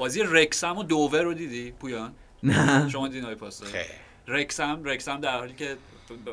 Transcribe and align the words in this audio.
بازی 0.00 0.22
رکسم 0.22 0.78
و 0.78 0.82
دوور 0.82 1.22
رو 1.22 1.34
دیدی 1.34 1.72
پویان؟ 1.72 2.12
نه. 2.42 2.88
شما 2.88 3.08
دیدین 3.08 3.24
های 3.24 3.34
پاسا 3.34 3.66
رکسم 4.28 4.84
رکسم 4.84 5.20
در 5.20 5.38
حالی 5.38 5.54
که 5.54 5.76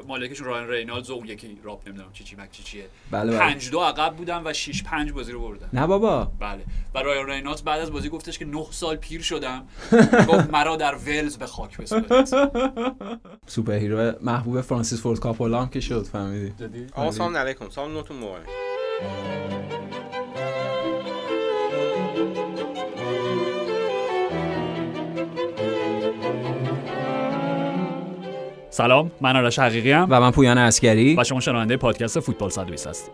مالکشون 0.08 0.48
رایان 0.48 0.70
رینالدز 0.70 1.10
و 1.10 1.26
یکی 1.26 1.60
راپ 1.64 1.88
نمی‌دونم 1.88 2.10
چی 2.14 2.24
چی 2.24 2.36
مک 2.36 2.52
چی 2.52 2.64
چیه. 2.64 2.86
بله 3.12 3.32
بله. 3.32 3.40
پنج 3.40 3.72
دو 3.72 3.80
عقب 3.80 4.16
بودن 4.16 4.42
و 4.46 4.54
6 4.54 4.84
5 4.84 5.12
بازی 5.12 5.32
رو 5.32 5.42
بردن. 5.42 5.70
نه 5.74 5.88
بابا. 5.88 6.32
بله. 6.40 6.64
و 6.96 7.00
رایان 7.00 7.30
رینالدز 7.30 7.62
بعد 7.62 7.82
از 7.82 7.92
بازی 7.92 8.10
گفتش 8.10 8.40
که 8.40 8.46
9 8.46 8.66
سال 8.72 8.96
پیر 8.96 9.22
شدم. 9.22 9.68
گفت 10.30 10.50
مرا 10.50 10.76
در 10.76 10.96
ولز 10.96 11.38
به 11.38 11.46
خاک 11.46 11.78
بسپرید. 11.78 12.26
سوپر 13.48 13.74
هیرو 13.74 14.14
محبوب 14.22 14.62
فرانسیس 14.62 15.02
فورد 15.02 15.20
کاپولا 15.20 15.62
هم 15.62 15.70
که 15.70 15.80
شد 15.80 16.04
فهمیدی؟ 16.04 16.88
آقا 16.94 17.12
سلام 17.12 17.38
علیکم. 17.38 17.70
سلام 17.70 17.92
نوتون 17.92 18.18
مبارک 18.18 18.48
سلام 28.78 29.12
من 29.22 29.36
آرش 29.36 29.60
حقیقی 29.60 29.92
ام 29.92 30.08
و 30.10 30.20
من 30.20 30.32
پویان 30.32 30.58
اسکری 30.58 31.16
و 31.16 31.24
شما 31.24 31.40
شنونده 31.40 31.78
پادکست 31.78 32.20
فوتبال 32.20 32.50
120 32.50 32.88
هستید. 32.88 33.14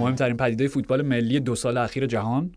مهمترین 0.00 0.36
پدیده 0.36 0.68
فوتبال 0.68 1.02
ملی 1.02 1.40
دو 1.40 1.54
سال 1.54 1.76
اخیر 1.76 2.06
جهان. 2.06 2.50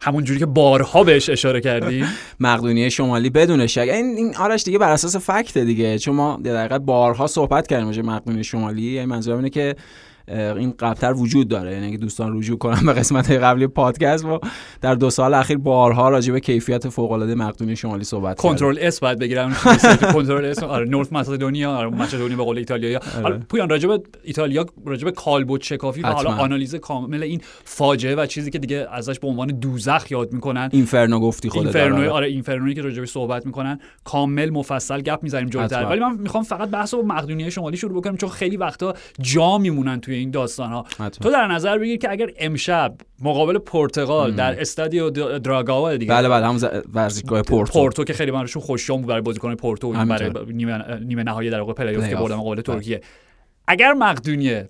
همون 0.00 0.24
جوری 0.24 0.38
که 0.38 0.46
بارها 0.46 1.04
بهش 1.04 1.30
اشاره 1.30 1.60
کردیم. 1.60 2.06
مقدونیه 2.40 2.88
شمالی 2.88 3.30
بدون 3.30 3.66
شک. 3.66 3.78
این 3.78 4.16
این 4.16 4.36
آرش 4.36 4.64
دیگه 4.64 4.78
بر 4.78 4.92
اساس 4.92 5.16
فکت 5.16 5.58
دیگه. 5.58 5.98
چون 5.98 6.14
ما 6.14 6.40
در 6.44 6.56
حقیقت 6.56 6.80
بارها 6.80 7.26
صحبت 7.26 7.66
کردیم 7.66 7.86
راجع 7.86 8.02
مقدونیه 8.02 8.42
شمالی. 8.42 8.82
یعنی 8.82 9.06
منظورم 9.06 9.36
اینه 9.36 9.50
که 9.50 9.76
این 10.30 10.74
قبلتر 10.78 11.12
وجود 11.12 11.48
داره. 11.48 11.72
یعنی 11.72 11.86
اگه 11.86 11.96
دوستان 11.96 12.38
رجوع 12.38 12.58
کنن 12.58 12.86
به 12.86 12.92
قسمت 12.92 13.30
قبلی 13.30 13.66
پادکست 13.66 14.24
ما 14.24 14.40
در 14.80 14.94
دو 14.94 15.10
سال 15.10 15.34
اخیر 15.34 15.58
بارها 15.58 16.08
راجع 16.08 16.32
به 16.32 16.40
کیفیت 16.40 16.88
فوق 16.88 17.12
العاده 17.12 17.34
مقدونیه 17.34 17.74
شمالی 17.74 18.04
صحبت 18.04 18.36
کنترل 18.36 18.78
اس 18.80 19.00
باید 19.00 19.18
بگیرم 19.18 19.56
کنترل 20.14 20.44
اس 20.44 20.62
آره 20.62 20.88
North 20.88 21.12
Macedonia 21.12 21.70
آره 21.72 21.88
Macedonia 21.90 22.36
به 22.36 22.42
قول 22.42 22.58
ایتالیا. 22.58 23.00
حالا 23.22 23.38
پویان 23.48 23.68
راجع 23.68 23.88
به 23.88 24.00
ایتالیا 24.24 24.66
راجع 24.86 25.04
به 25.04 25.10
کالبد 25.10 25.62
شکافی 25.62 26.02
و 26.02 26.06
حالا. 26.06 26.30
آنالیز 26.30 26.74
کامل 26.74 27.22
این 27.22 27.40
فاجعه 27.64 28.14
و 28.14 28.26
چیزی 28.26 28.50
که 28.50 28.58
دیگه 28.58 28.86
ازش 28.92 29.18
به 29.18 29.28
عنوان 29.28 29.46
دوزخ 29.48 30.10
یاد 30.10 30.32
می‌کنن. 30.32 30.68
inferno 30.72 31.20
گفتی 31.20 31.48
خودت 31.48 31.64
inferno 31.64 31.95
ی 31.95 32.00
آره. 32.00 32.10
آره 32.10 32.26
inferno 32.26 32.63
یی 32.63 32.74
که 32.74 32.82
راجعش 32.82 33.08
صحبت 33.10 33.46
می‌کنن. 33.46 33.80
کامل 34.04 34.50
مفصل 34.50 35.00
گپ 35.00 35.22
می‌زنیم 35.22 35.48
جلوتر. 35.48 35.84
ولی 35.84 36.00
من 36.00 36.16
می‌خوام 36.16 36.44
فقط 36.44 36.68
بحث 36.68 36.94
رو 36.94 37.02
مقدونیه 37.02 37.50
شمالی 37.50 37.76
شروع 37.76 38.00
بکنم 38.00 38.16
چون 38.16 38.28
خیلی 38.28 38.56
وقتا 38.56 38.94
جا 39.20 39.58
میمونن 39.58 40.00
توی 40.00 40.14
این 40.20 40.30
داستان 40.30 40.72
ها 40.72 40.82
حتما. 40.82 41.08
تو 41.08 41.30
در 41.30 41.46
نظر 41.46 41.78
بگیر 41.78 41.98
که 41.98 42.10
اگر 42.10 42.30
امشب 42.38 42.94
مقابل 43.22 43.58
پرتغال 43.58 44.32
در 44.32 44.60
استادیو 44.60 45.10
دراگائو 45.10 45.96
دیگه 45.96 46.12
بله 46.12 46.28
بله 46.28 46.46
همون 46.46 46.82
ورزشگاه 46.92 47.42
پورتو 47.42 47.72
پورتو 47.72 48.04
که 48.04 48.12
خیلی 48.12 48.30
من 48.30 48.40
روشون 48.40 48.62
خوششون 48.62 48.96
بود 48.96 49.06
برای 49.06 49.20
بازیکن 49.20 49.54
پورتو 49.54 49.92
برای. 49.92 50.32
نیمه 50.52 51.00
نیمه 51.00 51.22
نهایی 51.22 51.50
در 51.50 51.60
واقع 51.60 51.72
پلی 51.72 51.96
آف 51.96 52.08
که. 52.08 52.16
بردن 52.16 52.34
مقابل 52.34 52.54
بله. 52.54 52.62
ترکیه 52.62 53.00
اگر 53.70 53.92
مقدونیه 53.92 54.68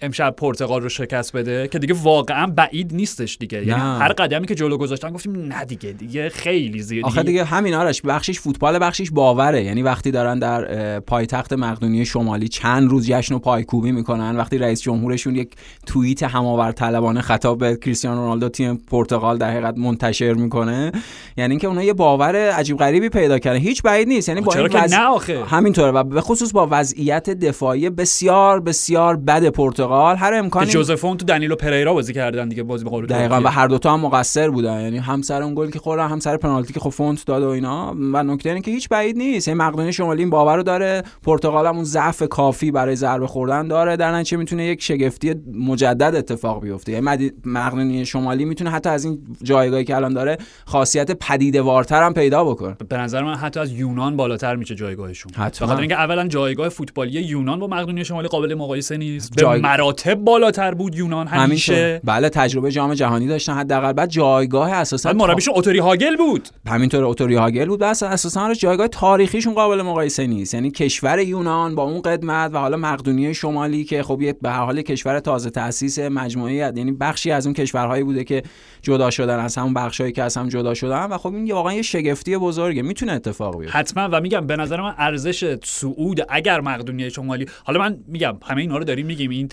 امشب 0.00 0.34
پرتغال 0.36 0.82
رو 0.82 0.88
شکست 0.88 1.36
بده 1.36 1.68
که 1.68 1.78
دیگه 1.78 1.94
واقعا 1.94 2.46
بعید 2.46 2.94
نیستش 2.94 3.36
دیگه. 3.40 3.66
یعنی. 3.66 3.80
هر 3.80 4.12
قدمی 4.12 4.46
که 4.46 4.54
جلو 4.54 4.76
گذاشتن 4.76 5.12
گفتیم 5.12 5.32
نه 5.36 5.64
دیگه 5.64 5.92
دیگه 5.92 6.28
خیلی 6.28 6.82
زیاد. 6.82 7.04
آخه 7.04 7.22
دیگه 7.22 7.44
همین 7.44 7.74
آرش 7.74 8.02
بخشش 8.02 8.40
فوتبال 8.40 8.78
بخشش 8.78 9.10
باوره. 9.10 9.64
یعنی 9.64 9.82
وقتی 9.82 10.10
دارن 10.10 10.38
در 10.38 11.00
پایتخت 11.00 11.52
مقدونیه 11.52 12.04
شمالی 12.04 12.48
چند 12.48 12.90
روز 12.90 13.06
جشن 13.06 13.34
و 13.34 13.38
پایکوبی 13.38 13.92
می‌کنن 13.92 14.36
وقتی 14.36 14.58
رئیس 14.58 14.82
جمهورشون 14.82 15.36
یک 15.36 15.52
توییت 15.86 16.22
هماور 16.22 16.72
طلبانه 16.72 17.20
خطاب 17.20 17.58
به 17.58 17.76
کریستیانو 17.76 18.20
رونالدو 18.20 18.48
تیم 18.48 18.76
پرتغال 18.76 19.38
در 19.38 19.50
حقیقت 19.50 19.78
منتشر 19.78 20.32
می‌کنه. 20.32 20.92
یعنی 21.36 21.50
اینکه 21.50 21.66
اونها 21.66 21.82
یه 21.82 21.92
باور 21.92 22.50
عجیب 22.50 22.76
غریبی 22.76 23.08
پیدا 23.08 23.38
کردن. 23.38 23.58
هیچ 23.58 23.82
بعید 23.82 24.08
نیست. 24.08 24.28
یعنی 24.28 24.40
با 24.40 24.52
این 24.54 24.94
آخه؟ 24.94 25.44
همینطوره. 25.44 25.90
و 25.90 26.04
به 26.04 26.20
خصوص 26.20 26.52
با 26.52 26.68
وضعیت 26.70 27.30
دفاعی 27.30 27.90
بسیار 27.90 28.37
بسیار 28.60 29.16
بد 29.16 29.48
پرتغال. 29.48 30.16
هر 30.16 30.34
امکانی 30.34 30.70
جوزفون 30.70 31.16
تو 31.16 31.24
دنیلو 31.24 31.56
پریرا 31.56 31.94
بازی 31.94 32.12
کردن 32.12 32.48
دیگه 32.48 32.62
بازی 32.62 32.84
مقابل 32.84 33.06
دقیقا. 33.06 33.40
و 33.44 33.46
هر 33.46 33.66
دوتا 33.66 33.92
هم 33.92 34.00
مقصر 34.00 34.50
بودن. 34.50 34.80
یعنی 34.80 34.98
هم 34.98 35.22
سر 35.22 35.42
اون 35.42 35.54
گل 35.54 35.70
که 35.70 35.78
خوردن 35.78 36.08
هم 36.08 36.20
سر 36.20 36.36
پنالتی 36.36 36.72
که 36.72 36.80
خب 36.80 36.90
فونت 36.90 37.26
داد 37.26 37.42
و 37.42 37.48
اینا. 37.48 37.94
و 38.12 38.22
نکته 38.22 38.48
اینه 38.48 38.60
که 38.60 38.70
هیچ 38.70 38.88
بعید 38.88 39.16
نیست. 39.16 39.48
یعنی 39.48 39.60
مقدونیه 39.60 39.90
شمالی 39.90 40.20
این 40.20 40.30
باور 40.30 40.56
رو 40.56 40.62
داره. 40.62 41.02
پرتغال 41.22 41.66
هم 41.66 41.74
اون 41.74 41.84
ضعف 41.84 42.22
کافی 42.22 42.70
برای 42.70 42.96
ضربه 42.96 43.26
خوردن 43.26 43.68
داره. 43.68 43.96
در 43.96 44.12
نتیجه 44.12 44.36
می‌تونه 44.36 44.66
یک 44.66 44.82
شگفتی 44.82 45.34
مجدد 45.54 46.14
اتفاق 46.16 46.62
بیفته. 46.62 46.92
یعنی 46.92 47.30
مقدونیه 47.44 48.04
شمالی 48.04 48.44
می‌تونه 48.44 48.70
حتی 48.70 48.90
از 48.90 49.04
این 49.04 49.18
جایگاهی 49.42 49.84
که 49.84 49.96
الان 49.96 50.14
داره 50.14 50.38
خاصیت 50.64 51.12
پدیده 51.12 51.62
وارتر 51.62 52.02
هم 52.02 52.14
پیدا 52.14 52.44
بکنه. 52.44 52.76
به 52.88 52.96
نظر 52.96 53.22
من 53.22 53.34
حتی 53.34 53.60
از 53.60 53.72
یونان 53.72 54.16
بالاتر 54.16 54.56
میشه 54.56 54.74
جایگاهشون. 54.74 55.32
به 55.36 55.66
خاطر 55.66 55.80
اینکه 55.80 55.94
اولا 55.94 56.28
جایگاه 56.28 56.68
فوتبالی 56.68 57.20
یونان 57.20 57.58
با 57.60 57.66
مقدونیه 57.66 58.04
شمالی 58.04 58.27
قابل 58.28 58.54
مقایسه 58.54 58.96
نیست. 58.96 59.34
به 59.34 59.42
جای- 59.42 59.60
مراتب 59.60 60.14
بالاتر 60.14 60.74
بود 60.74 60.94
یونان 60.94 61.26
همیشه. 61.26 61.72
همینطور 61.74 62.00
بله 62.04 62.28
تجربه 62.28 62.70
جام 62.70 62.94
جهانی 62.94 63.26
داشتن 63.26 63.52
حداقل. 63.52 63.92
بعد 63.92 64.10
جایگاه 64.10 64.72
اساسا 64.72 65.12
مربیشون 65.12 65.54
اوتوری 65.54 65.78
هاگل 65.78 66.16
بود. 66.16 66.48
همینطور 66.66 67.04
اوتوری 67.04 67.34
هاگل 67.34 67.66
بود. 67.66 67.80
بس 67.80 68.02
اساسا 68.02 68.54
جایگاه 68.54 68.88
تاریخیشون 68.88 69.54
قابل 69.54 69.82
مقایسه 69.82 70.26
نیست. 70.26 70.54
یعنی 70.54 70.70
کشور 70.70 71.18
یونان 71.18 71.74
با 71.74 71.82
اون 71.82 72.02
قدمت 72.02 72.50
و 72.54 72.58
حالا 72.58 72.76
مقدونیه 72.76 73.32
شمالی 73.32 73.84
که 73.84 74.02
خب 74.02 74.40
به 74.42 74.50
حال 74.50 74.82
کشور 74.82 75.20
تازه 75.20 75.50
تاسیس 75.50 75.98
مجموعه 75.98 76.54
یعنی 76.54 76.92
بخشی 76.92 77.30
از 77.30 77.46
اون 77.46 77.54
کشورهایی 77.54 78.02
بوده 78.02 78.24
که 78.24 78.42
جدا 78.82 79.10
شدن 79.10 79.38
از 79.38 79.56
همون 79.56 79.74
بخشایی 79.74 80.12
که 80.12 80.22
از 80.22 80.36
هم 80.36 80.48
جدا 80.48 80.74
شدن. 80.74 81.04
و 81.04 81.18
خب 81.18 81.34
این 81.34 81.52
واقعا 81.52 81.74
یه 81.74 81.82
شگفتی 81.82 82.36
بزرگه. 82.36 82.82
می‌تونه 82.82 83.12
اتفاق 83.12 83.58
بیفته. 83.58 83.78
حتما. 83.78 84.08
و 84.12 84.20
میگم 84.20 84.46
به 84.46 84.56
نظر 84.56 84.80
من 84.80 84.94
ارزش 84.98 85.56
صعود 85.64 86.20
اگر 86.28 86.60
مقدونیه 86.60 87.08
شمالی 87.08 87.46
حالا 87.64 87.78
من 87.80 87.98
میگم 88.08 88.36
همه 88.44 88.60
اینا 88.60 88.78
رو 88.78 88.84
داریم 88.84 89.06
میگیم 89.06 89.30
این 89.30 89.48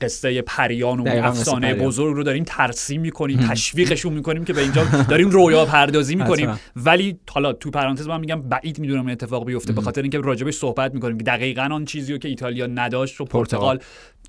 قصه 0.00 0.42
پریان 0.42 1.00
و 1.00 1.08
افسانه. 1.08 1.74
بزرگ 1.74 2.16
رو 2.16 2.22
داریم 2.22 2.44
ترسیم 2.44 3.00
می‌کنیم 3.00 3.38
تشویقشون 3.38 4.12
می‌کنیم 4.12 4.44
که 4.44 4.52
به 4.52 4.60
اینجا 4.60 4.84
داریم 4.84 5.30
رویا 5.30 5.64
پردازی 5.64 6.16
می‌کنیم. 6.20 6.60
ولی 6.76 7.18
حالا 7.30 7.52
تو 7.52 7.70
پرانتز 7.70 8.08
من 8.08 8.20
میگم 8.20 8.42
بعید 8.42 8.78
می‌دونم 8.78 9.00
این 9.00 9.10
اتفاق 9.10 9.46
بیفته 9.46 9.72
به 9.72 9.80
خاطر 9.80 10.02
اینکه 10.02 10.18
راجبش 10.18 10.54
صحبت 10.54 10.94
می‌کنیم 10.94 11.18
که 11.18 11.24
دقیقاً 11.24 11.62
آن 11.62 11.84
چیزی 11.84 12.12
رو 12.12 12.18
که 12.18 12.28
ایتالیا 12.28 12.66
نداشت 12.66 13.20
و 13.20 13.24
پرتغال. 13.24 13.78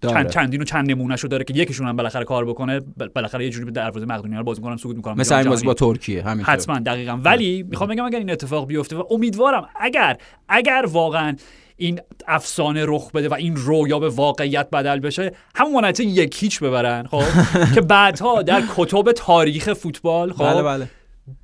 داره. 0.01 0.13
چند 0.13 0.29
چندین 0.29 0.61
و 0.61 0.63
چند 0.63 0.91
نمونهشو 0.91 1.27
داره 1.27 1.43
که 1.43 1.53
یکیشون 1.53 1.87
هم 1.87 1.95
بالاخره 1.95 2.23
کار 2.23 2.45
بکنه 2.45 2.81
بالاخره 3.15 3.45
یه 3.45 3.51
جوری 3.51 3.65
به 3.65 3.71
دروازه 3.71 4.05
مقدونیه 4.05 4.37
رو 4.37 4.43
بازی 4.43 4.61
می‌کنن 4.61 4.77
سقوط 4.77 4.95
می‌کنن. 4.95 5.19
مثل 5.19 5.35
این 5.35 5.49
بازی 5.49 5.65
با 5.65 5.73
ترکیه 5.73 6.23
همینطور. 6.23 6.53
حتما 6.53 6.79
دقیقا. 6.79 7.19
ولی 7.23 7.63
می‌خوام 7.63 7.89
بگم 7.89 8.05
اگر 8.05 8.19
این 8.19 8.31
اتفاق 8.31 8.67
بیفته 8.67 8.95
و 8.95 9.03
امیدوارم 9.11 9.69
اگر 9.79 10.17
اگر 10.49 10.85
واقعا 10.91 11.35
این 11.81 11.99
افسانه 12.27 12.85
رخ 12.87 13.11
بده 13.11 13.29
و 13.29 13.33
این 13.33 13.55
رویا 13.55 13.99
به 13.99 14.09
واقعیت 14.09 14.69
بدل 14.69 14.99
بشه 14.99 15.31
همون 15.55 15.85
نتیجه 15.85 16.09
یک 16.09 16.43
هیچ 16.43 16.59
ببرن 16.59 17.07
خب؟ 17.07 17.23
که 17.75 17.81
بعدها 17.81 18.41
در 18.41 18.63
کتب 18.75 19.11
تاریخ 19.11 19.73
فوتبال 19.73 20.33
خب؟ 20.33 20.43
بله 20.43 20.63
بله. 20.63 20.87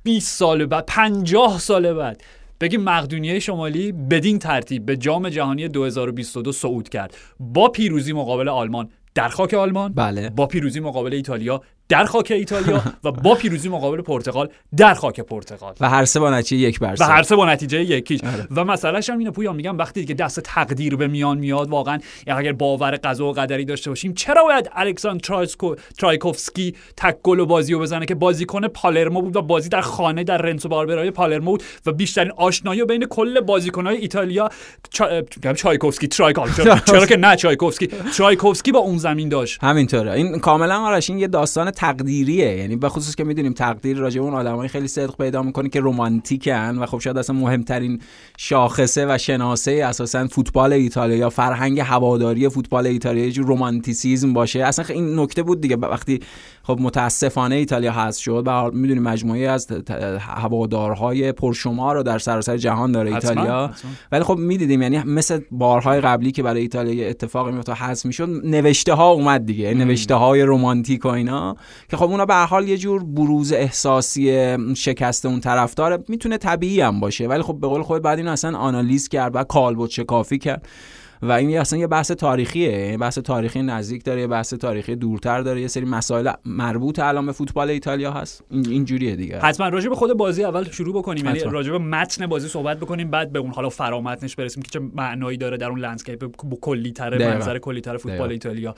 20 0.02 0.38
سال 0.38 0.66
بعد 0.66 0.86
50 0.86 1.58
سال 1.58 1.92
بعد. 1.92 2.22
بگیم 2.60 2.80
مقدونیه 2.80 3.38
شمالی 3.38 3.92
بدین 3.92 4.38
ترتیب 4.38 4.86
به 4.86 4.96
جام 4.96 5.28
جهانی 5.28 5.68
2022 5.68 6.52
صعود 6.52 6.88
کرد. 6.88 7.14
با 7.40 7.68
پیروزی 7.68 8.12
مقابل 8.12 8.48
آلمان. 8.48 8.88
در 9.14 9.28
خاک 9.28 9.54
آلمان. 9.54 9.92
بله. 9.92 10.30
با 10.30 10.46
پیروزی 10.46 10.80
مقابل 10.80 11.14
ایتالیا. 11.14 11.62
در 11.88 12.04
خاک 12.04 12.30
ایتالیا 12.30 12.82
و 13.04 13.12
با 13.12 13.34
پیروزی 13.34 13.68
مقابل 13.68 14.00
پرتغال 14.00 14.48
در 14.76 14.94
خاک 14.94 15.20
پرتغال. 15.20 15.74
و 15.80 15.88
هر 15.88 16.04
سه 16.04 16.20
با 16.20 16.30
نتیجه 16.30 16.56
یک 16.56 16.80
بر 16.80 16.96
و. 17.00 17.04
هر 17.04 17.22
سه 17.22 17.36
با 17.36 17.46
نتیجه 17.46 17.80
یکیش. 17.80 18.24
آره. 18.24 18.46
و 18.56 18.64
مسئلهش 18.64 19.10
هم 19.10 19.18
اینه 19.18 19.30
پویان 19.30 19.56
میگم 19.56 19.78
وقتی 19.78 20.04
که 20.04 20.14
دست 20.14 20.40
تقدیر 20.40 20.96
به 20.96 21.06
میان 21.06 21.38
میاد 21.38 21.68
واقعا 21.68 21.98
اگر 22.26 22.52
باور 22.52 22.90
قضا 22.90 23.26
و 23.26 23.32
قدری 23.32 23.64
داشته 23.64 23.90
باشیم 23.90 24.14
چرا 24.14 24.44
باید 24.44 24.70
الکساندر 24.72 25.20
ترایسکو 25.20 25.74
ترایکوفسکی 25.98 26.74
تک 26.96 27.16
گل 27.22 27.40
و 27.40 27.46
بازی 27.46 27.72
رو 27.72 27.80
بزنه 27.80 28.06
که 28.06 28.14
بازیکن 28.14 28.68
پالرمو 28.68 29.22
بود 29.22 29.36
و 29.36 29.42
بازی 29.42 29.68
در 29.68 29.80
خانه 29.80 30.24
در 30.24 30.38
رنزو 30.38 30.68
باربرای 30.68 31.10
پالرمو 31.10 31.50
بود 31.50 31.62
و 31.86 31.92
بیشترین 31.92 32.32
آشنایی 32.36 32.84
بین 32.84 33.06
کل 33.06 33.40
بازیکنهای 33.40 33.96
ایتالیا 33.96 34.48
چا... 34.90 35.22
چایکوفسکی 35.56 36.08
ترایکوفسکی 36.08 36.68
چرا 36.92 37.06
که 37.06 37.16
نه 37.16 37.36
چایکوفسکی 37.36 37.86
ترایکوفسکی 38.16 38.72
با 38.72 38.78
اون 38.78 38.98
زمین 38.98 39.28
داشت. 39.28 39.64
همینطوره. 39.64 40.12
این 40.12 40.38
کاملا 40.38 40.80
آرش 40.80 41.10
این 41.10 41.18
یه 41.18 41.26
داستان 41.26 41.70
تقدیریه. 41.78 42.56
یعنی 42.56 42.76
به 42.76 42.88
خصوص 42.88 43.14
که 43.14 43.24
می‌دونیم 43.24 43.52
تقدیر 43.52 43.96
راجع 43.96 44.20
اون 44.20 44.34
آدمای 44.34 44.68
خیلی 44.68 44.88
صدق 44.88 45.16
پیدا 45.16 45.42
می‌کنه 45.42 45.68
که 45.68 45.80
romantic 45.82 46.67
ن 46.67 46.78
و 46.78 46.86
خب 46.86 46.98
شاید 46.98 47.18
اصلا 47.18 47.36
مهمترین 47.36 48.00
شاخصه 48.38 49.06
و 49.08 49.18
شناسه 49.18 49.82
اساسا 49.84 50.26
فوتبال 50.26 50.72
ایتالیا 50.72 51.16
یا 51.16 51.30
فرهنگ 51.30 51.80
هواداری 51.80 52.48
فوتبال 52.48 52.86
ایتالیا 52.86 53.26
یه 53.26 53.32
romanticism 53.32 54.32
باشه. 54.32 54.64
اصلا 54.64 54.84
این 54.88 55.18
نکته 55.18 55.42
بود 55.42 55.60
دیگه. 55.60 55.76
وقتی 55.76 56.20
خب 56.68 56.78
متاسفانه 56.80 57.54
ایتالیا 57.54 57.92
هست 57.92 58.18
شد. 58.18 58.42
و 58.46 58.70
می‌دونیم 58.70 59.02
مجموعه 59.02 59.48
از 59.48 59.68
هوادارهای 60.20 61.32
پرشمار 61.32 61.94
رو 61.94 62.02
در 62.02 62.18
سراسر 62.18 62.56
جهان 62.56 62.92
داره 62.92 63.14
ایتالیا. 63.14 63.70
ولی 64.12 64.22
خب 64.22 64.36
می‌دیدیم 64.38 64.82
یعنی 64.82 64.98
مثل 64.98 65.40
بارهای 65.50 66.00
قبلی 66.00 66.32
که 66.32 66.42
برای 66.42 66.60
ایتالیا 66.60 67.08
اتفاقی 67.08 67.52
میفته 67.52 67.72
حذف 67.72 68.06
می‌شد 68.06 68.28
نوشته 68.44 68.94
ها 68.94 69.10
اومد 69.10 69.46
دیگه 69.46 69.74
نوشته 69.74 70.14
های 70.14 70.42
رمانتیک 70.42 71.04
و 71.04 71.08
اینا 71.08 71.56
که 71.90 71.96
خب 71.96 72.10
اونا 72.10 72.26
به 72.26 72.34
حال 72.34 72.68
یه 72.68 72.76
جور 72.76 73.04
بروز 73.04 73.52
احساسی 73.52 74.56
شکست 74.74 75.26
اون 75.26 75.40
طرفدار 75.40 76.04
می‌تونه 76.08 76.36
طبیعی 76.36 76.80
هم 76.80 77.00
باشه 77.00 77.26
ولی 77.26 77.42
خب 77.42 77.54
به 77.60 77.66
قول 77.66 77.82
خود 77.82 78.02
بعد 78.02 78.18
اینو 78.18 78.30
اصلا 78.30 78.58
آنالیز 78.58 79.08
کرد 79.08 79.36
و 79.36 79.44
کالبد 79.44 79.88
شکافی 79.88 80.38
کرد. 80.38 80.68
و 81.22 81.32
این 81.32 81.58
اصلا 81.58 81.78
یه 81.78 81.86
بحث 81.86 82.10
تاریخیه. 82.10 82.70
یه 82.70 82.98
بحث 82.98 83.18
تاریخی 83.18 83.62
نزدیک 83.62 84.04
داره 84.04 84.20
یه 84.20 84.26
بحث 84.26 84.54
تاریخی 84.54 84.96
دورتر 84.96 85.40
داره. 85.40 85.60
یه 85.60 85.68
سری 85.68 85.84
مسائل 85.84 86.32
مربوط 86.44 86.98
الان 86.98 87.26
به 87.26 87.32
فوتبال 87.32 87.70
ایتالیا 87.70 88.12
هست. 88.12 88.44
اینجوریه 88.50 89.16
دیگه. 89.16 89.38
حتما. 89.38 89.68
راجع 89.68 89.88
به 89.88 89.94
خود 89.94 90.12
بازی 90.12 90.44
اول 90.44 90.70
شروع 90.70 90.94
بکنیم. 90.94 91.24
یعنی 91.24 91.40
راجع 91.40 91.72
به 91.72 91.78
متن 91.78 92.26
بازی 92.26 92.48
صحبت 92.48 92.76
بکنیم. 92.76 93.10
بعد 93.10 93.32
به 93.32 93.38
اون 93.38 93.50
حالا 93.50 93.68
فرامتنش 93.68 94.36
برسیم 94.36 94.62
که 94.62 94.70
چه 94.70 94.78
معنایی 94.78 95.36
داره 95.36 95.56
در 95.56 95.68
اون 95.68 95.78
landscape 95.78 96.36
کلی 96.60 96.92
تره 96.92 97.34
منظر 97.34 97.58
کلی 97.58 97.80
تره 97.80 97.98
فوتبال 97.98 98.30
ایتالیا. 98.30 98.74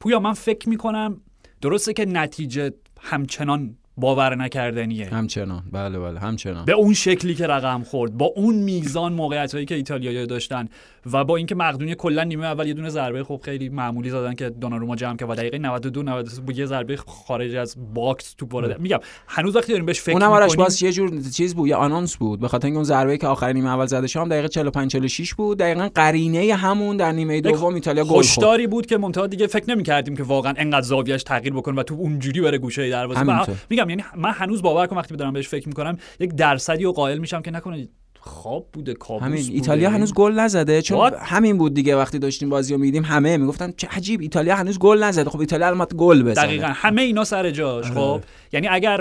پویا 0.00 0.20
من 0.20 0.32
فکر 0.32 0.68
می‌کنم 0.68 1.20
درسته 1.60 1.92
که 1.92 2.04
نتیجه 2.04 2.72
همچنان 3.00 3.76
باور 3.96 4.34
نکردنیه. 4.34 5.08
همچنان. 5.08 5.62
بله 5.72 5.98
بله 5.98 6.20
همچنان. 6.20 6.64
به 6.64 6.72
اون 6.72 6.94
شکلی 6.94 7.34
که 7.34 7.46
رقم 7.46 7.82
خورد 7.82 8.12
با 8.12 8.26
اون 8.26 8.54
میزان 8.54 9.12
موقعیت 9.12 9.54
هایی 9.54 9.66
که 9.66 9.74
ایتالیایی 9.74 10.26
داشتن 10.26 10.68
و 11.12 11.24
با 11.24 11.36
اینکه 11.36 11.54
مقدونی 11.54 11.94
کلا 11.94 12.24
نیمه 12.24 12.46
اول 12.46 12.66
یه 12.66 12.74
دونه 12.74 12.88
ضربه 12.88 13.24
خب 13.24 13.40
خیلی 13.44 13.68
معمولی 13.68 14.10
زدن 14.10 14.34
که 14.34 14.50
دوناروما 14.50 14.96
جمع 14.96 15.16
کرد 15.16 15.30
و 15.30 15.34
دقیقه 15.34 15.58
92 15.58 16.02
93 16.02 16.40
با 16.40 16.52
یه 16.52 16.66
ضربه 16.66 16.96
خارج 16.96 17.54
از 17.54 17.76
box 17.94 18.34
تو 18.34 18.46
وارد. 18.46 18.80
میگم 18.80 18.98
هنوز 19.26 19.56
وقتی 19.56 19.72
داریم 19.72 19.86
بهش 19.86 20.00
فکر 20.00 20.12
اونم 20.12 20.30
آرش 20.30 20.56
باز 20.56 20.82
یه 20.82 20.92
جور 20.92 21.20
چیز 21.34 21.54
بود 21.54 21.68
یه 21.68 21.76
آنونس 21.76 22.16
بود 22.16 22.40
به 22.40 22.48
خاطر 22.48 22.66
اینکه 22.66 22.76
اون 22.76 22.84
ضربه 22.84 23.18
که 23.18 23.26
آخر 23.26 23.52
نیمه 23.52 23.68
اول 23.68 23.86
زده 23.86 24.06
شام 24.06 24.28
دقیقه 24.28 24.48
45 24.48 24.90
46 24.90 25.34
بود. 25.34 25.58
دقیقا 25.58 25.88
قرینه 25.94 26.54
همون 26.54 26.96
در 26.96 27.12
نیمه 27.12 27.40
دوم 27.40 27.74
ایتالیا 27.74 28.04
گل 28.04 28.22
خورد. 28.22 28.70
بود 28.70 28.86
که 28.86 28.98
منتها 28.98 29.26
دیگه 29.26 29.46
فکر 29.46 29.70
نمی‌کردیم 29.70 30.16
که 30.16 30.22
واقعا 30.22 30.54
انقدر 30.56 30.82
زاویه‌اش 30.86 31.22
تغییر 31.22 31.52
بکنه 31.52 31.80
و 31.80 31.82
تو 31.82 31.94
اونجوری 31.94 32.40
بره 32.40 32.58
گوشه 32.58 32.90
دروازه. 32.90 33.56
میگم 33.70 33.85
یعنی 33.90 34.04
من 34.16 34.30
هنوز 34.30 34.62
باور 34.62 34.86
کنم 34.86 34.98
وقتی 34.98 35.16
دارم 35.16 35.32
بهش 35.32 35.48
فکر 35.48 35.68
می‌کنم 35.68 35.98
یک 36.20 36.34
درصدی 36.34 36.84
رو 36.84 36.92
قائل 36.92 37.18
میشم 37.18 37.42
که 37.42 37.50
نکنه. 37.50 37.88
خواب 38.20 38.68
بوده 38.72 38.94
کابوس 38.94 39.22
همین 39.22 39.44
ایتالیا 39.50 39.90
هنوز 39.90 40.14
گل 40.14 40.32
نزده. 40.32 40.82
چون 40.82 41.12
همین 41.18 41.58
بود 41.58 41.74
دیگه 41.74 41.96
وقتی 41.96 42.18
داشتیم 42.18 42.48
بازی 42.48 42.74
رو 42.74 42.80
میدیم 42.80 43.04
همه 43.04 43.36
می‌گفتن 43.36 43.72
چه 43.76 43.88
عجیب 43.90 44.20
ایتالیا 44.20 44.56
هنوز 44.56 44.78
گل 44.78 45.02
نزده. 45.02 45.30
خب 45.30 45.40
ایتالیا 45.40 45.66
الان 45.66 45.86
گل 45.96 46.22
بزنه. 46.22 46.46
دقیقاً. 46.46 46.66
همه 46.66 47.02
اینا 47.02 47.24
سر 47.24 47.50
جاش. 47.50 47.84
آره. 47.84 47.94
خب 47.94 48.20
یعنی 48.52 48.68
اگر 48.68 49.00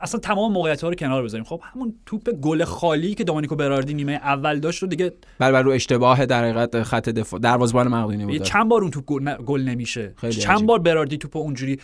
اصلا 0.00 0.20
تمام 0.20 0.52
موقعیت 0.52 0.82
ها 0.82 0.88
رو 0.88 0.94
کنار 0.94 1.22
بذاریم. 1.22 1.44
خب 1.44 1.60
همون 1.62 1.94
توپ 2.06 2.30
گل 2.30 2.64
خالی 2.64 3.14
که 3.14 3.24
دومانیکو 3.24 3.56
براردی 3.56 3.94
نیمه 3.94 4.12
اول 4.12 4.60
داشت 4.60 4.82
رو 4.82 4.88
دیگه 4.88 5.12
بله 5.38 5.52
بله 5.52 5.62
رو 5.62 5.70
اشتباه 5.70 6.26
در 6.26 6.44
حقیقت 6.44 6.82
خط 6.82 7.08
دفاع 7.08 7.40
دروازه‌بان 7.40 7.88
مقدونی 7.88 8.26
بود. 8.26 8.42
چند 8.42 8.68
بار 8.68 8.82
اون 8.82 8.90
توپ 8.90 9.04
گل 9.46 9.62
نمیشه. 9.62 10.14
چند 10.30 10.66
بار 10.66 10.78
براردی 10.78 11.18
توپ 11.18 11.36
اونجوری 11.36 11.78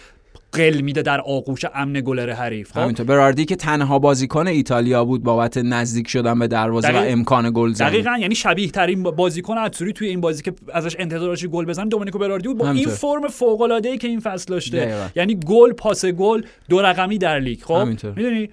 قل 0.57 0.81
میده 0.81 1.03
در 1.03 1.21
آغوش 1.21 1.65
امن 1.75 2.01
گلر 2.01 2.33
حریف 2.33 2.73
خب؟ 2.73 2.79
همینطور. 2.79 3.07
براردی 3.07 3.45
که 3.45 3.57
تنها 3.57 3.99
بازیکن 3.99 4.47
ایتالیا 4.47 5.05
بود 5.05 5.23
بابت 5.23 5.59
نزدیک 5.59 6.09
شدن 6.09 6.39
به 6.39 6.47
دروازه 6.47 6.89
و 6.89 7.05
امکان 7.07 7.51
گل 7.55 7.73
زدن 7.73 7.89
دقیقاً 7.89 8.17
یعنی 8.21 8.35
شبیه 8.35 8.71
ترین 8.71 9.03
بازیکن 9.03 9.59
اتوری 9.59 9.93
توی 9.93 10.09
این 10.09 10.21
بازی 10.21 10.43
که 10.43 10.53
ازش 10.73 10.97
انتظار 10.99 11.37
گل 11.37 11.65
بزنه 11.65 11.89
دومینیکو 11.89 12.19
براردی 12.19 12.49
بود 12.49 12.59
با 12.59 12.71
این 12.71 12.89
فرم 12.89 13.29
فوق 13.29 13.61
العاده 13.61 13.89
ای 13.89 13.99
که 13.99 14.09
این 14.09 14.21
فصل 14.21 14.47
داشته. 14.49 15.11
یعنی 15.17 15.35
گل 15.47 15.73
پاس 15.73 16.05
گل 16.05 16.43
دو 16.69 16.83
رقمی 16.83 17.19
در 17.19 17.39
لیگ 17.39 17.63
خب؟ 17.63 17.89
می‌دونی؟ 18.17 18.51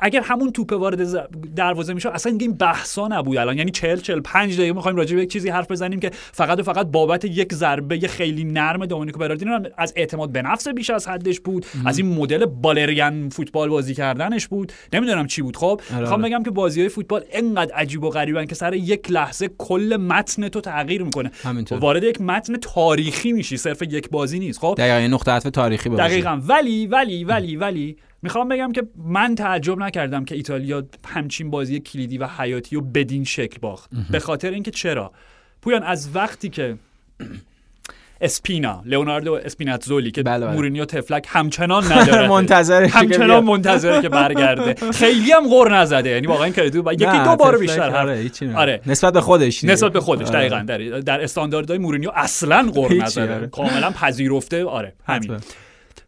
اگر 0.00 0.20
همون 0.20 0.52
توپ 0.52 0.72
وارد 0.72 1.28
دروازه 1.54 1.94
میشه 1.94 2.10
اصلا 2.10 2.36
این 2.40 2.52
بحثا 2.52 3.08
نبود 3.08 3.36
الان. 3.36 3.58
یعنی 3.58 3.70
40 3.70 4.00
45 4.00 4.54
دقیقه 4.54 4.72
می‌خوایم 4.72 4.96
راجع 4.96 5.16
به 5.16 5.22
یک 5.22 5.32
چیزی 5.32 5.48
حرف 5.48 5.70
بزنیم 5.70 6.00
که 6.00 6.10
فقط 6.12 6.58
و 6.58 6.62
فقط 6.62 6.86
بابت 6.86 7.24
یک 7.24 7.54
ضربه 7.54 7.98
خیلی 7.98 8.44
نرم 8.44 8.86
دومینیکو 8.86 9.18
براردینو 9.18 9.60
از 9.76 9.92
اعتماد 9.96 10.32
به 10.32 10.42
نفس 10.42 10.68
بیش 10.68 10.90
از 10.90 11.08
حدش 11.08 11.40
بود. 11.40 11.66
از 11.86 11.98
این 11.98 12.14
مدل 12.14 12.46
بالریان 12.46 13.28
فوتبال 13.28 13.68
بازی 13.68 13.94
کردنش 13.94 14.48
بود. 14.48 14.72
نمی‌دونم 14.92 15.26
چی 15.26 15.42
بود. 15.42 15.56
خب 15.56 15.80
آره، 15.90 16.00
می‌خوام 16.00 16.20
آره. 16.20 16.30
بگم 16.30 16.42
که 16.42 16.50
بازی 16.50 16.80
های 16.80 16.88
فوتبال 16.88 17.24
انقدر 17.32 17.74
عجیب 17.74 18.04
و 18.04 18.10
غریبن 18.10 18.46
که 18.46 18.54
سر 18.54 18.74
یک 18.74 19.10
لحظه 19.10 19.50
کل 19.58 19.96
متن 19.96 20.48
تو 20.48 20.60
تغییر 20.60 21.02
می‌کنه. 21.02 21.30
وارد 21.70 22.04
یک 22.04 22.20
متن 22.20 22.56
تاریخی 22.56 23.32
میشی 23.32 23.56
صرف 23.56 23.82
یک 23.82 24.10
بازی 24.10 24.38
نیست. 24.38 24.60
خب؟ 24.60 24.74
دقیقاً 24.78 25.14
نقطه 25.14 25.32
عطف 25.32 25.50
تاریخی 25.50 25.88
باشه 25.88 26.02
دقیقاً. 26.02 26.40
ولی 26.46 26.86
ولی 26.86 27.24
ولی 27.24 27.56
ولی 27.56 27.96
می‌خوام 28.22 28.48
بگم 28.48 28.72
که 28.72 28.82
من 28.96 29.34
تعجب 29.34 29.78
نکردم 29.78 30.24
که 30.24 30.34
ایتالیا 30.34 30.84
همچین 31.08 31.50
بازی 31.50 31.80
کلیدی 31.80 32.18
و 32.18 32.26
حیاتی 32.26 32.76
رو 32.76 32.82
بدین 32.82 33.24
شکل 33.24 33.58
باخت. 33.60 33.90
به 34.10 34.18
خاطر 34.20 34.50
اینکه 34.50 34.70
چرا؟ 34.70 35.12
پویان 35.62 35.82
از 35.82 36.16
وقتی 36.16 36.48
که 36.48 36.76
اسپینا 38.20 38.82
لئوناردو 38.84 39.32
اسپیناتزولی 39.32 40.10
که 40.10 40.22
بله 40.22 40.46
بله. 40.46 40.54
مورینیو 40.54 40.84
تفلک 40.84 41.26
همچنان 41.36 41.92
نداره. 41.92 42.28
منتظر 42.28 42.84
همچنان 42.84 43.44
منتظره 43.44 44.02
که 44.02 44.08
برگرده. 44.08 44.74
خیلی 45.00 45.32
هم 45.32 45.48
غور 45.48 45.76
نزده. 45.76 46.10
یعنی 46.10 46.26
واقعا 46.26 46.48
کردو 46.48 46.92
یکی 46.92 47.04
دو 47.24 47.36
بار 47.36 47.58
بیشتر 47.58 47.96
آره, 47.96 48.30
آره. 48.56 48.80
نسبت 48.86 49.12
به 49.12 49.20
خودش 49.20 49.64
نسبت 49.64 49.92
به 49.92 50.00
خودش 50.00 50.28
آره. 50.28 50.38
دقیقاً. 50.38 50.64
در 50.66 50.78
در 51.00 51.22
استانداردهای 51.22 51.78
مورینیو 51.78 52.10
اصلا 52.14 52.70
غور 52.74 52.94
نزده. 52.94 53.34
آره. 53.34 53.46
کاملا 53.46 53.90
پذیرفته. 53.90 54.64
آره 54.64 54.92
همین. 55.06 55.36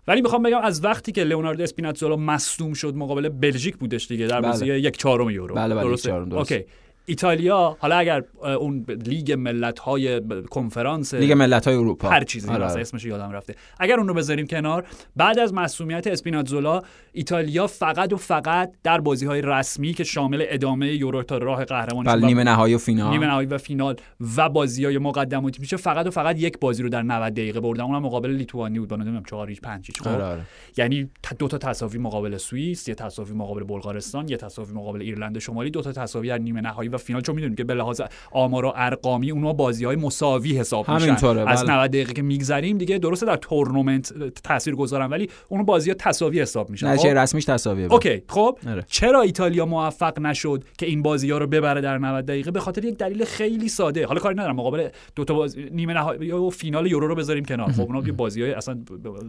ولی 0.07 0.23
می‌خوام 0.23 0.43
بگم 0.43 0.61
از 0.63 0.85
وقتی 0.85 1.13
که 1.13 1.25
لئوناردو 1.25 1.63
اسپیناتزولا 1.63 2.17
مصدوم 2.17 2.73
شد 2.73 2.95
مقابل 2.95 3.29
بلژیک 3.29 3.77
بودش 3.77 4.09
دیگه 4.09 4.27
در 4.27 4.41
بازی 4.41 4.65
بله. 4.65 4.81
یک 4.81 4.97
چهارم 4.97 5.31
یورو. 5.31 5.55
بله 5.55 5.75
بله 5.75 5.85
درسته؟ 5.85 6.13
okay. 6.13 6.65
ایتالیا 7.07 7.77
حالا 7.81 7.97
اگر 7.97 8.25
اون 8.61 8.87
لیگ 9.07 9.33
ملت 9.33 9.79
های 9.79 10.21
کنفرانس 10.51 11.15
لیگ 11.15 11.33
ملت 11.33 11.69
های 11.69 11.77
اروپا. 11.77 12.09
هر 12.09 12.25
چیزی 12.25 12.49
آره. 12.49 12.65
اسمش 12.65 13.05
یادم 13.05 13.31
رفته. 13.31 13.55
اگر 13.81 13.99
اون 13.99 14.09
رو 14.09 14.15
بذاریم 14.15 14.47
کنار 14.47 14.87
بعد 15.17 15.39
از 15.39 15.55
مصدومیت 15.55 16.07
اسپیناتزولا 16.07 16.83
ایتالیا 17.13 17.67
فقط 17.67 18.13
و 18.13 18.17
فقط 18.17 18.73
در 18.83 19.01
بازی 19.01 19.27
های 19.27 19.43
رسمی 19.45 19.95
که 19.95 20.05
شامل 20.05 20.45
ادامه 20.49 20.95
یورو 20.95 21.23
تا 21.23 21.39
راه 21.39 21.65
قهرمانی 21.65 22.09
بله 22.09 22.27
نیمه 22.27 22.45
نهایی 22.45 22.75
و 22.75 22.79
فینال. 22.79 23.11
نیمه 23.11 23.27
نهایی 23.27 23.49
و 23.49 23.59
فینال 23.59 23.97
و 24.37 24.49
بازی 24.49 24.85
های 24.85 24.99
مقدماتی 24.99 25.61
میشه 25.61 25.77
فقط 25.77 26.07
و 26.07 26.11
فقط 26.11 26.39
یک 26.39 26.59
بازی 26.59 26.83
رو 26.83 26.89
در 26.89 27.03
90 27.03 27.33
دقیقه 27.33 27.61
بردن. 27.61 27.85
اونم 27.85 28.03
مقابل 28.03 28.31
لیتوانی 28.31 28.79
بود 28.79 28.95
نمی‌دونم 28.95 29.23
4 29.25 29.49
هیچ 29.49 29.61
5 29.61 29.87
هیچ 29.87 30.07
آره 30.07 30.25
آره. 30.25 30.43
یعنی 30.77 31.11
دو 31.39 31.49
تا 31.49 31.59
تساوی 31.59 31.99
مقابل 31.99 32.37
سوئیس 32.37 32.89
یه 32.89 32.95
تساوی 32.95 33.35
مقابل 33.35 33.65
بلغارستان 33.65 34.29
یه 34.29 34.37
تساوی 34.37 34.73
مقابل 34.73 35.01
ایرلند 35.01 35.39
شمالی 35.39 35.71
دو 35.71 35.83
تا 35.83 35.93
تساوی 35.93 36.29
در 36.29 36.39
نیمه 36.39 36.61
نهایی 36.61 36.89
و 36.95 36.99
فینال 36.99 37.23
چون 37.23 37.35
می‌دونید 37.35 37.57
که 37.57 37.65
به 37.65 37.75
لحاظ 37.75 38.01
آمار 38.33 38.65
و 38.65 38.73
ارقامی 38.77 39.31
اونها 39.31 39.53
بازی 39.53 39.85
های 39.85 39.97
مساوی 39.97 40.59
حساب 40.59 40.91
میشن. 40.91 41.27
از 41.47 41.65
90 41.65 41.91
دقیقه 41.91 42.13
که 42.13 42.23
میگذریم 42.23 42.79
دیگه 42.79 42.99
درسته 42.99 43.27
در 43.27 43.37
تورنمنت 43.37 44.13
تاثیر 44.43 44.75
گذارن 44.75 45.07
ولی 45.07 45.29
اون 45.49 45.65
بازی 45.65 45.91
ها 45.91 45.97
تساوی 45.99 46.41
حساب 46.41 46.71
میشن. 46.71 46.87
نتیجه 46.87 47.11
خب؟ 47.11 47.19
رسمیش 47.19 47.45
تساویه 47.45 47.93
okay 47.93 48.23
خب. 48.29 48.59
اره. 48.67 48.85
چرا 48.89 49.23
ایتالیا 49.23 49.67
موفق 49.67 50.21
نشد 50.21 50.65
که 50.79 50.87
این 50.87 51.03
بازی 51.03 51.31
ها 51.31 51.39
رو 51.39 51.47
ببره 51.47 51.81
در 51.81 51.99
90 51.99 52.27
دقیقه؟ 52.27 52.51
به 52.51 52.61
خاطر 52.61 52.85
یک 52.85 52.97
دلیل 52.97 53.25
خیلی 53.25 53.69
ساده. 53.69 54.07
حالا 54.07 54.21
کاری 54.21 54.35
ندارم 54.35 54.57
مقابل 54.57 54.89
دو 55.17 55.25
تا 55.25 55.35
بازی 55.35 55.69
نیمه 55.73 55.95
نهایی 55.95 56.33
و 56.33 56.51
فینال 56.51 56.87
یورو 56.87 57.09
رو 57.09 57.15
بذاریم 57.15 57.45
کنار. 57.45 57.73
خب 57.73 57.81
اونا 57.81 58.07
یه 58.07 58.13
بازی 58.13 58.43
های 58.43 58.53
اصلا 58.53 58.79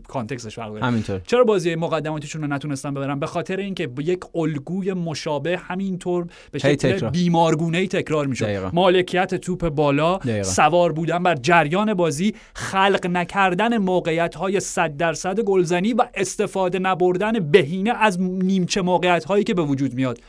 کانتکستش 0.07 0.55
فرق 0.55 0.83
همینطور. 0.83 1.21
چرا 1.27 1.43
بازی 1.43 1.75
مقدماتیشون 1.75 2.41
رو 2.41 2.47
نتونستن 2.47 2.93
ببرن؟ 2.93 3.19
به 3.19 3.27
خاطر 3.27 3.57
اینکه 3.57 3.89
یک 3.99 4.19
الگوی 4.35 4.93
مشابه 4.93 5.57
همینطور 5.57 6.27
به 6.51 6.59
شکل 6.59 7.09
بیمارگونه 7.53 7.77
ای 7.77 7.87
تکرار 7.87 8.27
می‌شد. 8.27 8.69
مالکیت 8.73 9.35
توپ 9.35 9.69
بالا 9.69 10.19
سوار 10.41 10.91
بودن 10.91 11.23
بر 11.23 11.35
جریان 11.35 11.93
بازی 11.93 12.33
خلق 12.53 13.07
نکردن 13.07 13.77
موقعیت 13.77 14.35
های 14.35 14.59
100 14.59 14.97
درصد 14.97 15.39
گلزنی 15.39 15.93
و 15.93 16.05
استفاده 16.13 16.79
نبردن 16.79 17.31
بهینه 17.51 17.91
از 17.91 18.21
نیمچه 18.21 18.81
موقعیت 18.81 19.23
هایی 19.23 19.43
که 19.43 19.53
به 19.53 19.61
وجود 19.61 19.93
میاد. 19.93 20.19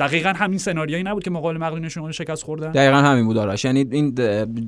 دقیقا 0.00 0.28
همین 0.28 0.58
سناریویی 0.58 1.02
نبود 1.02 1.24
که 1.24 1.30
مقابل 1.30 1.56
مقدونیشون 1.56 2.12
شکست 2.12 2.42
خوردن؟ 2.42 2.72
دقیقا 2.72 2.96
همین 2.96 3.24
بود 3.24 3.38
آرش. 3.38 3.64
یعنی 3.64 3.86
این 3.90 4.14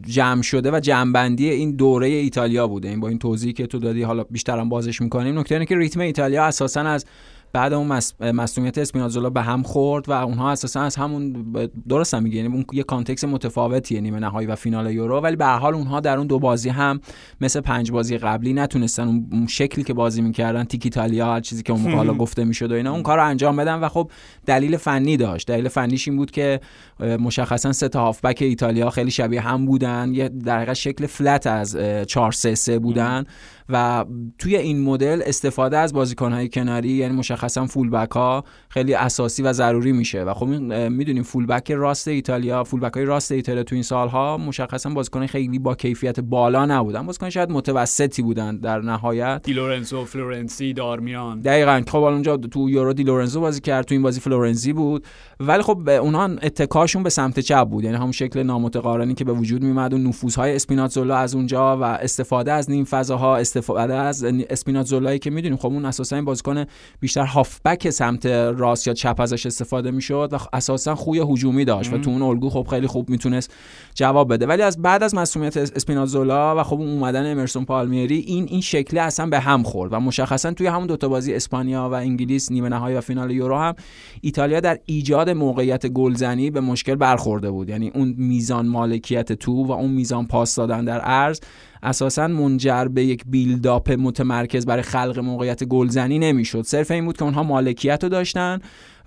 جمع 0.06 0.42
شده 0.42 0.70
و 0.70 0.80
جمعبندی 0.80 1.50
این 1.50 1.76
دوره 1.76 2.06
ایتالیا 2.06 2.66
بوده. 2.66 2.88
این 2.88 3.00
با 3.00 3.08
این 3.08 3.18
توضیحی 3.18 3.52
که 3.52 3.66
تو 3.66 3.78
دادی 3.78 4.02
حالا 4.02 4.24
بیشترم 4.24 4.68
بازش 4.68 5.00
می‌کنیم. 5.00 5.38
نکته 5.38 5.54
اینه 5.54 5.66
که 5.66 5.76
ریتم 5.76 6.00
ایتالیا 6.00 6.44
اساسا 6.44 6.80
از 6.80 7.04
بعد 7.52 7.72
اون 7.72 8.00
مصدومیت 8.20 8.78
اسپینازولا 8.78 9.30
به 9.30 9.42
هم 9.42 9.62
خورد 9.62 10.08
و 10.08 10.12
اونها 10.12 10.50
اساسا 10.50 10.80
از 10.80 10.96
همون 10.96 11.46
درست 11.88 12.14
هم 12.14 12.22
میگه. 12.22 12.36
یعنی 12.36 12.54
اون 12.54 12.64
یه 12.72 12.82
context 12.82 13.24
متفاوتیه 13.24 14.00
نیمه 14.00 14.18
نهایی 14.18 14.46
و 14.46 14.54
فینال 14.54 14.90
یورو. 14.90 15.20
ولی 15.20 15.36
به 15.36 15.46
حال 15.46 15.74
اونها 15.74 16.00
در 16.00 16.18
اون 16.18 16.26
دو 16.26 16.38
بازی 16.38 16.68
هم 16.68 17.00
مثل 17.40 17.60
پنج 17.60 17.90
بازی 17.90 18.18
قبلی 18.18 18.52
نتونستن 18.52 19.08
اون 19.08 19.46
شکلی 19.46 19.84
که 19.84 19.94
بازی 19.94 20.22
می‌کردن 20.22 20.64
تیکی 20.64 20.80
ایتالیا 20.84 21.34
هر 21.34 21.40
چیزی 21.40 21.62
که 21.62 21.72
اون 21.72 21.92
حالا 21.94 22.14
گفته 22.14 22.44
می‌شد 22.44 22.72
و 22.72 22.74
اینا 22.74 22.92
اون 22.92 23.02
کار 23.02 23.18
رو 23.18 23.26
انجام 23.26 23.56
بدن 23.56 23.74
و 23.74 23.88
خب 23.88 24.10
دلیل 24.46 24.76
فنی 24.76 25.16
داشت. 25.16 25.48
دلیل 25.48 25.68
فنیش 25.68 26.08
این 26.08 26.16
بود 26.16 26.30
که 26.30 26.60
مشخصا 27.00 27.72
سه 27.72 27.88
تا 27.88 28.00
هافبک 28.00 28.38
ایتالیا 28.40 28.90
خیلی 28.90 29.10
شبیه 29.10 29.40
هم 29.40 29.66
بودن. 29.66 30.10
یه 30.14 30.28
در 30.28 30.74
شکل 30.74 31.06
flat 31.06 31.46
از 31.46 31.76
4 32.06 32.32
3 32.32 32.54
3 32.54 32.78
بودن. 32.78 33.24
و 33.72 34.04
توی 34.38 34.56
این 34.56 34.82
مدل 34.82 35.22
استفاده 35.26 35.78
از 35.78 35.92
بازیکن‌های 35.92 36.48
کناری 36.48 36.88
یعنی 36.88 37.16
مشخصا 37.16 37.66
فول 37.66 37.90
بک 37.90 38.10
ها 38.10 38.44
خیلی 38.68 38.94
اساسی 38.94 39.42
و 39.42 39.52
ضروری 39.52 39.92
میشه. 39.92 40.22
و 40.22 40.34
خب 40.34 40.46
می‌دونیم 40.46 41.22
فول 41.22 41.46
بک 41.46 41.70
راست 41.70 42.08
ایتالیا 42.08 42.64
فول 42.64 42.80
بک 42.80 42.92
های 42.92 43.04
راست 43.04 43.32
ایتالیا 43.32 43.62
تو 43.62 43.74
این 43.74 43.82
سالها 43.82 44.38
مشخصا 44.38 44.90
بازیکن 44.90 45.26
خیلی 45.26 45.58
با 45.58 45.74
کیفیت 45.74 46.20
بالا 46.20 46.66
نبودن. 46.66 47.06
بازیکن 47.06 47.30
شاید 47.30 47.50
متوسطی 47.50 48.22
بودن 48.22 48.56
در 48.56 48.80
نهایت. 48.80 49.40
دی 49.44 49.52
لورنزو 49.52 50.04
فلورنسی 50.04 50.72
دارمیان 50.72 51.40
دقیقاً. 51.40 51.82
خب 51.88 51.96
اونجا 51.98 52.36
تو 52.36 52.70
یورو 52.70 52.92
دی 52.92 53.02
لورنزو 53.02 53.40
بازی 53.40 53.60
کرد 53.60 53.84
تو 53.84 53.94
این 53.94 54.02
بازی 54.02 54.20
فلورنسی 54.20 54.72
بود. 54.72 55.04
ولی 55.40 55.62
خب 55.62 55.88
اونها 55.88 56.24
اتکاشون 56.24 57.02
به 57.02 57.10
سمت 57.10 57.40
چپ 57.40 57.64
بود. 57.64 57.84
یعنی 57.84 57.96
همون 57.96 58.12
شکل 58.12 58.42
نامتقارنی 58.42 59.14
که 59.14 59.24
به 59.24 59.32
وجود 59.32 59.62
میومد 59.62 59.94
اون 59.94 60.06
نفوذهای 60.06 60.54
اسپیناتزولا 60.54 61.16
از 61.16 61.34
اونجا 61.34 61.76
و 61.76 61.82
استفاده 61.82 62.52
از 62.52 62.70
نیم 62.70 62.84
فضاها 62.84 63.36
استفاده 63.36 63.59
از 63.68 64.24
اسپیناتزولایی 64.24 65.18
که 65.18 65.30
می‌دونیم 65.30 65.56
خب 65.56 65.66
اون 65.66 65.84
اساسا 65.84 66.16
این 66.16 66.24
بازیکن 66.24 66.64
بیشتر 67.00 67.24
هافبک 67.24 67.90
سمت 67.90 68.26
راست 68.26 68.86
یا 68.86 68.94
چپ 68.94 69.20
ازش 69.20 69.46
استفاده 69.46 69.90
می‌شد 69.90 70.28
و 70.32 70.38
اساسا 70.52 70.94
خوی 70.94 71.20
هجومی 71.20 71.64
داشت 71.64 71.92
و 71.92 71.98
تو 71.98 72.10
اون 72.10 72.22
الگو 72.22 72.50
خب 72.50 72.66
خیلی 72.70 72.86
خوب 72.86 73.10
می‌تونست 73.10 73.54
جواب 73.94 74.32
بده. 74.32 74.46
ولی 74.46 74.62
از 74.62 74.82
بعد 74.82 75.02
از 75.02 75.14
مسئولیت 75.14 75.56
اسپیناتزولا 75.56 76.60
و 76.60 76.62
خب 76.62 76.80
اون 76.80 76.88
اومدن 76.88 77.30
امرسون 77.30 77.64
پالمیری 77.64 78.18
این 78.18 78.44
این 78.48 78.60
شکلی 78.60 79.00
اصلا 79.00 79.26
به 79.26 79.40
هم 79.40 79.62
خورد 79.62 79.92
و 79.92 80.00
مشخصا 80.00 80.52
توی 80.52 80.66
همون 80.66 80.86
دوتا 80.86 81.08
بازی 81.08 81.34
اسپانیا 81.34 81.88
و 81.92 81.94
انگلیس 81.94 82.52
نیمه 82.52 82.68
نهایی 82.68 82.96
و 82.96 83.00
فینال 83.00 83.30
یورو 83.30 83.58
هم 83.58 83.74
ایتالیا 84.20 84.60
در 84.60 84.78
ایجاد 84.86 85.30
موقعیت 85.30 85.86
گلزنی 85.86 86.50
به 86.50 86.60
مشکل 86.60 86.94
برخورده 86.94 87.50
بود. 87.50 87.68
یعنی 87.68 87.90
اون 87.94 88.14
میزان 88.18 88.68
مالکیت 88.68 89.32
تو 89.32 89.66
و 89.66 89.72
اون 89.72 89.90
میزان 89.90 90.26
پاس 90.26 90.54
دادن 90.54 90.84
در 90.84 91.00
عرض 91.00 91.40
اساسا 91.82 92.28
منجر 92.28 92.84
به 92.84 93.04
یک 93.04 93.22
بیلداپ 93.26 93.90
متمرکز 93.90 94.66
برای 94.66 94.82
خلق 94.82 95.18
موقعیت 95.18 95.64
گلزنی 95.64 96.18
نمی‌شد. 96.18 96.62
صرف 96.62 96.90
این 96.90 97.04
بود 97.04 97.16
که 97.16 97.22
اونها 97.22 97.42
مالکیت 97.42 98.02
رو 98.02 98.08
داشتن 98.08 98.58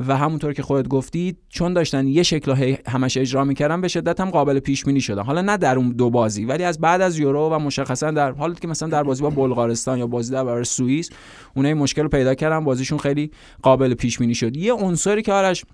و 0.08 0.18
همونطور 0.18 0.54
که 0.54 0.64
خودت 0.64 0.88
گفتی 0.88 1.38
چون 1.50 1.74
داشتن 1.74 2.08
یه 2.08 2.24
شکل 2.24 2.76
همش 2.88 3.18
اجرا 3.18 3.44
می‌کردن 3.44 3.82
به 3.82 3.88
شدت 3.88 4.20
هم 4.20 4.30
قابل 4.30 4.60
پیش 4.60 4.86
بینی 4.86 5.02
شدن. 5.02 5.24
حالا 5.24 5.42
نه 5.42 5.58
در 5.58 5.78
اون 5.78 5.90
دو 5.90 6.10
بازی 6.10 6.46
ولی 6.46 6.64
از 6.64 6.80
بعد 6.80 7.02
از 7.02 7.20
یورو 7.20 7.50
و 7.50 7.60
مشخصا 7.60 8.12
در 8.12 8.32
حالت 8.32 8.60
که 8.60 8.68
مثلا 8.68 8.90
در 8.90 9.04
بازی 9.04 9.24
با 9.24 9.30
بلغارستان 9.30 10.00
یا 10.00 10.08
بازی 10.08 10.32
در 10.32 10.44
برابر 10.44 10.64
سوئیس 10.64 11.10
اونها 11.56 11.74
مشکل 11.74 12.02
رو 12.02 12.10
پیدا 12.10 12.36
کردن. 12.36 12.64
بازیشون 12.64 12.98
خیلی 12.98 13.32
قابل 13.62 13.94
پیش 13.94 14.20
بینی 14.20 14.36
شد. 14.36 14.58
یه 14.58 14.74
عنصری 14.74 15.22
که 15.22 15.34
آرش 15.34 15.66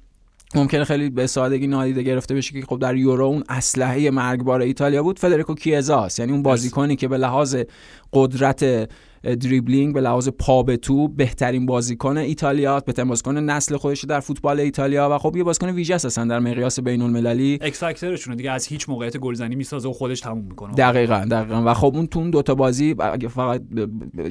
ممکنه 0.56 0.84
خیلی 0.84 1.10
به 1.10 1.28
سادگی 1.28 1.68
نادیده 1.68 2.04
گرفته 2.04 2.36
بشه 2.36 2.62
که 2.62 2.66
خب 2.66 2.80
در 2.80 2.96
یورو 2.96 3.26
اون 3.26 3.44
اسلحه 3.50 4.10
مرگبار 4.10 4.62
ایتالیا 4.62 5.04
بود 5.04 5.20
فدریکو 5.20 5.56
کیزاس 5.56 6.20
یعنی 6.20 6.32
اون 6.32 6.44
بازیکنی 6.44 6.96
که 6.96 7.08
به 7.08 7.18
لحاظ 7.18 7.58
قدرت 8.14 8.90
دریبلینگ 9.24 9.94
به 9.94 10.02
لحاظ 10.02 10.30
پا 10.30 10.64
به 10.64 10.78
توپ 10.78 11.08
بهترین 11.08 11.66
بازیکن 11.66 12.18
ایتالیا 12.18 12.80
بهترین 12.80 13.10
بازیکن 13.10 13.38
نسل 13.38 13.78
خودش 13.78 14.06
در 14.06 14.20
فوتبال 14.20 14.60
ایتالیا 14.60 15.10
و 15.12 15.18
خب 15.18 15.36
یه 15.36 15.44
بازیکن 15.44 15.70
ویژه 15.70 15.96
هستن 15.96 16.28
در 16.28 16.40
مقیاس 16.40 16.80
بین 16.80 17.02
المللی 17.02 17.60
X 17.62 17.80
factor 17.80 18.13
شون 18.13 18.36
دیگه 18.36 18.52
از 18.52 18.68
هیچ 18.68 18.90
موقعیت 18.90 19.18
گلزنی 19.18 19.56
می‌سازه 19.56 19.90
و 19.90 19.94
خودش 19.94 20.20
تموم 20.20 20.46
می‌کنه. 20.46 20.74
دقیقاً 20.74 21.28
دقیقاً. 21.32 21.64
و 21.66 21.74
خب 21.74 21.92
اون 21.96 22.08
تو 22.08 22.20
اون 22.20 22.30
دو 22.30 22.42
تا 22.42 22.56
بازی 22.56 22.96
اگه 23.00 23.28
فقط 23.28 23.62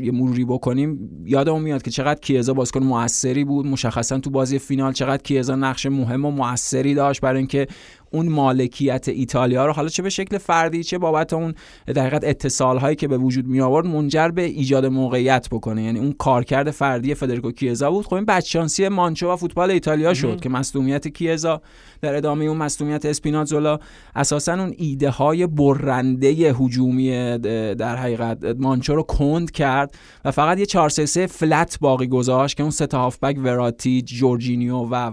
یه 0.01 0.13
مروری 0.13 0.45
بکنیم 0.45 1.11
یادمون 1.25 1.63
میاد 1.63 1.83
که 1.83 1.91
چقدر 1.91 2.21
کیزا 2.21 2.55
بازیکن 2.55 2.83
موثری 2.83 3.45
بود. 3.45 3.67
مشخصا 3.67 4.19
تو 4.19 4.31
بازی 4.31 4.59
فینال 4.59 4.93
چقدر 4.93 5.23
کیزا 5.23 5.57
نقش 5.57 5.87
مهم 5.87 6.25
و 6.25 6.31
موثری 6.31 6.95
داشت 6.95 7.21
برای 7.21 7.39
اینکه 7.39 7.67
اون 8.11 8.29
مالکیت 8.29 9.09
ایتالیا 9.09 9.67
رو. 9.67 9.73
حالا 9.73 9.89
چه 9.89 10.03
به 10.03 10.11
شکل 10.11 10.39
فردی 10.39 10.85
چه 10.85 10.99
بابت 10.99 11.33
اون 11.33 11.55
در 11.87 12.03
حقیقت 12.03 12.25
اتصال 12.25 12.79
هایی 12.79 12.97
که 12.97 13.09
به 13.09 13.19
وجود 13.19 13.47
می 13.47 13.61
آورد 13.61 13.87
منجر 13.87 14.29
به 14.29 14.43
ایجاد 14.43 14.87
موقعیت 14.87 15.49
بکنه. 15.51 15.83
یعنی 15.83 15.99
اون 15.99 16.13
کارکرد 16.13 16.71
فردی 16.71 17.15
فدریکو 17.15 17.53
کیزا 17.53 17.91
بود. 17.91 18.07
خب 18.07 18.15
این 18.15 18.25
بچانسی 18.25 18.89
مانچو 18.89 19.31
و 19.31 19.37
فوتبال 19.37 19.71
ایتالیا 19.71 20.15
شد 20.15 20.41
که 20.41 20.49
مصدومیت 20.49 21.09
کیزا 21.09 21.63
در 22.01 22.15
ادامه 22.15 22.45
اون 22.45 22.57
مصدومیت 22.57 23.07
اسپینازولا 23.07 23.79
اساسا 24.15 24.53
اون 24.53 24.75
ایده 24.79 25.11
های 25.11 25.47
برنده 25.47 26.29
هجومی 26.29 27.39
در 27.79 27.97
حقیقت 27.97 28.45
مانچو 28.59 28.95
رو 28.95 29.03
کند 29.03 29.51
کرد 29.51 29.95
و 30.25 30.31
فقط 30.31 30.59
یه 30.59 30.67
4 30.67 30.89
3 30.89 31.27
فلت 31.27 31.79
باقی 31.81 32.07
گذاشت 32.07 32.57
که 32.57 32.63
اون 32.63 32.71
سه 32.71 32.87
تا 32.87 32.99
هافبک 32.99 33.37
وراتی 33.39 34.03
جورجینیو 34.03 34.77
و 34.77 35.13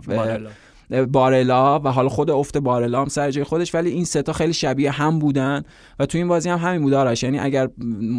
بارلا 0.89 1.79
و 1.79 1.87
حالا 1.87 2.09
خود 2.09 2.29
افت 2.29 2.57
بارلا 2.57 3.01
هم 3.01 3.07
سر 3.07 3.31
جای 3.31 3.43
خودش 3.43 3.75
ولی 3.75 3.89
این 3.89 4.05
ستا 4.05 4.33
خیلی 4.33 4.53
شبیه 4.53 4.91
هم 4.91 5.19
بودن 5.19 5.63
و 5.99 6.05
تو 6.05 6.17
این 6.17 6.27
بازی 6.27 6.49
هم 6.49 6.57
همین 6.57 6.81
بود 6.81 6.93
آرش. 6.93 7.23
یعنی 7.23 7.39
اگر 7.39 7.69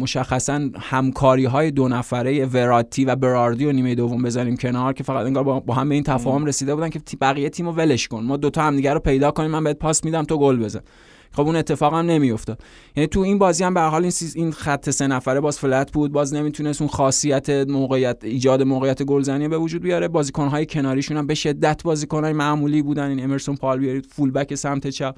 مشخصا 0.01 0.69
همکاری 0.79 1.45
های 1.45 1.71
دو 1.71 1.87
نفره 1.87 2.45
وراتی 2.45 3.05
و 3.05 3.15
براردی 3.15 3.65
و 3.65 3.71
نیمه 3.71 3.95
دوم 3.95 4.23
بذاریم 4.23 4.57
کنار 4.57 4.93
که 4.93 5.03
فقط 5.03 5.25
انگار 5.25 5.43
با 5.43 5.73
هم 5.73 5.89
به 5.89 5.95
این 5.95 6.03
تفاهم 6.03 6.45
رسیده 6.45 6.75
بودن 6.75 6.89
که 6.89 7.01
بقیه 7.21 7.49
تیمو 7.49 7.71
ولش 7.71 8.07
کن. 8.07 8.23
ما 8.23 8.37
دوتا 8.37 8.61
همدیگه 8.61 8.93
رو 8.93 8.99
پیدا 8.99 9.31
کنیم 9.31 9.51
من 9.51 9.63
بهت 9.63 9.77
پاس 9.77 10.03
میدم 10.03 10.23
تو 10.23 10.37
گل 10.37 10.59
بزن. 10.59 10.81
خب 11.37 11.45
اون 11.45 11.55
اتفاق 11.55 11.93
هم 11.93 12.05
نمیافتاد. 12.05 12.59
یعنی 12.95 13.07
تو 13.07 13.19
این 13.19 13.37
بازی 13.37 13.63
هم 13.63 13.73
به 13.73 13.81
حال 13.81 14.03
این 14.03 14.13
این 14.35 14.51
خط 14.51 14.89
سه 14.89 15.07
نفره 15.07 15.39
باز 15.39 15.59
فلت 15.59 15.91
بود. 15.91 16.11
باز 16.11 16.33
نمی‌تونست 16.33 16.81
اون 16.81 16.89
خاصیت 16.89 17.49
موقعیت 17.49 18.17
ایجاد 18.23 18.63
موقعیت 18.63 19.03
گلزنی 19.03 19.47
به 19.47 19.57
وجود 19.57 19.81
بیاره. 19.81 20.07
بازیکن‌های 20.07 20.65
کناریشون 20.65 21.17
هم 21.17 21.27
به 21.27 21.35
شدت 21.35 21.83
بازیکن‌های 21.83 22.33
معمولی 22.33 22.81
بودن. 22.81 23.09
این 23.09 23.23
امرسون 23.23 23.55
پالویری 23.55 24.01
فول 24.01 24.31
بک 24.31 24.55
سمت 24.55 24.87
چپ. 24.87 25.15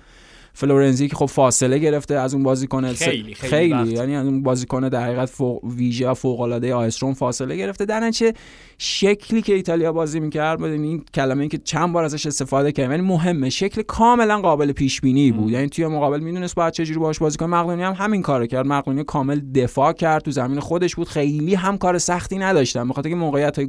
فلورنزی 0.54 1.08
که 1.08 1.16
خب 1.16 1.26
فاصله 1.26 1.78
گرفته 1.78 2.16
از 2.16 2.34
اون 2.34 2.44
بازیکن 2.44 2.94
خیلی 2.94 3.34
خیلی, 3.34 3.36
خیلی 3.36 3.94
یعنی 3.94 4.16
از 4.16 4.26
اون 4.26 4.44
بازیکن 4.44 4.90
در 4.90 5.04
حقیقت 5.04 5.30
فوق 5.30 5.64
ویژه 5.64 6.10
و 6.10 6.14
فوق 6.14 6.40
العاده 6.42 6.74
آیستروم 6.74 7.14
فاصله 7.14 7.58
گرفته. 7.58 7.86
در 7.86 8.12
چه 8.12 8.34
شکلی 8.78 9.42
که 9.42 9.54
ایتالیا 9.54 9.94
بازی 9.94 10.20
می‌کرد 10.20 10.64
این 10.64 11.04
کلمه 11.14 11.40
این 11.40 11.50
که 11.50 11.58
چند 11.58 11.94
بار 11.94 12.04
ازش 12.04 12.26
استفاده 12.26 12.72
کردیم 12.72 12.92
یعنی 12.92 13.04
مهمه. 13.04 13.50
شکل 13.50 13.82
کاملا 13.82 14.42
قابل 14.42 14.72
پیش 14.72 15.02
بینی 15.02 15.32
بود 15.32 15.52
یعنی 15.52 15.70
توی 15.70 15.88
مقابل 15.88 16.20
می‌دونست 16.20 16.56
باید 16.56 16.74
چجوری 16.74 17.00
باش 17.00 17.20
بازی 17.20 17.38
کنه. 17.38 17.48
مقدونی 17.48 17.84
هم 17.84 17.94
همین 17.94 18.22
کارو 18.22 18.46
کرد. 18.46 18.68
مقدونی 18.68 19.04
کامل 19.04 19.40
دفاع 19.40 19.94
کرد. 19.94 20.22
تو 20.22 20.32
زمین 20.32 20.60
خودش 20.60 20.96
بود. 20.96 21.08
خیلی 21.08 21.56
هم 21.56 21.78
کار 21.78 21.98
سختی 21.98 22.38
نداشتن. 22.38 22.88
بخاطر 22.88 23.10
که 23.10 23.16
موقعیت 23.16 23.56
های 23.56 23.68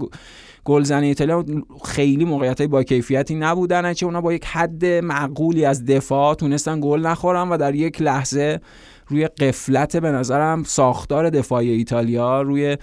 گلزنی 0.64 1.06
ایتالیا 1.06 1.44
خیلی 1.84 2.24
موقعیت 2.24 2.58
های 2.58 2.68
با 2.68 2.82
کیفیتی 2.82 3.34
نبودن 3.34 3.92
چه 3.92 4.06
اونا 4.06 4.20
با 4.20 4.32
یک 4.32 4.44
حد 4.44 4.84
معقولی 4.84 5.64
از 5.64 5.84
دفاع 5.84 6.34
تونستن 6.34 6.79
گل 6.80 7.06
نخورن 7.06 7.48
و 7.48 7.56
در 7.56 7.74
یک 7.74 8.02
لحظه 8.02 8.60
روی 9.08 9.26
غفلت 9.26 9.96
به 9.96 10.10
نظرم 10.10 10.62
ساختار 10.62 11.30
دفاعی 11.30 11.70
ایتالیا 11.70 12.42
روی 12.42 12.76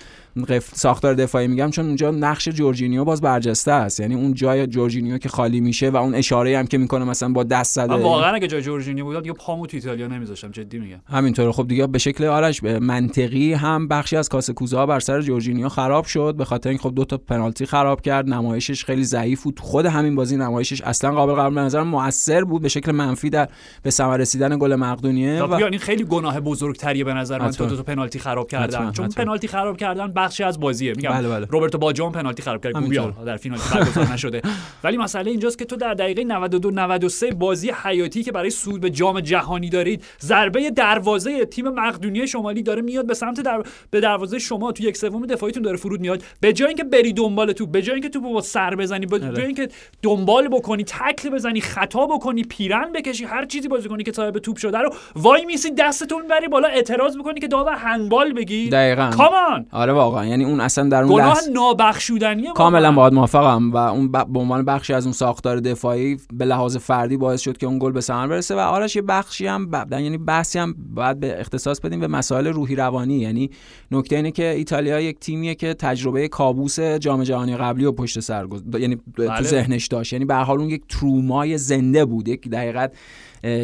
ساختار 0.73 1.13
دفاعی 1.13 1.47
میگم 1.47 1.69
چون 1.69 1.85
اونجا 1.85 2.11
نقش 2.11 2.49
جورجینیو 2.49 3.03
باز 3.03 3.21
برجسته 3.21 3.71
است. 3.71 3.99
یعنی 3.99 4.15
اون 4.15 4.33
جای 4.33 4.67
جورجینیو 4.67 5.17
که 5.17 5.29
خالی 5.29 5.61
میشه 5.61 5.89
و 5.89 5.97
اون 5.97 6.15
اشاره 6.15 6.57
هم 6.57 6.67
که 6.67 6.77
می‌کنه 6.77 7.05
مثلا 7.05 7.29
با 7.29 7.43
دست 7.43 7.75
زده. 7.75 7.93
واقعا 7.93 8.33
اگه 8.33 8.47
جای 8.47 8.61
جورجینیو 8.61 9.05
بود 9.05 9.21
دیگه 9.21 9.33
پامو 9.33 9.65
تو 9.65 9.77
ایتالیا 9.77 10.07
نمیذاشتم 10.07 10.51
جدی 10.51 10.79
میگم. 10.79 10.99
همینطوره. 11.09 11.51
خب 11.51 11.67
دیگه 11.67 11.87
به 11.87 11.97
شکل 11.97 12.25
آرش 12.25 12.63
منطقی 12.63 13.53
هم 13.53 13.87
بخشی 13.87 14.17
از 14.17 14.29
کاسه 14.29 14.53
کوزا 14.53 14.85
بر 14.85 14.99
سر 14.99 15.21
جورجینیو 15.21 15.69
خراب 15.69 16.05
شد. 16.05 16.35
به 16.37 16.45
خاطر 16.45 16.69
اینکه 16.69 16.83
خب 16.83 16.95
دو 16.95 17.05
تا 17.05 17.17
پنالتی 17.17 17.65
خراب 17.65 18.01
کرد. 18.01 18.29
نمایشش 18.29 18.85
خیلی 18.85 19.03
ضعیف 19.03 19.43
بود. 19.43 19.59
خود 19.59 19.85
همین 19.85 20.15
بازی 20.15 20.37
نمایشش 20.37 20.81
اصلا 20.81 21.11
قابل 21.11 21.33
قبول 21.33 21.55
به 21.55 21.61
نظر 21.61 21.83
موثر 21.83 22.43
بود 22.43 22.61
به 22.61 22.69
شکل 22.69 22.91
منفی 22.91 23.29
در 23.29 23.47
به 23.83 23.89
ثمر 23.89 24.17
رسیدن 24.17 24.57
گل 24.59 24.75
مقدونیه 24.75 25.43
و 25.43 25.59
یعنی 25.59 25.77
خیلی 25.77 26.03
گناه 26.03 26.39
بزرگتریه 26.39 27.03
به 27.03 27.13
نظر 27.13 27.39
من. 27.41 27.49
دو 27.49 27.75
تا 27.75 27.83
پنالتی 27.83 28.19
خراب 28.19 28.47
کردن. 28.47 28.91
چون 28.91 29.09
پنالتی 29.09 29.47
خراب 29.47 29.77
کردن 29.77 30.07
بخشی 30.27 30.43
از 30.43 30.59
بازیه. 30.59 30.93
بله 30.93 31.29
بله. 31.29 31.47
روبرتو 31.49 31.77
باجو 31.77 32.09
پنالتی 32.09 32.41
خراب 32.41 32.63
کرد. 32.63 32.73
گویا 32.73 33.13
در 33.25 33.37
فینال 33.37 33.59
برگزار 33.73 34.05
نشده. 34.13 34.41
ولی 34.83 34.97
مسئله 34.97 35.31
اینجاست 35.31 35.57
که 35.57 35.65
تو 35.65 35.75
در 35.75 35.93
دقیقه 35.93 36.23
92 36.23 36.71
93 36.71 37.31
بازی 37.31 37.71
حیاتی 37.83 38.23
که 38.23 38.31
برای 38.31 38.49
صعود 38.49 38.81
به 38.81 38.89
جام 38.89 39.19
جهانی 39.19 39.69
دارید 39.69 40.03
ضربه 40.21 40.69
دروازه 40.71 41.45
تیم 41.45 41.69
مقدونیه 41.69 42.25
شمالی 42.25 42.63
داره 42.63 42.81
میاد 42.81 43.07
به 43.07 43.13
سمت 43.13 43.41
در... 43.41 43.63
به 43.91 43.99
دروازه 43.99 44.39
شما. 44.39 44.71
تو 44.71 44.83
یک 44.83 44.97
سوم 44.97 45.25
دفاعیتون 45.25 45.63
داره 45.63 45.77
فرود 45.77 46.01
میاد. 46.01 46.23
به 46.41 46.53
جای 46.53 46.67
اینکه 46.67 46.83
بری 46.83 47.13
دنبال 47.13 47.51
تو 47.51 47.65
به 47.65 47.81
جای 47.81 47.93
اینکه 47.93 48.09
تو 48.09 48.21
با 48.21 48.41
سر 48.41 48.75
بزنی 48.75 49.05
به 49.05 49.19
جای 49.19 49.45
اینکه 49.45 49.69
دنبال 50.01 50.47
بکنی 50.47 50.83
تکل 50.83 51.29
بزنی 51.29 51.61
خطا 51.61 52.05
بکنی 52.05 52.43
پیرن 52.43 52.91
بکشی 52.95 53.25
هر 53.25 53.45
چیزی 53.45 53.67
بازی 53.67 53.89
کنی 53.89 54.03
که 54.03 54.11
صاحب 54.11 54.39
توپ 54.39 54.57
شده 54.57 54.77
رو 54.77 54.89
وای 55.15 55.45
میسی 55.45 55.71
دست 55.71 56.03
تو 56.03 56.19
می‌بری 56.19 56.47
بالا 56.47 56.67
اعتراض 56.67 57.17
می‌کنی 57.17 57.39
که 57.39 57.47
داور 57.47 57.73
هندبال 57.73 58.33
بگی 58.33 58.69
دقیقاً. 58.69 59.09
کامان 59.17 59.65
آره 59.71 59.93
واقعا. 59.93 60.16
یعنی 60.25 60.43
اون 60.45 60.59
اصلا 60.61 60.89
در 60.89 61.03
اون 61.03 61.13
گناه 61.15 61.27
لحظه 61.27 61.51
نابخشودنیه 61.51 62.53
کاملا. 62.53 62.91
باهات 62.91 63.13
موافقم 63.13 63.71
و 63.71 63.77
اون 63.77 64.11
ب- 64.11 64.27
به 64.33 64.39
عنوان 64.39 64.65
بخشی 64.65 64.93
از 64.93 65.05
اون 65.05 65.13
ساختار 65.13 65.59
دفاعی 65.59 66.17
به 66.33 66.45
لحاظ 66.45 66.77
فردی 66.77 67.17
باعث 67.17 67.41
شد 67.41 67.57
که 67.57 67.65
اون 67.67 67.79
گل 67.79 67.91
به 67.91 68.01
ثمر 68.01 68.27
برسه 68.27 68.55
و 68.55 68.59
آرش 68.59 68.95
یه 68.95 69.01
بخشی 69.01 69.47
هم 69.47 69.69
ب... 69.71 69.85
یعنی 69.91 70.17
بحثی 70.17 70.59
هم 70.59 70.75
باید 70.95 71.19
به 71.19 71.39
اختصاص 71.39 71.79
بدیم 71.79 71.99
به 71.99 72.07
مسائل 72.07 72.47
روحی 72.47 72.75
روانی. 72.75 73.15
یعنی 73.15 73.49
نکته 73.91 74.15
اینه 74.15 74.31
که 74.31 74.49
ایتالیا 74.49 75.01
یک 75.01 75.19
تیمیه 75.19 75.55
که 75.55 75.73
تجربه 75.73 76.27
کابوس 76.27 76.79
جام 76.79 77.23
جهانی 77.23 77.57
قبلی 77.57 77.85
و 77.85 77.91
پشت 77.91 78.19
سر 78.19 78.47
گذ- 78.47 78.79
یعنی 78.79 78.95
تو 78.95 79.01
بله. 79.17 79.41
ذهنش 79.41 79.87
داشت. 79.87 80.13
یعنی 80.13 80.25
به 80.25 80.33
هر 80.35 80.43
حال 80.43 80.59
اون 80.59 80.69
یک 80.69 80.81
ترومای 80.89 81.57
زنده 81.57 82.05
بود. 82.05 82.27
یک 82.27 82.49
دقیقت 82.49 82.91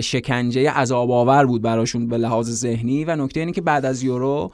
شکنجه 0.02 0.72
عذاب 0.72 1.12
آور 1.12 1.46
بود 1.46 1.62
براشون 1.62 2.08
به 2.08 2.18
لحاظ 2.18 2.50
ذهنی. 2.50 3.06
و 3.06 3.16
نکته 3.16 3.40
اینه 3.40 3.52
که 3.52 3.62
بعد 3.62 3.86
از 3.86 4.04
یورو 4.04 4.52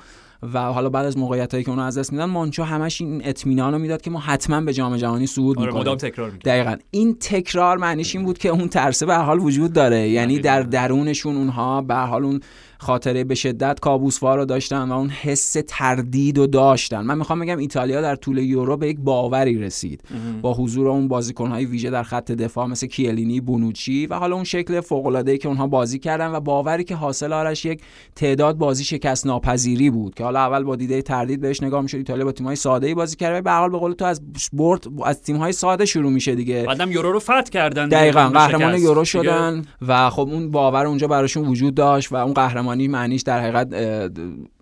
و 0.54 0.60
حالا 0.60 0.90
بعد 0.90 1.06
از 1.06 1.18
موقعیت 1.18 1.52
هایی 1.52 1.64
که 1.64 1.70
اونها 1.70 1.86
از 1.86 1.98
دست 1.98 2.12
میدن 2.12 2.26
مانچو 2.26 2.64
همش 2.64 3.02
این 3.02 3.22
اطمینان 3.26 3.74
رو 3.74 3.80
می‌داد 3.80 4.02
که 4.02 4.10
ما 4.10 4.20
حتما 4.20 4.62
به 4.62 4.74
جام 4.74 4.98
جهانی 4.98 5.28
صعود 5.28 5.60
آره 5.60 5.74
می‌کنیم. 5.74 5.96
تکرار 5.96 6.32
می‌کنه 6.32 6.54
دقیقا. 6.54 6.76
این 6.92 7.18
تکرار 7.20 7.78
معنیش 7.78 8.16
این 8.16 8.26
بود 8.26 8.38
که 8.38 8.50
اون 8.50 8.68
ترسه 8.68 9.06
به 9.06 9.16
حال 9.16 9.40
وجود 9.40 9.74
داره. 9.74 10.10
یعنی 10.10 10.40
در 10.40 10.62
درونشون 10.62 11.36
اونها 11.36 11.82
به 11.82 11.96
حال 11.96 12.26
اون 12.26 12.40
خاطره 12.82 13.24
به 13.24 13.36
شدت 13.36 13.80
کابوسوار 13.80 14.38
رو 14.38 14.46
داشتن 14.46 14.90
و 14.90 14.94
اون 14.94 15.10
حس 15.10 15.58
تردید 15.68 16.38
رو 16.38 16.48
داشتن. 16.48 17.02
من 17.02 17.18
می‌خوام 17.18 17.40
بگم 17.40 17.58
ایتالیا 17.58 18.02
در 18.02 18.16
طول 18.16 18.38
یورو 18.38 18.78
به 18.78 18.88
یک 18.88 18.98
باوری 19.00 19.58
رسید. 19.58 20.04
با 20.42 20.54
حضور 20.54 20.90
اون 20.90 21.08
بازیکنهای 21.08 21.66
ویژه 21.66 21.90
در 21.90 22.04
خط 22.04 22.32
دفاع 22.32 22.68
مثل 22.68 22.88
کیلینی 22.88 23.42
بونوچی 23.42 24.06
و 24.06 24.16
حالا 24.16 24.36
اون 24.36 24.44
شکل 24.44 24.82
فوق 24.82 25.06
العاده 25.06 25.38
که 25.38 25.48
اونها 25.48 25.68
بازی 25.68 26.00
کردن 26.00 26.32
و 26.32 26.40
باوری 26.40 26.84
که 26.84 26.96
حاصل 26.96 27.34
آرش 27.34 27.66
یک 27.66 27.82
تعداد 28.16 28.58
بازی 28.58 28.84
شکست 28.84 29.26
ناپذیری 29.26 29.90
بود 29.90 30.16
که 30.16 30.24
حالا 30.24 30.40
اول 30.40 30.64
با 30.64 30.76
دیده 30.76 31.02
تردید 31.02 31.42
بهش 31.42 31.64
نگاه 31.64 31.82
می‌شد 31.82 31.98
ایتالیا 31.98 32.26
با 32.26 32.32
تیم‌های 32.32 32.56
ساده 32.56 32.96
بازی 32.96 33.16
کرده 33.16 33.38
و 33.38 33.42
به 33.42 33.52
حال 33.52 33.70
به 33.70 33.78
قول 33.78 33.94
تو 33.94 34.06
از 34.06 34.22
برد 34.54 34.88
از 35.06 35.22
تیم‌های 35.22 35.52
ساده 35.52 35.86
شروع 35.86 36.12
میشه 36.12 36.36
دیگه. 36.36 36.64
بعدم 36.68 36.92
یورو 36.92 37.12
رو 37.12 37.20
فتح 37.20 37.42
کردن 37.42 37.90
دقیقا 37.90 38.30
قهرمان. 38.30 38.78
یورو 38.78 39.06
شدن 39.06 39.66
و 39.88 40.10
خب 40.10 40.30
اون 40.32 40.52
باور 40.52 40.86
اونجا 40.86 41.08
براشون 41.08 41.48
وجود 41.48 41.76
داشت 41.76 42.12
و 42.12 42.16
اون 42.16 42.34
قهرمانی 42.70 42.88
معنیش 42.88 43.22
در 43.22 43.40
حقیقت 43.40 43.68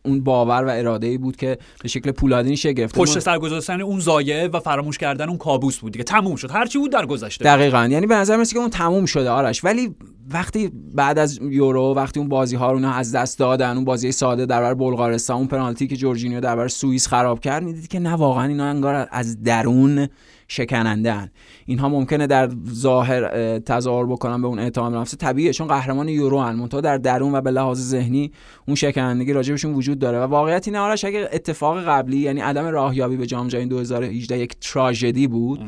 اون 0.05 0.23
باور 0.23 0.65
و 0.65 0.69
اراده 0.69 1.07
ای 1.07 1.17
بود 1.17 1.35
که 1.35 1.57
به 1.81 1.87
شکل 1.87 2.11
پولادینی 2.11 2.57
شکل 2.57 2.73
گرفته. 2.73 2.99
پشت 2.99 3.19
سر 3.19 3.39
گذاشتن 3.39 3.81
اون 3.81 3.99
زایه 3.99 4.49
و 4.53 4.59
فراموش 4.59 4.97
کردن 4.97 5.29
اون 5.29 5.37
کابوس 5.37 5.77
بود 5.77 5.91
دیگه. 5.91 6.03
تموم 6.03 6.35
شد. 6.35 6.51
هرچی 6.51 6.79
بود 6.79 6.91
در 6.91 7.05
گذشته. 7.05 7.45
دقیقا. 7.45 7.87
یعنی 7.91 8.07
به 8.07 8.15
نظر 8.15 8.35
می‌رسه 8.35 8.53
که 8.53 8.59
اون 8.59 8.69
تموم 8.69 9.05
شده 9.05 9.29
آرش. 9.29 9.63
ولی 9.63 9.95
وقتی 10.31 10.71
بعد 10.95 11.19
از 11.19 11.39
یورو 11.41 11.93
وقتی 11.95 12.19
اون 12.19 12.29
بازی 12.29 12.55
ها 12.55 12.71
رو 12.71 12.85
از 12.87 13.15
دست 13.15 13.39
دادن 13.39 13.75
اون 13.75 13.85
بازی 13.85 14.11
ساده 14.11 14.45
در 14.45 14.61
برابر 14.61 14.73
بلغارستان 14.73 15.37
اون 15.37 15.47
پنالتی 15.47 15.87
که 15.87 15.95
جورجینیو 15.95 16.39
در 16.39 16.55
برابر 16.55 16.67
سوئیس 16.67 17.07
خراب 17.07 17.39
کرد 17.39 17.63
می‌دید 17.63 17.87
که 17.87 17.99
نه 17.99 18.13
واقعا 18.13 18.47
اینا 18.47 18.65
انگار 18.65 19.07
از 19.11 19.43
درون 19.43 20.07
شکننده. 20.47 21.31
اینها 21.65 21.89
ممکنه 21.89 22.27
در 22.27 22.49
ظاهر 22.69 23.23
اه، 23.23 23.59
تظاهر 23.59 24.05
بکنن 24.05 24.41
به 24.41 24.47
اون 24.47 24.59
اعتماد 24.59 24.93
نفس 24.93 25.15
طبیعیه 25.15 25.53
چون 25.53 25.67
قهرمان 25.67 26.09
یورو 26.09 26.39
هن. 26.39 26.55
منتها 26.55 26.81
در 26.81 26.97
درون 26.97 27.35
و 27.35 27.41
به 27.41 27.51
لحاظ 27.51 27.79
ذهنی 27.79 28.31
اون 28.67 28.75
شکنندگی 28.75 29.33
راجبشون 29.33 29.73
وجود 29.73 29.99
داره. 29.99 30.19
و 30.19 30.21
واقعیت 30.21 30.67
اینه 30.67 30.79
آرش 30.79 31.05
اگه 31.05 31.29
اتفاق 31.33 31.83
قبلی 31.83 32.17
یعنی 32.17 32.41
عدم 32.41 32.65
راهیابی 32.65 33.17
به 33.17 33.25
جام 33.25 33.47
جهانی 33.47 33.67
2018 33.67 34.39
یک 34.39 34.55
تراژدی 34.59 35.27
بود 35.27 35.59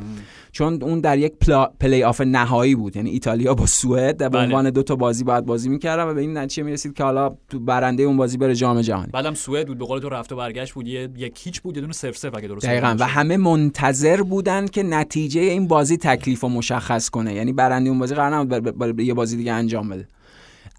چون 0.52 0.84
اون 0.84 1.00
در 1.00 1.18
یک 1.18 1.34
پلا... 1.42 1.66
پلی 1.80 2.04
آف 2.04 2.22
نهایی 2.22 2.76
بود. 2.76 2.96
یعنی 2.96 3.10
ایتالیا 3.10 3.54
با 3.54 3.66
سوئد 3.66 4.18
به 4.18 4.30
بله. 4.30 4.44
عنوان 4.44 4.70
دو 4.70 4.84
تا 4.84 4.96
بازی 4.96 5.24
بعد 5.24 5.46
بازی 5.46 5.70
می‌کردن 5.70 6.04
و 6.04 6.14
به 6.14 6.22
این 6.22 6.38
نتیجه 6.38 6.64
می‌رسید 6.64 6.94
که 6.94 7.04
حالا 7.04 7.36
تو 7.50 7.60
برنده 7.60 8.04
اون 8.04 8.18
بازی 8.18 8.38
بره 8.38 8.56
جام 8.56 8.82
جهانی. 8.82 9.10
بعدم 9.14 9.34
سوئد 9.34 9.68
بود 9.68 9.78
به 9.78 9.86
قول 9.86 10.00
تو 10.00 10.10
رفت 10.10 10.32
و 10.32 10.36
برگشت 10.36 10.74
بود. 10.74 10.88
یه 10.88 11.10
یک 11.18 11.40
هیچ 11.44 11.62
بود 11.62 11.76
یه 11.76 11.82
دونه 11.82 11.94
0 11.94 12.12
0 12.12 12.38
اگه 12.38 12.48
درست 12.48 12.66
دقیقا. 12.66 12.96
و. 13.00 13.04
همه 13.08 13.38
منتظر 13.38 14.22
بودن 14.22 14.66
که 14.68 14.84
نتیجه 14.84 15.42
این 15.42 15.68
بازی 15.68 15.98
تکلیف 15.98 16.40
رو 16.42 16.50
مشخص 16.50 17.10
کنه. 17.10 17.34
یعنی 17.34 17.54
برنده 17.54 17.90
اون 17.90 18.00
بازی 18.00 18.16
قرار 18.16 18.36
نبود 18.36 18.50
بر- 18.50 18.60
بر- 18.72 18.92
بر- 18.92 19.04
یه 19.04 19.14
بازی 19.14 19.38
دیگه 19.38 19.54
انجام 19.54 19.90
بده. 19.90 20.08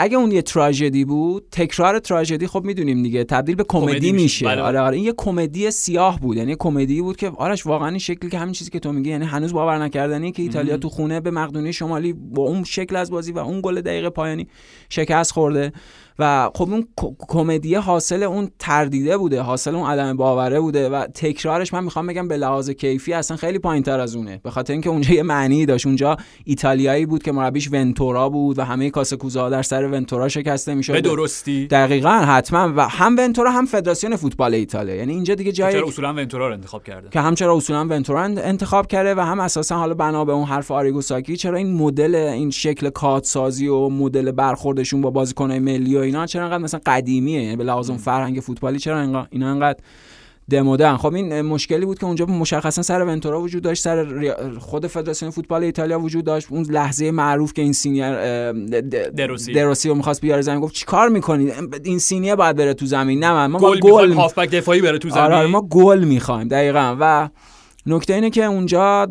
اگه 0.03 0.17
اون 0.17 0.33
یه 0.33 0.43
تراژدی 0.43 1.05
بود 1.05 1.47
تکرار 1.53 1.99
تراژدی 1.99 2.47
خب 2.47 2.65
می‌دونیم 2.65 3.03
دیگه 3.03 3.25
تبدیل 3.25 3.55
به 3.55 3.65
کمدی 3.65 4.13
میشه. 4.13 4.47
بله. 4.47 4.63
آره 4.63 4.81
آره 4.81 4.97
این 4.97 5.05
یه 5.05 5.15
کمدی 5.17 5.71
سیاه 5.71 6.21
بود 6.21 6.37
یعنی 6.37 6.57
کمدی 6.59 7.03
بود 7.03 7.17
که 7.17 7.29
آرش 7.37 7.67
واقعا 7.67 7.89
این 7.89 7.99
شکلی 7.99 8.31
که 8.31 8.39
همین 8.39 8.53
چیزی 8.53 8.71
که 8.71 8.79
تو 8.79 8.93
میگی 8.93 9.11
یعنی 9.11 9.25
هنوز 9.25 9.53
باور 9.53 9.79
نکردنی 9.79 10.33
که 10.33 10.43
ایتالیا 10.43 10.77
تو 10.77 10.89
خونه 10.89 11.21
به 11.21 11.31
مقدونیه 11.31 11.73
شمالی 11.73 12.13
با 12.13 12.43
اون 12.43 12.65
شکل 12.65 12.97
از 12.97 13.11
بازی 13.11 13.33
و 13.33 13.39
اون 13.39 13.61
گل 13.65 13.81
دقیقه 13.81 14.11
پایانی 14.11 14.49
شکست 14.89 15.33
خورده 15.33 15.73
و 16.21 16.51
خب 16.55 16.71
اون 16.71 16.89
ک- 17.01 17.15
کمدی 17.29 17.75
حاصل 17.75 18.23
اون 18.23 18.51
تردیده 18.59 19.17
بوده 19.17 19.41
حاصل 19.41 19.75
اون 19.75 19.91
عدم 19.91 20.17
باوره 20.17 20.61
بوده 20.61 20.89
و 20.89 21.07
تکرارش 21.15 21.75
من 21.75 21.85
می‌خوام 21.85 22.07
بگم 22.07 22.29
به 22.29 22.37
لحاظ 22.37 22.71
کیفی 22.71 23.13
اصلا 23.13 23.37
خیلی 23.37 23.59
پایین 23.59 23.83
تر 23.83 24.01
از 24.01 24.17
اونه. 24.17 24.41
به 24.43 24.51
خاطر 24.51 24.73
اینکه 24.73 24.91
اونجا 24.91 25.15
یه 25.15 25.23
معنی 25.23 25.67
داشت. 25.67 25.87
اونجا 25.87 26.17
ایتالیایی 26.45 27.07
بود 27.07 27.23
که 27.23 27.33
مربیش 27.33 27.69
ونتورا 27.73 28.29
بود 28.29 28.59
و 28.59 28.65
همه 28.65 28.91
کاسکوزا 28.91 29.51
در 29.51 29.63
سر 29.63 29.85
ونتورا 29.85 30.29
شکسته 30.29 30.75
می‌شد. 30.75 30.93
به 30.93 31.01
درستی. 31.01 31.67
دقیقا 31.67 32.11
حتما. 32.11 32.73
و 32.77 32.89
هم 32.89 33.17
ونتورا 33.19 33.51
هم 33.51 33.67
فدراسیون 33.67 34.17
فوتبال 34.17 34.55
ایتالیا. 34.55 34.95
یعنی 34.95 35.13
اینجا 35.13 35.35
دیگه 35.35 35.53
جای 35.53 35.73
چرا 35.73 35.89
اصولا 35.89 36.13
ونتورا 36.13 36.49
رو 36.49 36.55
انتخاب 36.55 36.85
کرده؟ 36.85 37.09
که 37.09 37.21
هم 37.21 37.35
چرا 37.35 37.57
اصولا 37.57 37.85
ونتورا 37.85 38.23
انتخاب 38.23 38.87
کرده 38.87 39.15
و 39.15 39.21
هم 39.21 39.41
اساسا 39.41 39.77
حالا 39.77 39.95
بنا 39.95 40.25
به 40.25 40.33
اون 40.33 40.45
حرف 40.45 40.71
آریگو 40.71 41.01
ساکی 41.01 41.37
چرا 41.37 41.57
این 41.57 41.75
مدل 41.75 42.15
این 42.15 42.51
شکل 42.51 42.91
کادسازی 42.91 43.69
و 43.69 43.89
مدل 43.89 44.31
برخوردشون 44.31 45.01
با 45.01 45.11
بازیکنهای 45.11 45.59
ملی 45.59 45.97
و 45.97 46.01
اینا 46.11 46.27
چرا 46.27 46.45
انقدر 46.45 46.63
مثلا 46.63 46.81
قدیمیه؟ 46.87 47.43
یعنی 47.43 47.57
به 47.57 47.65
لحاظ 47.65 47.91
فرهنگ 47.91 48.41
فوتبالی 48.41 48.79
چرا 48.79 48.99
انقدر 48.99 49.27
اینا 49.31 49.51
انقدر 49.51 49.79
دمودن؟ 50.51 50.97
خب 50.97 51.15
این 51.15 51.43
مشکلی 51.43 51.87
بود 51.87 51.99
که 51.99 52.07
اونجا 52.07 52.27
مشخصا 52.27 52.83
سر 52.83 53.03
ونتورا 53.03 53.41
وجود 53.41 53.63
داشت 53.63 53.83
سر 53.83 54.07
خود 54.59 54.87
فدراسیون 54.87 55.31
فوتبال 55.31 55.65
ایتالیا 55.65 56.01
وجود 56.01 56.25
داشت. 56.25 56.47
اون 56.51 56.65
لحظه 56.65 57.11
معروف 57.11 57.53
که 57.53 57.63
این 57.63 57.73
سینیر 57.73 58.13
دروسی. 59.11 59.53
دروسی. 59.53 59.89
رو 59.89 59.95
می‌خواست 59.95 60.21
بیاره 60.21 60.43
زمین 60.43 60.61
گفت 60.61 60.75
چیکار 60.75 61.09
می‌کنید 61.09 61.53
این 61.85 61.99
سینیه 61.99 62.37
باید 62.37 62.57
بره 62.57 62.75
تو 62.75 62.87
زمین. 62.87 63.25
نه 63.25 63.33
من 63.33 63.47
ما 63.47 63.59
گل 63.77 64.13
هافبک 64.13 64.51
دفاعی 64.51 64.81
بره 64.81 64.99
تو 64.99 65.09
زمین 65.09 65.23
آره 65.23 65.37
آره 65.37 65.47
ما 65.47 65.61
گل 65.71 66.05
می‌خوایم 66.05 66.49
دقیقا. 66.49 66.97
و 67.01 67.29
نکته 67.87 68.15
اینه 68.15 68.31
که 68.31 68.45
اونجا 68.45 69.09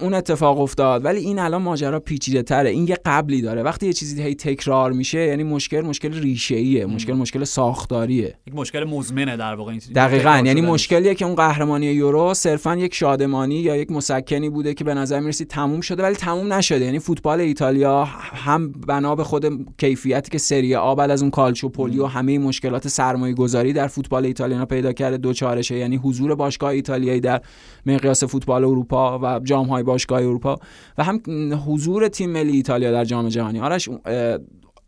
اون 0.00 0.14
اتفاق 0.14 0.60
افتاد 0.60 1.04
ولی 1.04 1.20
این 1.20 1.38
الان 1.38 1.62
ماجرا 1.62 2.00
پیچیده 2.00 2.42
تره. 2.42 2.70
این 2.70 2.88
یه 2.88 2.98
قبلی 3.04 3.42
داره. 3.42 3.62
وقتی 3.62 3.86
یه 3.86 3.92
چیزی 3.92 4.22
هی 4.22 4.34
تکرار 4.34 4.92
میشه 4.92 5.18
یعنی 5.18 5.42
مشکل 5.42 5.80
مشکل 5.80 6.12
ریشه 6.12 6.54
ایه 6.54 6.86
مشکل 6.86 7.12
مشکل 7.12 7.44
ساختاریه. 7.44 8.34
یک 8.46 8.54
مشکل 8.54 8.84
مزمنه 8.84 9.36
در 9.36 9.54
واقع 9.54 9.70
این 9.70 9.80
دقیقا 9.94 10.42
یعنی. 10.44 10.60
مشکلیه 10.60 11.14
که 11.14 11.24
اون 11.24 11.34
قهرمانی 11.34 11.86
یورو 11.86 12.34
صرفا 12.34 12.76
یک 12.76 12.94
شادمانی 12.94 13.54
یا 13.54 13.76
یک 13.76 13.90
مسکنی 13.90 14.50
بوده 14.50 14.74
که 14.74 14.84
به 14.84 14.94
نظر 14.94 15.20
می‌رسید 15.20 15.48
تموم 15.48 15.80
شده 15.80 16.02
ولی 16.02 16.14
تموم 16.14 16.52
نشده. 16.52 16.84
یعنی 16.84 16.98
فوتبال 16.98 17.40
ایتالیا 17.40 18.04
هم 18.04 18.72
بنا 18.72 19.14
به 19.14 19.24
خود 19.24 19.66
کیفیتی 19.78 20.30
که 20.30 20.38
سری 20.38 20.74
آ 20.74 20.94
بعد 20.94 21.10
از 21.10 21.22
اون 21.22 21.30
کالچوپولی 21.30 21.98
و 21.98 22.06
همه 22.06 22.38
مشکلات 22.38 22.88
سرمایه 22.88 23.34
گذاری 23.34 23.72
در 23.72 23.86
فوتبال 23.86 24.26
ایتالیا 24.26 24.66
پیدا 24.66 24.92
کرده 24.92 25.16
دو 25.16 25.32
چارشه 25.32 25.78
یعنی 25.78 25.96
حضور 25.96 26.34
باشگاه 26.34 26.70
ایتالیایی 26.70 27.20
در 27.20 27.40
مقیاس 27.86 28.24
فوتبال 28.24 28.64
اروپا 28.64 29.18
و 29.18 29.40
جام 29.44 29.66
های 29.66 29.82
باشگاه 29.82 30.18
اروپا 30.18 30.58
و 30.98 31.04
هم 31.04 31.22
حضور 31.66 32.08
تیم 32.08 32.30
ملی 32.30 32.52
ایتالیا 32.52 32.92
در 32.92 33.04
جام 33.04 33.28
جهانی. 33.28 33.60
آرش 33.60 33.88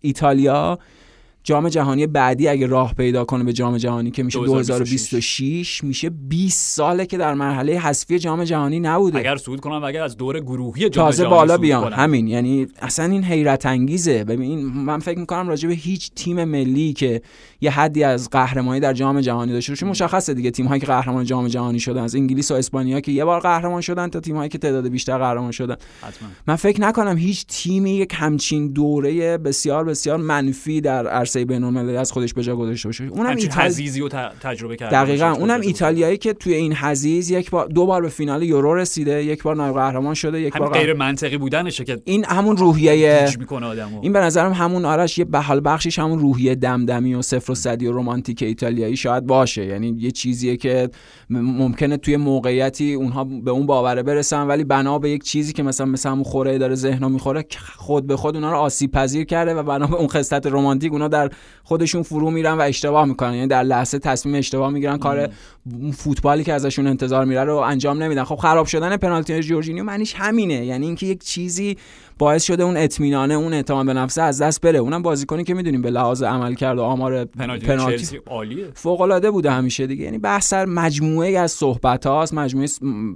ایتالیا 0.01 0.79
جام 1.49 1.69
جهانی 1.69 2.07
بعدی 2.07 2.49
اگه 2.49 2.67
راه 2.67 2.95
پیدا 2.95 3.25
کنه 3.25 3.45
به 3.45 3.53
جام 3.53 3.77
جهانی 3.77 4.11
که 4.11 4.23
میشه 4.23 4.39
2026. 4.39 5.11
2026 5.11 5.85
میشه 5.85 6.11
20 6.11 6.77
ساله 6.77 7.07
که 7.07 7.19
در 7.19 7.35
مرحله 7.35 7.79
حذفی 7.79 8.19
جام 8.19 8.45
جهانی 8.45 8.81
نبوده. 8.81 9.19
اگر 9.19 9.37
صعود 9.37 9.61
کنم 9.61 9.83
و 9.83 9.85
اگر 9.85 10.03
از 10.03 10.17
دور 10.17 10.41
گروهی 10.41 10.89
جام 10.89 11.05
تازه 11.05 11.23
جهانی 11.23 11.37
بالا 11.37 11.57
بیان 11.57 11.85
کنن. 11.85 11.93
همین. 11.93 12.29
یعنی 12.29 12.67
اصلا 12.79 13.05
این 13.05 13.25
حیرت 13.25 13.67
انگیزه. 13.67 14.25
ببین 14.25 14.59
من 14.65 14.99
فکر 14.99 15.19
می‌کنم 15.19 15.49
راجع 15.49 15.69
به 15.69 15.75
هیچ 15.75 16.11
تیم 16.15 16.45
ملی 16.45 16.93
که 16.93 17.23
یه 17.61 17.71
حدی 17.71 18.05
از 18.05 18.31
قهرمانی 18.31 18.81
در 18.81 18.93
جام 18.93 19.21
جهانی 19.21 19.53
داشته 19.53 19.73
باشه 19.73 19.87
مشخصه 19.87 20.35
دیگه. 20.35 20.51
تیم 20.51 20.67
هایی 20.67 20.81
که 20.81 20.87
قهرمان 20.87 21.25
جام 21.25 21.49
جهانی 21.49 21.81
شدن 21.81 22.03
از 22.03 22.15
انگلیس 22.15 22.51
و 22.51 22.55
اسپانیا 22.55 23.01
که 23.01 23.13
یه 23.13 23.25
بار 23.25 23.41
قهرمان 23.41 23.81
شدن 23.81 24.09
تا 24.09 24.21
تیم 24.21 24.37
هایی 24.37 24.49
که 24.49 24.59
تعداد 24.59 24.89
بیشتر 24.89 25.19
قهرمان 25.19 25.51
شدن. 25.51 25.77
حتما. 26.01 26.29
من 26.47 26.57
فکر 26.57 26.81
نکنم 26.81 27.17
هیچ 27.17 27.47
تیمی 27.47 27.91
یک 27.91 28.13
همچین 28.15 28.73
دوره 28.73 29.39
بسیار 29.39 29.85
بسیار 29.85 30.17
منفی 30.17 30.81
در 30.81 31.07
عرصه 31.07 31.38
بین‌المللی 31.45 31.97
از 31.97 32.13
خودش 32.13 32.35
به 32.35 32.43
جا 32.43 32.57
گذاشته 32.57 32.89
باشه. 32.89 33.05
اونم 33.05 33.37
ایتال... 33.37 33.65
حزیزی 33.65 34.01
رو 34.01 34.09
ت- 34.09 34.41
تجربه 34.41 34.77
کرده 34.77 35.03
دقیقا. 35.03 35.31
اونم 35.31 35.61
ایتالیایی 35.61 36.17
که 36.17 36.33
توی 36.33 36.55
این 36.55 36.75
حزیز 36.75 37.31
یک 37.31 37.51
بار 37.51 37.67
دو 37.67 37.87
بار 37.87 38.03
به 38.03 38.09
فینال 38.09 38.43
یورو 38.43 38.75
رسیده 38.75 39.25
یک 39.25 39.43
بار 39.43 39.57
نایب 39.57 39.75
قهرمان 39.75 40.15
شده 40.15 40.41
یک 40.41 40.57
بار 40.57 40.73
غیر 40.73 40.93
منطقی 40.93 41.39
بودنشه 41.39 41.85
که 41.85 42.03
این 42.05 42.25
همون 42.25 42.57
روحیه 42.57 43.29
این 44.01 44.13
به 44.13 44.21
نظرم 44.21 44.53
همون 44.53 44.85
آرش 44.85 45.19
یه 45.19 45.25
بحال 45.25 45.61
بخشیش 45.65 45.99
همون 45.99 46.19
روحیه 46.19 46.55
دمدمی 46.55 47.15
و 47.15 47.23
صفر 47.23 47.53
و 47.53 47.55
صدی 47.55 47.87
و 47.87 47.93
رمانتیک 47.93 48.43
ایتالیایی 48.43 48.97
شاید 48.97 49.27
باشه. 49.27 49.67
یعنی 49.67 49.97
یه 49.99 50.11
چیزیه 50.11 50.57
که 50.57 50.91
ممکنه 51.31 51.97
توی 51.97 52.17
موقعیتی 52.17 52.95
اونها 52.95 53.25
به 53.25 53.51
اون 53.51 53.67
باوره 53.67 54.03
برسن 54.03 54.47
ولی 54.47 54.65
بنا 54.65 54.99
به 54.99 55.11
یک 55.11 55.23
چیزی 55.23 55.53
که 55.53 55.63
مثلا 55.63 55.87
مثلا 55.87 56.13
همون 56.13 56.25
خوره 56.25 56.59
داره 56.59 56.75
ذهنا 56.75 57.09
می‌خوره 57.09 57.45
خود 57.77 58.07
به 58.07 58.17
خود 58.17 58.35
اونها 58.35 58.51
رو 58.51 58.57
آسیب 58.57 58.91
پذیر 58.91 59.25
کرده 59.25 59.55
و 59.55 59.63
بنا 59.63 59.87
به 59.87 59.95
اون 59.95 60.09
خصلت 60.09 60.47
رمانتیک 60.47 60.93
اونا 60.93 61.09
در 61.09 61.28
خودشون 61.65 62.03
فرو 62.03 62.31
میرن 62.31 62.53
و 62.53 62.61
اشتباه 62.61 63.05
می‌کنن. 63.05 63.35
یعنی 63.35 63.47
در 63.47 63.63
لحظه 63.63 63.99
تصمیم 63.99 64.35
اشتباه 64.35 64.71
می‌گیرن 64.71 64.99
کار 64.99 65.29
فوتبالی 65.97 66.45
که 66.45 66.53
ازشون 66.53 66.87
انتظار 66.87 67.25
میره 67.25 67.45
رو 67.45 67.57
انجام 67.57 68.03
نمیدن. 68.03 68.25
خب 68.25 68.37
خراب 68.37 68.67
شدن 68.67 68.97
پنالتی 68.97 69.43
جورجینیو 69.43 69.85
معنیش 69.85 70.15
همینه. 70.15 70.67
یعنی 70.67 70.87
اینکه 70.87 71.07
یک 71.07 71.25
چیزی 71.25 71.77
باعث 72.19 72.45
شده 72.45 72.63
اون 72.63 72.77
اطمینانه 72.77 73.35
اون 73.35 73.55
اعتماد 73.55 73.87
به 73.87 73.93
نفسه 73.93 74.23
از 74.23 74.43
دست 74.43 74.61
بره. 74.61 74.79
اونم 74.79 75.03
بازیکنی 75.03 75.45
که 75.45 75.55
می‌دونیم 75.55 75.83
به 75.83 75.91
لحاظ 75.91 76.23
عمل 76.23 76.55
کرد 76.55 76.79
و 76.79 76.83
آمار 76.83 77.25
پنالتی 77.25 78.21
فوق 78.75 79.01
العاده 79.01 79.31
بوده 79.31 79.51
همیشه 79.51 79.87
دیگه. 79.87 80.05
یعنی 80.05 80.19
بحث 80.19 80.53
مجموعه 80.53 81.39
از 81.39 81.53
صحبت 81.53 82.07
هاست 82.07 82.35
مجموعه 82.35 82.69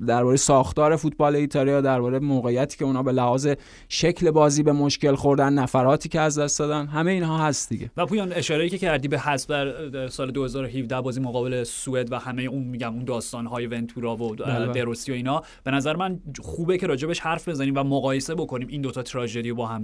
درباره 0.07 0.37
ساختار 0.37 0.97
فوتبال 0.97 1.37
ایتالیا 1.37 1.81
درباره 1.81 2.19
موقعیتی 2.19 2.79
که 2.79 2.85
اونا 2.85 3.03
به 3.03 3.13
لحاظ 3.13 3.49
شکل 3.89 4.31
بازی 4.31 4.63
به 4.63 4.73
مشکل 4.73 5.15
خوردن 5.15 5.53
نفراتی 5.53 6.09
که 6.09 6.21
از 6.21 6.39
دست 6.39 6.59
دادن 6.59 6.87
همه 6.87 7.11
اینها 7.11 7.39
هست 7.39 7.69
دیگه. 7.69 7.91
و 7.97 8.07
پویان 8.07 8.33
اشاره 8.33 8.69
که 8.69 8.79
کردی 8.79 9.09
به 9.09 9.19
حذف 9.19 9.51
در 9.51 10.09
سال 10.09 10.31
2017 10.31 11.01
بازی 11.01 11.21
مقابل 11.21 11.65
سوئد 11.65 12.13
و 12.13 12.19
همه 12.19 12.43
اون 12.43 12.63
میگم 12.63 12.95
اون 12.95 13.05
داستان 13.05 13.47
های 13.47 13.67
ونتورا 13.67 14.17
و 14.17 14.35
بله، 14.35 14.59
بله. 14.59 14.73
دروسی 14.73 15.13
و 15.13 15.15
اینا 15.15 15.43
به 15.65 15.71
نظر 15.71 15.97
من 15.97 16.21
خوبه 16.41 16.79
که 16.79 16.87
راجبش 16.87 17.21
حرف 17.21 17.49
بزنیم 17.49 17.75
و 17.77 17.83
مقایسه 17.83 18.35
بکنیم 18.35 18.69
این 18.69 18.83
دوتا 18.93 19.03
تراژدی 19.03 19.53
با 19.53 19.67
هم 19.67 19.83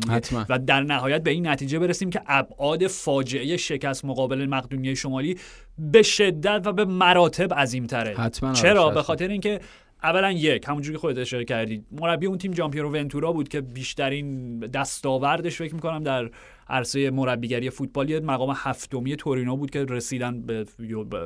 و 0.49 0.59
در 0.59 0.81
نهایت 0.81 1.23
به 1.23 1.31
این 1.31 1.47
نتیجه 1.47 1.79
برسیم 1.79 2.11
که 2.11 2.23
ابعاد 2.27 2.87
فاجعه 2.87 3.57
شکست 3.57 4.05
مقابل 4.05 4.47
مقدونیه 4.47 4.94
شمالی 4.94 5.38
به 5.79 6.03
شدت 6.03 6.62
و 6.64 6.73
به 6.73 6.85
مراتب 6.85 7.55
عظیمتره. 7.55 8.14
حتما 8.16 8.53
چرا؟ 8.53 8.90
به 8.90 9.03
خاطر 9.03 9.29
اینکه 9.29 9.61
اولا 10.03 10.33
یک 10.33 10.68
همونجوری 10.68 10.97
که 10.97 11.01
خودت 11.01 11.18
اشاره 11.18 11.44
کردی 11.44 11.85
مربی 11.92 12.27
اون 12.27 12.38
تیم 12.38 12.53
جامپیرو 12.53 12.92
ونتورا 12.92 13.33
بود 13.33 13.49
که 13.49 13.61
بیشترین 13.61 14.59
دستاوردش 14.59 15.57
فکر 15.57 15.75
می‌کنم 15.75 16.03
در 16.03 16.31
عرصه 16.68 17.11
مربیگری 17.11 17.71
فوتبالی 17.71 18.21
مقام 18.21 18.55
هفتمی 18.57 19.16
تورینو 19.16 19.57
بود 19.57 19.71
که 19.71 19.85
رسیدن 19.88 20.42
به 20.42 20.66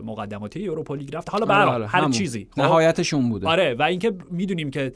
مقدماتی 0.05 0.61
یوروپا 0.61 0.95
لیگ 0.95 1.17
رفت. 1.17 1.31
حالا 1.31 1.55
آره، 1.55 1.79
به 1.79 1.87
هر 1.87 2.11
چیزی. 2.11 2.49
خب؟ 2.51 2.61
نهایتشون 2.61 3.29
بوده. 3.29 3.49
آره 3.49 3.75
و 3.75 3.83
اینکه 3.83 4.13
می‌دونیم 4.31 4.71
که 4.71 4.93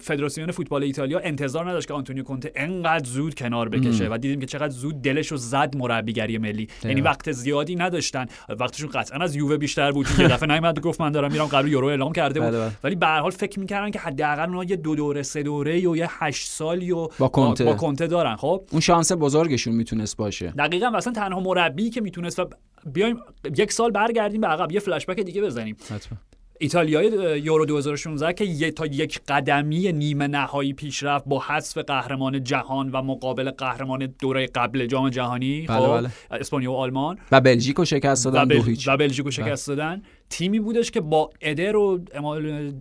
فدراسیون 0.00 0.50
فوتبال 0.50 0.82
ایتالیا 0.82 1.18
انتظار 1.18 1.70
نداشت 1.70 1.88
که 1.88 1.94
آنتونیو 1.94 2.24
کونته 2.24 2.52
انقدر 2.56 3.04
زود 3.04 3.34
کنار 3.34 3.68
بکشه 3.68 4.08
و 4.08 4.18
دیدیم 4.18 4.40
که 4.40 4.46
چقدر 4.46 4.68
زود 4.68 5.02
دلش 5.02 5.28
رو 5.28 5.36
زد 5.36 5.76
مربیگری 5.76 6.38
ملی. 6.38 6.68
یعنی 6.84 7.00
وقت 7.00 7.32
زیادی 7.32 7.76
نداشتن. 7.76 8.26
وقتشون 8.48 8.90
قطعا 8.90 9.18
از 9.18 9.36
یووه 9.36 9.56
بیشتر 9.56 9.92
بود. 9.92 10.06
یه 10.18 10.28
دفعه 10.28 10.48
نیومد 10.48 10.80
گفت 10.80 11.00
من 11.00 11.12
دارم 11.12 11.32
میرم 11.32 11.46
قبل 11.46 11.68
یورو 11.68 11.86
اعلام 11.86 12.12
کرده 12.12 12.40
بود. 12.40 12.48
بله، 12.48 12.58
بله. 12.58 12.72
ولی 12.84 12.94
به 12.94 13.06
هر 13.06 13.20
حال 13.20 13.30
فکر 13.30 13.60
می‌کردن 13.60 13.90
که 13.90 13.98
حداقل 13.98 14.44
اونها 14.44 14.64
یه 14.64 14.76
دو 14.76 14.94
دوره 14.94 15.22
سه 15.22 15.42
دوره 15.42 15.88
و 15.88 15.96
یه 15.96 16.08
هشت 16.10 16.48
سالی 16.48 16.90
و 16.90 17.08
با 17.18 17.28
کونته. 17.28 17.64
با 17.64 17.74
کونته 17.74 18.06
دارن. 18.06 18.36
خب؟ 18.36 18.62
اون 18.70 18.80
شانس 18.80 19.12
بزرگشون 19.12 19.74
می‌تونست 19.74 20.16
باشه. 20.16 20.54
دقیقاً 20.58 20.90
مثلا 20.90 21.12
تنها 21.12 21.40
مربی 21.40 21.90
که 21.90 22.00
می‌تونست 22.00 22.38
و 22.38 22.46
بیایم 22.86 23.16
یک 23.56 23.72
سال 23.72 23.90
برگردیم 23.90 24.40
به 24.40 24.46
عقب 24.46 24.72
یه 24.72 24.80
فلش 24.80 25.06
بک 25.06 25.20
دیگه 25.20 25.42
بزنیم. 25.42 25.76
حتما. 25.84 26.18
ایتالیای 26.60 27.40
یورو 27.40 27.64
2016 27.64 28.32
که 28.32 28.44
یه 28.44 28.70
تا 28.70 28.86
یک 28.86 29.20
قدمی 29.28 29.92
نیمه 29.92 30.26
نهایی 30.26 30.72
پیش 30.72 31.02
رفت 31.02 31.24
با 31.24 31.40
حذف 31.40 31.78
قهرمان 31.78 32.44
جهان 32.44 32.90
و 32.90 33.02
مقابل 33.02 33.50
قهرمان 33.50 34.14
دوره 34.20 34.46
قبل 34.46 34.86
جام 34.86 35.10
جهانی 35.10 35.66
بله 35.66 35.78
خب 35.78 35.86
بله. 35.86 36.10
اسپانیا 36.30 36.72
و 36.72 36.76
آلمان. 36.76 37.18
و 37.32 37.40
بلژیک 37.40 37.84
شکست 37.84 38.24
دادن 38.24 38.42
و, 38.42 38.46
بل... 38.46 38.74
و 38.86 38.96
بلژیک 38.96 39.24
رو 39.24 39.30
شکست 39.30 39.68
دادن. 39.68 40.02
تیمی 40.30 40.60
بودش 40.60 40.90
که 40.90 41.00
با 41.00 41.30
ادر 41.40 41.76
و 41.76 42.00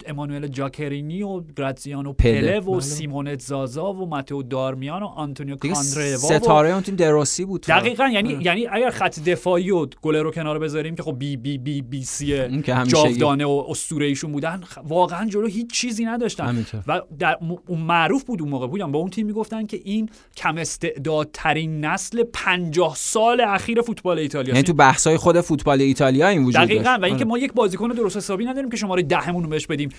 امانوئل 0.06 0.48
جاکرینی 0.48 1.24
و 1.24 1.42
گراتزیانو 1.58 2.14
پله, 2.14 2.60
و 2.60 2.72
بله. 2.72 2.80
سیمون 2.80 3.36
زازا 3.36 3.94
و 3.94 4.06
ماتئو 4.06 4.44
دارمیان 4.44 5.04
و 5.04 5.06
آنتونیو 5.06 5.56
کاندروا 5.56 6.18
ستاره 6.18 6.70
اون 6.70 6.82
تیم 6.82 6.96
دروسی 6.96 7.46
بود 7.46 7.62
دقیقا 7.62 8.08
یعنی 8.08 8.36
آره. 8.36 8.46
یعنی 8.46 8.68
اگر 8.68 8.90
خط 8.90 9.20
دفاعی 9.20 9.72
و 9.72 9.86
گله 10.02 10.22
رو 10.22 10.32
کنار 10.32 10.60
بذاریم 10.60 10.96
که 10.96 11.04
خب 11.04 11.20
بی 11.20 11.38
بی 11.38 11.58
بی 11.58 11.82
بی 11.82 12.04
سی 12.04 12.62
جاودانه 12.88 13.46
و 13.46 13.66
اسطوره 13.70 14.06
ایشون 14.06 14.32
بودن 14.32 14.62
واقعا 14.88 15.30
جلو 15.30 15.48
هیچ 15.48 15.72
چیزی 15.72 16.06
نداشتن. 16.06 16.66
و 16.88 17.02
در 17.20 17.38
اون 17.68 17.80
معروف 17.82 18.24
بود 18.24 18.42
اون 18.42 18.52
موقع 18.52 18.68
بودن. 18.68 18.92
با 18.92 19.00
اون 19.00 19.10
تیم 19.10 19.26
می‌گفتن 19.26 19.66
که 19.66 19.80
این 19.84 20.10
کم 20.38 20.58
استعدادترین 20.58 21.86
نسل 21.86 22.24
50 22.34 22.96
سال 22.96 23.42
اخیر 23.42 23.82
فوتبال 23.82 24.20
ایتالیا 24.20 24.54
یعنی 24.54 24.64
تو 24.64 24.74
بحث‌های 24.74 25.18
خود 25.18 25.42
فوتبال 25.42 25.82
ایتالیا 25.82 26.28
این 26.28 26.44
وجود 26.44 26.62
دقیقاً 26.62 27.00
و 27.02 27.06
اینکه 27.06 27.26
آره. 27.38 27.46
یک 27.46 27.54
بازیکن 27.54 27.88
درست 27.88 28.18
حسابی 28.18 28.46
نداریم 28.46 28.70
که 28.70 28.78
شماره 28.78 29.04
دهمون 29.04 29.44
رو 29.44 29.50
بهش 29.50 29.68
بدیم. 29.68 29.90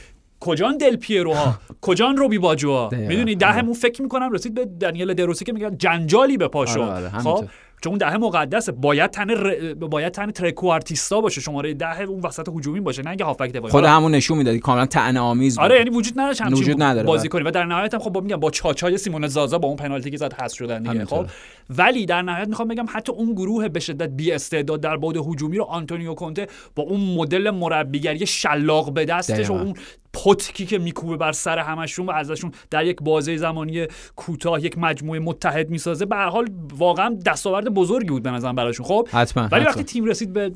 کجان 0.41 0.77
دل 0.77 0.97
پیروها؟ 0.97 1.59
کجان 1.81 2.17
روبی 2.17 2.39
باجوها؟ 2.39 2.91
می‌دونی؟ 2.93 3.35
دهمون 3.35 3.75
فکر 3.75 4.03
می‌کنم 4.03 4.33
رسید 4.33 4.55
به 4.55 4.65
دنیل 4.65 5.15
دروسی 5.15 5.45
که 5.45 5.53
میگن 5.53 5.77
جنجالی 5.77 6.37
به 6.37 6.49
پاشو 6.49 6.83
آره 6.83 7.27
آره 7.27 7.49
چون 7.83 7.91
اون 7.91 7.99
دهه 7.99 8.17
مقدسه. 8.17 8.73
باید 8.73 9.11
تن 9.11 9.31
ر... 9.31 9.75
باید 9.75 10.13
تن 10.13 10.31
ترکوارتیستا 10.31 11.21
باشه. 11.21 11.41
شماره 11.41 11.75
ده 11.75 12.01
اون 12.01 12.21
وسط 12.21 12.49
هجومی 12.49 12.81
باشه. 12.81 13.03
نه 13.03 13.09
اینکه 13.09 13.25
هافبک 13.25 13.53
دفاعی. 13.53 13.71
خود 13.71 13.85
همون 13.85 14.15
نشون 14.15 14.39
می‌دادی 14.39 14.59
کاملا 14.59 14.87
طعنه 14.87 15.21
آمیز 15.21 15.59
آره 15.59 15.77
یعنی 15.77 15.91
وجود 15.91 16.21
نداشت. 16.21 16.41
همچین 16.41 16.59
وجود 16.59 16.83
نداره 16.83 17.07
بازی 17.07 17.29
کنی 17.29 17.43
و 17.43 17.51
در 17.51 17.65
نهایت 17.65 17.95
هم 17.95 18.01
خب 18.01 18.11
با 18.11 18.21
میگم 18.21 18.37
با 18.37 18.51
چاچای 18.51 18.99
سیمون 18.99 19.27
زازا 19.27 19.59
با 19.59 19.69
اون 19.69 19.77
پنالتی 19.77 20.11
که 20.11 20.17
زد 20.17 20.33
حذف 20.33 20.57
شدن 20.57 20.83
دیگه. 20.83 21.05
خب؟ 21.05 21.27
ولی 21.71 22.07
در 22.07 22.23
نهایت 22.23 22.49
می‌خوام 22.49 22.69
بگم 22.69 22.87
حتی 22.89 23.13
اون 23.13 23.33
گروه 23.33 23.69
به 23.69 23.81
شدت 23.81 24.09
بی 24.09 24.33
استعداد 24.33 24.81
در 24.81 24.97
بعد 24.97 25.17
هجومی 25.17 25.57
رو 25.57 25.65
آنتونیو 25.65 26.15
کونته 26.15 26.47
با 26.75 26.83
اون 26.83 27.01
مدل 27.01 27.51
مربیگری 27.51 28.27
شلاق 28.27 28.93
به 28.93 29.05
دستش 29.05 29.51
و 29.51 29.53
اون 29.53 29.75
پتکی 30.13 30.67
که 30.67 30.79
میکوبه 30.79 31.17
بر 31.17 31.33
سر 31.33 31.59
همشون 31.59 32.07
و 32.07 32.11
ازشون 32.11 32.53
در 32.71 32.85
یک 32.85 32.97
بازه 33.03 33.37
زمانی 33.37 33.87
کوتاه 34.17 34.65
یک 34.65 34.79
مجموعه 34.79 35.21
متحد 35.21 35.71
می‌سازه 35.71 36.07
به 36.07 36.17
هر 36.17 36.29
حال 36.29 36.47
واقعا 36.79 37.17
دستاورد 37.27 37.69
بزرگی 37.69 38.09
بود 38.09 38.23
به 38.23 38.31
نظرم 38.31 38.55
براشون. 38.55 38.87
خب؟ 38.87 39.09
حتما 39.13 39.49
ولی 39.53 39.65
وقتی 39.65 39.83
تیم 39.83 40.05
رسید 40.05 40.33
به 40.33 40.53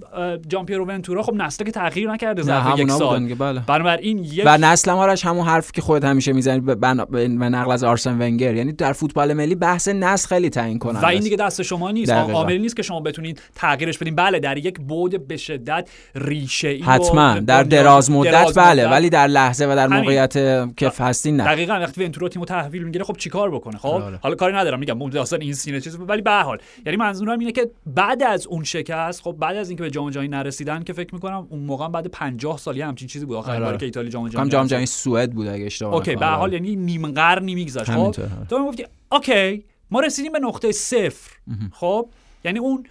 جامپیرو 0.49 0.85
ونتورا 0.85 1.23
خب 1.23 1.35
نسل 1.35 1.65
که 1.65 1.71
تغییر 1.71 2.11
نکرده 2.11 2.43
ظرف 2.43 2.79
یک 2.79 2.91
سال. 2.91 3.35
بله. 3.35 3.63
بنابراین 3.67 4.19
یک 4.19 4.43
و 4.45 4.59
نسل 4.59 4.93
ما 4.93 5.15
همون 5.25 5.47
حرفی 5.47 5.73
که 5.73 5.83
خودت 5.83 6.05
همیشه 6.05 6.33
می‌زنی 6.33 6.61
به 6.61 7.49
نقل 7.49 7.73
از 7.73 7.85
آرسن 7.85 8.21
ونگر. 8.21 8.55
یعنی 8.55 8.73
در 8.73 8.93
فوتبال 8.93 9.33
ملی 9.33 9.55
بحث 9.55 9.89
نسل 9.89 10.29
خیلی 10.29 10.51
تعیین 10.51 10.79
کنه 10.79 11.01
و 11.03 11.07
این 11.07 11.21
دیگه 11.21 11.37
دست 11.37 11.63
شما 11.63 11.91
نیست. 11.91 12.13
عاملی 12.13 12.59
نیست 12.59 12.77
که 12.77 12.83
شما 12.83 13.01
بتونید 13.01 13.43
تغییرش 13.55 13.99
بدین. 13.99 14.15
بله 14.15 14.41
در 14.41 14.59
یک 14.59 14.79
بود 14.81 15.29
به 15.29 15.37
شدت 15.37 15.89
ریشه 16.15 16.69
ای 16.69 16.81
حتما. 16.83 17.39
در 17.39 17.63
دراز 17.63 18.11
مدت 18.11 18.59
بله 18.59 18.89
ولی 18.89 19.11
در 19.11 19.27
لحظه 19.27 19.67
و 19.67 19.77
در 19.77 19.87
موقعیت 19.87 20.33
که 20.77 20.93
هستین 20.99 21.37
نه. 21.37 21.45
دقیقاً 21.45 21.75
وقتی 21.75 22.05
ونتورا 22.05 22.29
تیمو 22.29 22.45
تحویل 22.45 22.83
می‌گیره 22.83 23.05
خب 23.05 23.17
چیکار 23.17 23.51
بکنه؟ 23.51 23.79
خب 23.79 23.89
آره. 23.89 24.19
حالا 24.23 24.35
کاری 24.35 24.55
ندارم 24.55 24.79
میگم 24.79 25.11
داستان 25.11 25.41
این 25.41 25.55
سینه 25.55 25.81
چیز 25.81 25.99
ولی 26.01 26.23
به 26.23 26.31
حال 26.31 26.59
یعنی 26.87 26.97
منظورم 26.97 27.39
اینه 27.39 27.53
که 27.53 27.71
بعد 27.87 28.23
از 28.23 28.47
اون 28.47 28.65
شکست 28.65 29.23
خب 29.23 29.37
بعد 29.39 29.57
از 29.57 29.69
اینکه 29.69 29.83
به 29.83 29.91
جام 29.91 30.11
جهانی 30.11 30.29
نرسیدن 30.29 30.83
که 30.83 30.93
فکر 30.93 31.15
می‌کنم 31.15 31.47
اون 31.51 31.61
موقع 31.61 31.89
بعد 31.89 32.07
50 32.07 32.59
سالی 32.59 32.81
همچین 32.81 33.09
چیزی 33.09 33.27
بود. 33.27 33.37
آخر 33.37 33.51
آره. 33.51 33.65
بار 33.65 33.77
که 33.77 33.85
ایتالیا 33.85 34.11
جام 34.11 34.29
جهانی 34.29 34.51
جام 34.51 34.67
جهانی 34.67 34.87
سوئد 34.87 35.33
بود 35.33 35.47
اگه 35.47 35.67
اشتباه 35.67 35.95
okay 35.95 36.17
به 36.17 36.27
حال 36.27 36.53
یعنی 36.53 36.77
نیم 36.77 37.13
قرنی 37.13 37.55
میگذشت. 37.55 37.91
خب 37.91 38.15
تو 38.51 38.59
می‌گفتی 38.59 38.87
okay. 39.13 39.65
ما 39.93 40.01
رسیدیم 40.01 40.33
به 40.33 40.39
نقطه 40.39 40.73
صفر. 40.73 41.31
خب؟ 41.73 42.11
یعنی 42.45 42.59
اون 42.59 42.87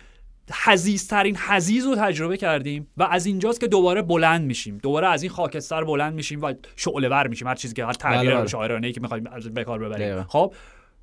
حضیض‌ترین 0.63 1.37
حضیض 1.37 1.85
رو 1.85 1.95
تجربه 1.95 2.37
کردیم 2.37 2.87
و 2.97 3.03
از 3.03 3.25
اینجاست 3.25 3.59
که 3.59 3.67
دوباره 3.67 4.01
بلند 4.01 4.45
میشیم. 4.45 4.77
دوباره 4.77 5.07
از 5.07 5.23
این 5.23 5.31
خاکستر 5.31 5.83
بلند 5.83 6.13
میشیم 6.13 6.41
و 6.41 6.53
شعله 6.75 7.09
ور 7.09 7.27
میشیم. 7.27 7.47
هر 7.47 7.55
چیزی 7.55 7.73
که 7.73 7.85
هر 7.85 7.93
تعبیر 7.93 8.29
بله، 8.29 8.39
بله. 8.39 8.47
شاعرانه 8.47 8.91
که 8.91 9.01
می‌خوایم 9.01 9.23
به 9.53 9.63
کار 9.63 9.79
ببریم. 9.79 10.23
خب؟ 10.23 10.53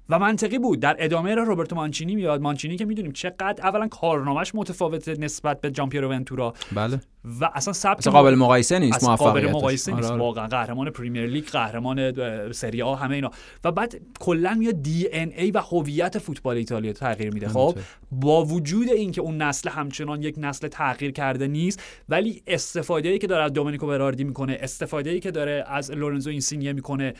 و 0.08 0.18
منطقی 0.18 0.58
بود. 0.58 0.80
در 0.80 0.96
ادامه 0.98 1.34
را 1.34 1.42
روبرتو 1.42 1.76
مانچینی 1.76 2.14
میاد. 2.14 2.40
مانچینی 2.40 2.76
که 2.76 2.84
می‌دونیم 2.84 3.12
چقدر 3.12 3.54
اولا 3.62 3.88
کارنامهش 3.88 4.52
متفاوت 4.54 5.08
نسبت 5.08 5.60
به 5.60 5.70
جامپیرو 5.70 6.10
ونتورا 6.10 6.54
بله. 6.72 7.00
و 7.40 7.50
اصلا 7.54 7.72
سبک 7.72 8.08
قابل 8.08 8.34
مقایسه 8.34 8.78
نیست 8.78 9.04
قابل 9.04 9.50
مقایسه 9.50 9.94
نیست. 9.94 10.10
واقعا 10.10 10.46
قهرمان 10.46 10.90
پریمیر 10.90 11.26
لیگ 11.26 11.44
قهرمان 11.44 12.12
سری 12.52 12.82
آ 12.82 12.94
همه 12.94 13.14
اینا. 13.14 13.30
و 13.64 13.72
بعد 13.72 14.00
کلا 14.20 14.54
میاد 14.54 14.82
DNA 14.82 15.50
و 15.50 15.58
هویت 15.58 16.18
فوتبال 16.18 16.56
ایتالیا 16.56 16.92
تغییر 16.92 17.34
میده. 17.34 17.48
خب؟ 17.48 17.78
با 18.12 18.44
وجود 18.44 18.88
اینکه 18.88 19.20
اون 19.20 19.42
نسل 19.42 19.68
همچنان 19.68 20.22
یک 20.22 20.34
نسل 20.38 20.68
تغییر 20.68 21.10
کرده 21.10 21.46
نیست 21.46 21.82
ولی 22.08 22.42
استفاده 22.46 23.08
ای 23.08 23.18
که 23.18 23.26
داره 23.26 23.44
از 23.44 23.52
دومینیکو 23.52 23.86
براردی 23.86 24.24
می‌کنه 24.24 24.58
استفاده 24.60 25.10
ای 25.10 25.20
که 25.20 25.30
داره 25.30 25.64
از 25.68 25.90
لورنزو 25.90 26.30
اینسینیه 26.30 26.72
می‌کنه 26.72 27.14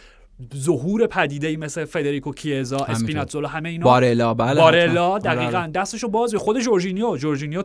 ظهور 0.57 1.07
پدیده 1.07 1.49
ای 1.49 1.57
مثل 1.57 1.85
فدریکو 1.85 2.33
کیزا 2.33 2.77
اسپیناتزولا 2.77 3.49
همه 3.49 3.69
اینا. 3.69 3.85
بارلا 3.85 4.35
بله 4.35 4.61
بارلا 4.61 5.19
دقیقاً. 5.19 5.71
دستشو 5.75 6.09
باز 6.09 6.35
خود 6.35 6.61
جورجینیو. 6.61 7.17
جورجینیو 7.17 7.63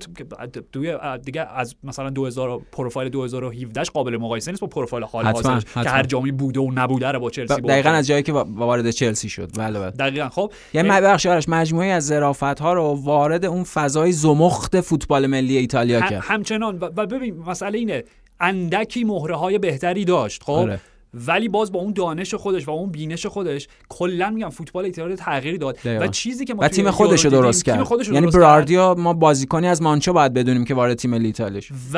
توی 0.71 0.97
دیگه 1.25 1.47
از 1.55 1.75
مثلا 1.83 2.09
2000 2.09 2.62
پروفایل 2.71 3.09
2017 3.09 3.83
قابل 3.83 4.17
مقایسه 4.17 4.51
نیست 4.51 4.62
با 4.62 4.67
پروفایل 4.67 5.03
حال 5.03 5.25
حاضر 5.25 5.59
که 5.59 5.89
هر 5.89 6.03
جامی 6.03 6.31
بوده 6.31 6.59
و 6.59 6.71
نبوده 6.71 7.12
رو 7.12 7.19
با 7.19 7.29
چلسی 7.29 7.62
دقیقاً 7.62 7.89
از 7.89 8.07
جایی 8.07 8.23
که 8.23 8.33
وارد 8.33 8.91
چلسی 8.91 9.29
شد. 9.29 9.57
بله 9.57 9.79
بله. 9.79 9.91
دقیقاً. 9.91 10.29
خب 10.29 10.51
یعنی 10.73 10.89
بخش 10.89 11.25
آرش 11.25 11.49
مجموعه 11.49 11.88
از 11.88 12.05
ظرافت 12.05 12.43
ها 12.62 12.73
رو 12.73 12.83
وارد 13.03 13.45
اون 13.45 13.63
فضای 13.63 14.12
زمخت 14.12 14.81
فوتبال 14.81 15.27
ملی 15.27 15.57
ایتالیا 15.57 16.01
کرد. 16.01 16.23
همچنان. 16.23 16.77
و 16.81 16.89
ببین 16.89 17.38
مسئله 17.38 17.77
اینه. 17.77 18.03
اندکی 18.39 19.03
مهره 19.03 19.36
های 19.36 19.57
بهتری 19.57 20.05
داشت. 20.05 20.43
خب؟ 20.43 20.51
آره. 20.51 20.79
ولی 21.13 21.49
باز 21.49 21.71
با 21.71 21.80
اون 21.80 21.93
دانش 21.93 22.34
خودش 22.34 22.67
و 22.67 22.71
اون 22.71 22.91
بینش 22.91 23.26
خودش 23.26 23.67
کلا 23.89 24.30
میگم 24.30 24.49
فوتبال 24.49 24.86
ایتالیا 24.86 25.15
تغییری 25.15 25.58
داد 25.58 25.76
دقیقاً. 25.76 26.06
و 26.06 26.08
چیزی 26.08 26.45
که 26.45 26.54
ما 26.54 26.63
و 26.63 26.67
تیم 26.67 26.91
خودش 26.91 27.26
رو 27.26 27.30
دیدیم، 27.30 27.45
درست 27.45 27.65
کرد 27.65 27.88
یعنی. 28.12 28.28
براردیا 28.28 28.95
ما 28.97 29.13
بازیکنی 29.13 29.67
از 29.67 29.82
مانچو 29.82 30.13
باید 30.13 30.34
بدونیم 30.34 30.65
که 30.65 30.73
وارد 30.73 30.97
تیم 30.97 31.12
ملی 31.12 31.26
ایتالیا 31.26 31.60
شد 31.60 31.73
و 31.93 31.97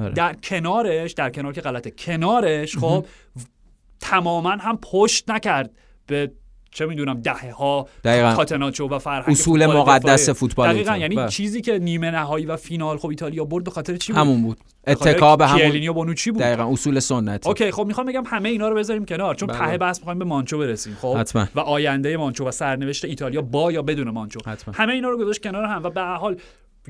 آره. 0.00 0.14
در 0.14 0.34
کنارش 0.34 1.12
در 1.12 1.30
کنار 1.30 1.52
که 1.52 1.60
غلطه 1.60 1.90
کنارش 1.90 2.76
خب 2.76 3.06
تماما 4.00 4.50
هم 4.50 4.78
پشت 4.82 5.30
نکرد 5.30 5.70
به 6.06 6.32
چه 6.76 6.86
می‌دونم 6.86 7.20
دهه 7.20 7.52
ها 7.52 7.88
دقیقاً. 8.04 8.34
کاتناچو 8.34 8.88
و 8.88 8.98
فرهنگ 8.98 9.28
اصول 9.28 9.66
فوتبال 9.66 9.76
مقدس. 9.76 10.30
فوتبال 10.30 10.72
دقیقاً. 10.72 10.96
یعنی 10.96 11.16
بله. 11.16 11.28
چیزی 11.28 11.60
که 11.60 11.78
نیمه 11.78 12.10
نهایی 12.10 12.46
و 12.46 12.56
فینال 12.56 12.98
خب 12.98 13.08
ایتالیا 13.08 13.44
برد 13.44 13.64
به 13.64 13.70
خاطر 13.70 13.96
چی 13.96 14.12
بود 14.12 14.20
همون 14.20 14.42
بود 14.42 14.58
اتکا 14.86 15.36
به 15.36 15.46
همون 15.46 15.92
بونوچی 15.92 16.30
بود 16.30 16.42
دقیقا 16.42 16.72
اصول 16.72 17.00
سنتی 17.00 17.48
اوکی 17.48 17.70
خب 17.70 17.86
می‌خوام 17.86 18.06
بگم 18.06 18.22
همه 18.26 18.48
اینا 18.48 18.68
رو 18.68 18.76
بذاریم 18.76 19.04
کنار 19.04 19.34
چون 19.34 19.48
بله. 19.48 19.58
ته 19.58 19.78
بحث 19.78 19.98
می‌خوایم 19.98 20.18
به 20.18 20.24
مانچو 20.24 20.58
برسیم 20.58 20.96
خب 21.00 21.16
حتما. 21.16 21.46
و 21.54 21.60
آینده 21.60 22.16
مانچو 22.16 22.48
و 22.48 22.50
سرنوشت 22.50 23.04
ایتالیا 23.04 23.42
با 23.42 23.72
یا 23.72 23.82
بدون 23.82 24.10
مانچو 24.10 24.40
حتما. 24.46 24.74
همه 24.76 24.92
اینا 24.92 25.08
رو 25.08 25.18
گذاشت 25.18 25.42
کنار 25.42 25.64
هم 25.64 25.82
و 25.82 25.90
به 25.90 26.02
حال 26.02 26.36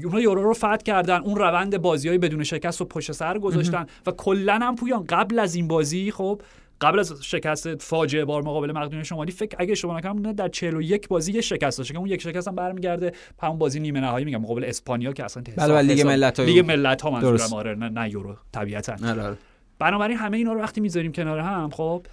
اونها 0.05 0.21
یورو 0.21 0.43
رو 0.43 0.55
فتح 0.55 0.77
کردن 0.77 1.21
اون 1.21 1.37
روند 1.37 1.79
بازی 1.79 2.09
های 2.09 2.19
بدون 2.19 2.45
شکست 2.45 2.81
رو 2.81 2.87
پشت 2.87 3.13
سر 3.13 3.39
گذاشتن 3.39 3.87
و 4.07 4.11
کلا 4.11 4.59
هم 4.63 4.77
پویان 4.77 5.05
قبل 5.09 5.39
از 5.39 5.55
این 5.55 5.69
بازی 5.69 6.11
خب 6.11 6.41
قبل 6.81 6.99
از 6.99 7.13
شکست 7.23 7.83
فاجعه 7.83 8.25
بار 8.25 8.43
مقابل 8.43 8.73
مقدونیه 8.73 9.05
شمالی 9.05 9.33
فکر 9.33 9.57
اگه 9.59 9.73
اشتباه 9.73 9.97
نکنم 9.97 10.33
در 10.33 10.49
41 10.49 11.09
بازی 11.09 11.33
یه 11.33 11.41
شکست 11.41 11.79
داشته 11.79 11.95
که 11.95 12.01
اون 12.01 12.09
یک 12.09 12.23
شکست 12.23 12.49
هم 12.49 12.55
برمیگرده 12.55 13.13
همون 13.43 13.59
بازی 13.59 13.81
نیمه 13.81 14.01
نهایی 14.01 14.25
میگم 14.25 14.39
مقابل 14.41 14.65
اسپانیا 14.65 15.13
که 15.13 15.25
اصلا 15.25 15.43
بله، 15.57 15.75
بله، 15.75 15.95
لیگ 15.95 16.07
ملت‌های 16.07 16.55
لیگ. 16.55 16.67
ملت 16.67 17.03
ها. 17.03 17.11
منظورم 17.11 17.53
آره 17.53 17.75
نه, 17.75 17.89
نه 17.89 18.11
یورو 18.13 18.37
طبیعتا 18.53 18.97
آره. 19.09 19.37
بنابراین 19.79 20.17
همه 20.17 20.37
اینا 20.37 20.53
رو 20.53 20.61
وقتی 20.61 20.81
می‌ذاریم 20.81 21.13
کنار 21.13 21.39
هم 21.39 21.71
خب 21.71 22.07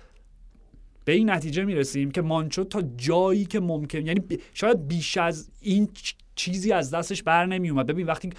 به 1.05 1.11
این 1.11 1.29
نتیجه 1.29 1.65
می‌رسیم 1.65 2.11
که 2.11 2.21
مانچو 2.21 2.63
تا 2.63 2.81
جایی 2.97 3.45
که 3.45 3.59
ممکن 3.59 4.05
یعنی 4.05 4.19
ب- 4.19 4.41
شاید 4.53 4.87
بیش 4.87 5.17
از 5.17 5.49
این 5.61 5.89
چیزی 6.35 6.71
از 6.71 6.91
دستش 6.91 7.23
بر 7.23 7.45
نمی 7.45 7.69
اومد 7.69 7.87
ببین 7.87 8.05
وقتی 8.07 8.29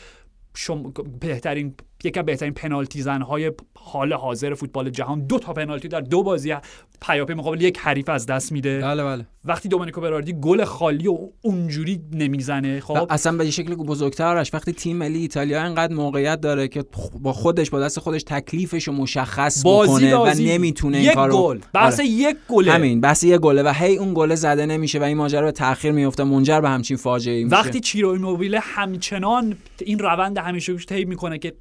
شم... 0.56 0.92
بهترین 1.20 1.74
یکی 2.05 2.21
از 2.21 2.27
بهترین 2.27 2.55
پنالتی 2.55 3.03
زنهای 3.03 3.53
حال 3.75 4.12
حاضر 4.12 4.55
فوتبال 4.55 4.90
جهان. 4.90 5.27
دو 5.27 5.38
تا 5.38 5.53
پنالتی 5.53 5.88
در 5.88 6.01
دو 6.01 6.23
بازی 6.23 6.55
پیاپی 7.03 7.35
مقابل 7.35 7.61
یک 7.61 7.79
حریف 7.79 8.09
از 8.09 8.27
دست 8.27 8.53
میده. 8.53 8.81
بله 8.81 9.05
بله. 9.05 9.27
وقتی 9.45 9.69
دومینیکو 9.69 10.01
براردی 10.01 10.33
گل 10.33 10.64
خالی 10.64 11.09
و 11.09 11.19
اونجوری 11.43 12.01
نمی‌زنه 12.12 12.81
خب؟ 12.81 13.07
اصلا 13.11 13.37
به 13.37 13.51
شکل 13.51 13.75
بزرگترش. 13.75 14.55
وقتی 14.55 14.73
تیم 14.73 14.97
ملی 14.97 15.19
ایتالیا 15.19 15.62
انقدر 15.62 15.95
موقعیت 15.95 16.40
داره 16.40 16.69
که 16.69 16.85
با 17.21 17.33
خودش 17.33 17.71
با 17.71 17.81
دست 17.81 18.01
خودش 18.01 18.23
تکلیفش 18.23 18.88
رو 18.88 18.95
مشخص 18.95 19.67
بکنه 19.67 20.17
و 20.17 20.35
نمی‌تونه 20.38 20.97
این 20.97 21.07
یک 21.07 21.14
کارو 21.14 21.43
گل. 21.43 21.59
بحث 21.73 22.01
آره. 22.01 22.09
یک 22.09 22.37
گله. 22.49 22.73
همین 22.73 23.01
بس 23.01 23.23
یه 23.23 23.38
گله 23.38 23.62
و 23.62 23.73
هی 23.77 23.97
اون 23.97 24.14
گله 24.14 24.35
زده 24.35 24.67
نمیشه 24.67 24.99
و 24.99 25.03
این 25.03 25.17
ماجرا 25.17 25.43
به 25.43 25.53
تاخیر 25.53 25.93
میفته. 25.93 26.25
منجر 26.25 26.61
به 26.61 26.69
همچین 26.69 26.97
فاجعه 26.97 27.45
میشه. 27.45 27.57
وقتی 27.57 27.81
چیرو 27.81 28.09
ایموبیله 28.09 28.61
همچنان 28.61 29.57
این 29.85 29.99
روند 29.99 30.38
همیشه 30.38 30.73
روش 30.73 30.87
طی 30.87 31.05
می‌کنه 31.05 31.38
که 31.38 31.55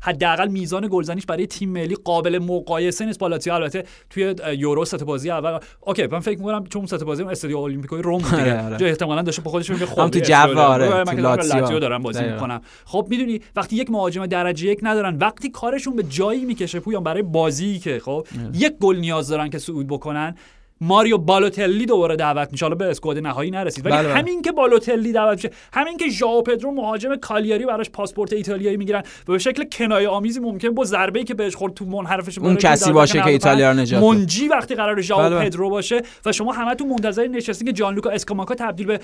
حداقل 0.00 0.48
میزان 0.48 0.88
گلزنیش 0.90 1.26
برای 1.26 1.46
تیم 1.46 1.70
ملی 1.70 1.94
قابل 2.04 2.38
مقایسه 2.38 3.06
نیست 3.06 3.18
با 3.18 3.28
لاتزیو 3.28 3.52
البته 3.52 3.84
توی 4.10 4.34
یورو 4.56 4.84
سه 4.84 4.97
تا 4.97 5.04
بازی 5.04 5.30
اول 5.30 5.58
okay 5.80 6.06
من 6.06 6.20
فکر 6.20 6.38
می‌کنم 6.38 6.64
چون 6.66 6.86
سه 6.86 6.98
تا 6.98 7.04
بازی 7.04 7.22
اون 7.22 7.32
استادیو 7.32 7.58
المپیکوی 7.58 8.02
روم 8.02 8.22
دیگه 8.22 8.36
آره، 8.36 8.64
آره. 8.64 8.76
جا 8.76 8.86
احتمالاً 8.86 9.22
داشته 9.22 9.42
با 9.42 9.50
خودش 9.50 9.70
میگه 9.70 9.86
خب 9.86 10.08
تو 10.08 10.20
جو،. 10.20 10.58
آره، 10.58 11.04
من 11.04 11.20
لاتزیو. 11.20 11.78
دارم 11.78 12.02
بازی. 12.02 12.24
می‌کنم 12.24 12.60
خب 12.84 13.06
می‌دونی 13.10 13.40
وقتی 13.56 13.76
یک 13.76 13.90
مهاجم 13.90 14.26
درجه 14.26 14.68
یک 14.68 14.78
ندارن 14.82 15.16
وقتی 15.16 15.50
کارشون 15.50 15.96
به 15.96 16.02
جایی 16.02 16.44
می‌کشه 16.44 16.80
پویان 16.80 17.02
برای 17.02 17.22
بازی 17.22 17.78
که 17.78 18.00
خب 18.04 18.26
یک 18.54 18.72
گل 18.80 18.96
نیاز 18.96 19.28
دارن 19.28 19.50
که 19.50 19.58
صعود 19.58 19.86
بکنن 19.86 20.34
ماریو 20.80 21.18
بالوتلی 21.18 21.86
دوباره 21.86 22.16
دعوت 22.16 22.52
میشه 22.52 22.64
حالا 22.64 22.74
به 22.74 22.84
اسکواد 22.84 23.18
نهایی 23.18 23.50
نرسید 23.50 23.86
ولی 23.86 23.94
بله، 23.94 24.08
بله. 24.08 24.18
همین 24.18 24.42
که 24.42 24.52
بالوتلی 24.52 25.12
دعوت 25.12 25.36
میشه 25.36 25.50
همین 25.72 25.96
که 25.96 26.08
ژائو 26.08 26.42
پدرو 26.42 26.72
مهاجم 26.72 27.16
کالیاری 27.16 27.66
براش 27.66 27.90
پاسپورت 27.90 28.32
ایتالیایی 28.32 28.76
می‌گیرن 28.76 29.02
و 29.28 29.32
به 29.32 29.38
شکل 29.38 29.64
کنایه 29.72 30.08
آمیزی 30.08 30.40
ممکن 30.40 30.68
با 30.68 30.84
ضربه 30.84 31.18
ای 31.18 31.24
که 31.24 31.34
بهش 31.34 31.54
خورد 31.54 31.74
تو 31.74 31.84
منحرفش 31.84 32.38
اون 32.38 32.56
کسی 32.56 32.92
باشه 32.92 33.22
که 33.22 33.26
ایتالیا 33.26 33.72
نجات. 33.72 34.02
منجی 34.02 34.48
وقتی 34.48 34.74
قرار 34.74 35.00
ژائو 35.00 35.22
بله، 35.22 35.36
بله. 35.36 35.44
پدرو 35.44 35.70
باشه 35.70 36.02
و 36.26 36.32
شما 36.32 36.52
همتون 36.52 36.88
منتظر 36.88 37.26
نشستین 37.26 37.66
که 37.66 37.72
جان 37.72 37.94
لوکا 37.94 38.10
اسکاماکا 38.10 38.54
تبدیل 38.54 38.86
به 38.86 39.00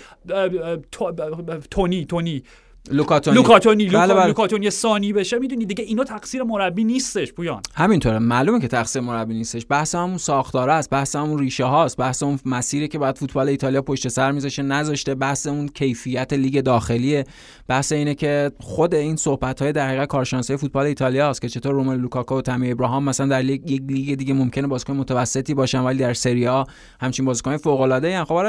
تونی 1.71 2.05
تونی 2.05 2.43
لوکاتونی. 2.91 3.37
لوکاتونی 3.37 3.85
لوکا 3.85 3.99
بله، 3.99 4.15
بله. 4.15 4.27
لوکاتونی 4.27 4.71
ثانی 4.71 5.13
بشه. 5.13 5.39
می‌دونی 5.39 5.65
دیگه 5.65 5.85
اینا 5.85 6.05
تقصیر 6.05 6.43
مربی 6.43 6.85
نیستش 6.85 7.33
پویان. 7.33 7.61
همینطوره. 7.75 8.19
معلومه 8.19 8.61
که 8.61 8.69
تقصیر 8.69 9.03
مربی 9.03 9.35
نیستش. 9.35 9.67
بحث 9.69 9.95
همون 9.95 10.19
ساختاره 10.19 10.73
است 10.73 10.91
بحث 10.91 11.17
همون 11.17 11.39
ریشه 11.39 11.65
هاست 11.65 11.97
بحث 11.97 12.23
اون 12.23 12.39
مسیری 12.45 12.89
که 12.89 12.99
بعد 12.99 13.17
فوتبال 13.17 13.49
ایتالیا 13.49 13.83
پشت 13.83 14.09
سر 14.09 14.33
میذاشته 14.33 14.63
نذاشته 14.63 15.15
بحث 15.15 15.47
اون 15.47 15.69
کیفیت 15.69 16.33
لیگ 16.33 16.61
داخلیه. 16.61 17.25
بحث 17.69 17.93
اینه 17.93 18.15
که 18.15 18.51
خود 18.61 18.95
این 18.95 19.17
صحبت 19.17 19.63
های 19.63 19.73
در 19.73 19.89
حقیقت 19.89 20.09
کارشناسی 20.09 20.57
فوتبال 20.57 20.87
ایتالیا 20.87 21.31
است 21.31 21.41
که 21.41 21.49
چطور 21.49 21.73
روملو 21.73 21.97
لوکاکو 21.97 22.39
و 22.39 22.41
تامی 22.41 22.71
ابراهام 22.71 23.05
مثلا 23.05 23.27
در 23.27 23.43
لیگ 23.43 23.71
یک 23.71 23.83
لیگ 23.89 24.19
دیگه 24.19 24.35
ممکنه 24.35 24.67
بازیکن 24.67 24.93
متوسطی 24.93 25.55
باشن 25.55 25.81
ولی 25.81 25.99
در 25.99 26.15
سری 26.15 26.47
آ 26.47 26.65
همچین 27.01 27.25
بازیکن 27.25 27.57
فوق 27.57 27.81
العاده 27.81 28.09
ای 28.09 28.25
خب 28.25 28.43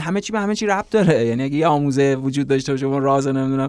همه 0.00 0.20
چی 0.20 0.32
به 0.32 0.40
همه 0.40 0.54
چی 0.54 0.66
ربط 0.66 0.90
داره. 0.90 1.26
یعنی 1.26 1.42
اگه 1.42 1.56
یه 1.56 1.66
آموزه 1.66 2.14
وجود 2.14 2.48
داشته 2.48 2.72
باشه 2.72 2.86
راز 2.86 3.26
نمی‌دونم 3.26 3.68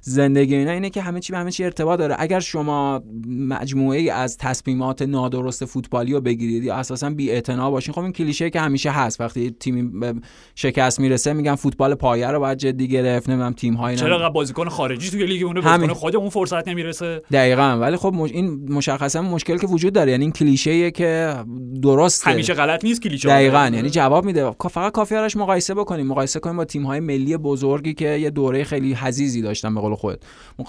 زندگی 0.00 0.54
اینا 0.54 0.70
اینه 0.70 0.90
که 0.90 1.02
همه 1.02 1.20
چی 1.20 1.32
به 1.32 1.38
همه 1.38 1.50
چی 1.50 1.64
ارتباط 1.64 1.98
داره. 1.98 2.16
اگر 2.18 2.40
شما 2.40 3.02
مجموعه 3.28 3.98
ای 3.98 4.10
از 4.10 4.36
تصمیمات 4.36 5.02
نادرست 5.02 5.64
فوتبالی 5.64 6.12
رو 6.12 6.20
بگیرید 6.20 6.64
یا 6.64 6.74
اساسا 6.74 7.10
بی 7.10 7.40
باشین 7.48 7.94
خب 7.94 8.00
این 8.00 8.12
کلیشه 8.12 8.50
که 8.50 8.60
همیشه 8.60 8.90
هست. 8.90 9.20
وقتی 9.20 9.50
تیمی 9.60 9.82
به 9.82 10.14
شکست 10.54 11.00
می‌رسه 11.00 11.32
میگن 11.32 11.54
فوتبال 11.54 11.94
پایه 11.94 12.26
رو 12.26 12.40
باید 12.40 12.58
جدی 12.58 12.88
گرفت. 12.88 13.28
نمی‌دونم 13.28 13.52
تیم 13.52 13.74
های 13.74 13.96
چرا 13.96 14.30
بازیکن 14.30 14.68
خارجی 14.68 15.10
توی 15.10 15.26
لیگ 15.26 15.44
اون. 15.44 15.60
بازیکن 15.60 15.92
خود 15.92 16.16
اون 16.16 16.28
فرصت 16.28 16.68
نمی‌رسه. 16.68 17.22
دقیقا. 17.32 17.78
ولی 17.80 17.96
خب 17.96 18.12
مش... 18.14 18.32
این 18.32 18.72
مشخصا 18.72 19.22
مشکل 19.22 19.58
که 19.58 19.66
وجود 19.66 19.92
داره. 19.92 20.10
یعنی 20.10 20.24
این 20.24 20.32
کلیشه 20.32 20.90
که 20.90 21.34
درسته. 21.82 22.30
همیشه 22.30 22.54
غلط 22.54 22.84
نیست 22.84 23.02
کلیشه 23.02 23.28
دقیقا. 23.28 23.70
یعنی 23.74 23.90
جواب 23.90 24.24
میده. 24.24 24.54
کا- 24.58 24.68
فقط 24.68 24.92
کافی 24.92 25.14
مقایسه 25.36 25.74
بکنیم. 25.74 26.06
مقایسه 26.06 26.40
کنیم 26.40 26.56
با 26.56 26.64
تیم 26.64 26.82
های 26.86 27.00
ملی 27.00 27.36
بزرگی 27.36 27.94
که 27.94 28.08
یه 28.08 28.30
دوره 28.30 28.64
خیلی 28.64 28.94
حزیزی 28.94 29.42
داشتن 29.42 29.74
به 29.74 29.80
قول 29.88 29.96
خود 29.96 30.24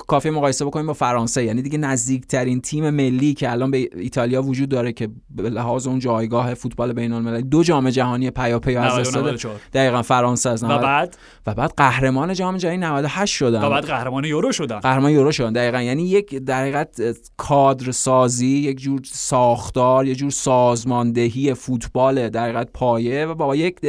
کافی 0.07 0.29
مقایسه 0.29 0.65
بکنیم 0.65 0.87
با 0.87 0.93
فرانسه. 0.93 1.43
یعنی 1.43 1.61
دیگه 1.61 1.77
نزدیکترین 1.77 2.61
تیم 2.61 2.89
ملی 2.89 3.33
که 3.33 3.51
الان 3.51 3.71
به 3.71 3.89
ایتالیا 3.95 4.43
وجود 4.43 4.69
داره 4.69 4.91
که 4.93 5.09
به 5.29 5.49
لحاظ 5.49 5.87
اون 5.87 5.99
جایگاه 5.99 6.53
فوتبال 6.53 6.93
بین 6.93 7.13
المللی 7.13 7.43
دو 7.43 7.63
جام 7.63 7.89
جهانی 7.89 8.31
پیاپی 8.31 8.75
از 8.75 8.99
دست 8.99 9.13
داده 9.13 9.27
94 9.27 9.59
دقیقا 9.73 10.01
فرانسه 10.01 10.49
از 10.49 10.63
و 10.63 10.67
90 10.67 10.81
بعد؟ 10.81 11.17
و 11.47 11.53
بعد 11.53 11.73
قهرمان 11.77 12.33
جام 12.33 12.57
جهانی 12.57 12.77
98 12.77 13.35
شدن. 13.35 13.63
و 13.63 13.69
بعد 13.69 13.85
قهرمان 13.85 14.25
یورو 14.25 14.51
شدن. 14.51 14.79
قهرمان 14.79 15.11
یورو 15.11 15.31
شدن 15.31 15.53
دقیقا. 15.53 15.81
یعنی 15.81 16.03
یک 16.03 16.35
در 16.35 16.61
حقیقت 16.61 17.01
کادر 17.37 17.91
سازی 17.91 18.47
یک 18.47 18.77
جور 18.77 19.01
ساختار 19.03 20.07
یک 20.07 20.17
جور 20.17 20.31
سازماندهی 20.31 21.53
فوتبال 21.53 22.29
در 22.29 22.43
حقیقت 22.43 22.69
پایه 22.73 23.25
و 23.25 23.35
با 23.35 23.55
یک 23.55 23.79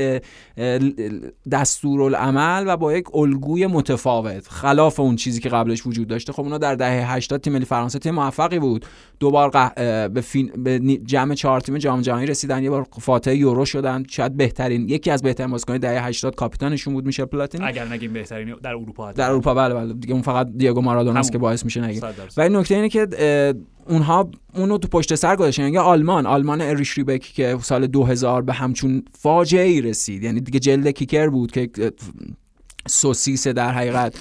دستورالعمل 1.50 2.64
و 2.66 2.76
با 2.76 2.92
یک 2.92 3.16
الگوی 3.16 3.66
متفاوت 3.66 4.48
خلاف 4.48 5.00
اون 5.00 5.16
چیزی 5.20 5.40
که 5.40 5.48
قبلش 5.48 5.86
وجود 5.86 6.08
داشته. 6.08 6.32
خب 6.32 6.42
اونا 6.42 6.58
در 6.58 6.74
دهه 6.74 7.14
80 7.14 7.40
تیم 7.40 7.52
ملی 7.52 7.64
فرانسه 7.64 7.98
تیم 7.98 8.14
موفقی 8.14 8.58
بود. 8.58 8.86
دو 9.20 9.30
بار 9.30 9.50
قه... 9.50 10.08
به, 10.08 10.20
فین... 10.20 10.52
به 10.56 10.78
جمع 11.04 11.34
چهار 11.34 11.60
تیم 11.60 11.78
جام 11.78 12.00
جهانی 12.00 12.26
رسیدن. 12.26 12.62
یه 12.62 12.70
بار 12.70 12.86
فاتح 13.00 13.34
یورو 13.34 13.64
شدن. 13.64 14.04
شاید 14.08 14.36
بهترین 14.36 14.88
یکی 14.88 15.10
از 15.10 15.22
بهترین 15.22 15.50
بازیکن‌های 15.50 15.78
دهه 15.78 16.04
80 16.04 16.34
کاپیتانشون 16.34 16.94
بود 16.94 17.06
میشل 17.06 17.24
پلاتینی. 17.24 17.64
اگر 17.64 17.88
نگیم 17.88 18.12
بهترین 18.12 18.54
در 18.62 18.70
اروپا 18.70 19.08
حتی. 19.08 19.18
در 19.18 19.30
اروپا 19.30 19.54
بله 19.54 19.74
بله. 19.74 19.92
دیگه 19.92 20.12
اون 20.12 20.22
فقط 20.22 20.46
دیگو 20.56 20.80
مارادونا 20.80 21.20
است. 21.20 21.32
که 21.32 21.38
باعث 21.38 21.64
میشه 21.64 21.80
نگیم. 21.80 22.02
ولی 22.36 22.56
نکته 22.56 22.74
اینه 22.74 22.88
که 22.88 23.06
اونها 23.88 24.30
اونو 24.54 24.78
تو 24.78 24.88
پشت 24.88 25.14
سر 25.14 25.36
گذاشتن. 25.36 25.62
یعنی 25.62 25.78
آلمان 25.78 26.26
آلمان 26.26 26.60
اریش 26.60 26.98
ریبک 26.98 27.20
که 27.20 27.58
سال 27.62 27.86
2000 27.86 28.42
به 28.42 28.52
همچون 28.52 29.02
فاجعه 29.18 29.66
ای 29.66 29.80
رسید. 29.80 30.22
یعنی 30.22 30.40
دیگه 30.40 30.58
جلد 30.58 30.88
کیکر 30.88 31.28
بود 31.28 31.52
که 31.52 31.70
سوسیس 32.88 33.48
در 33.48 33.72
حقیقت. 33.72 34.14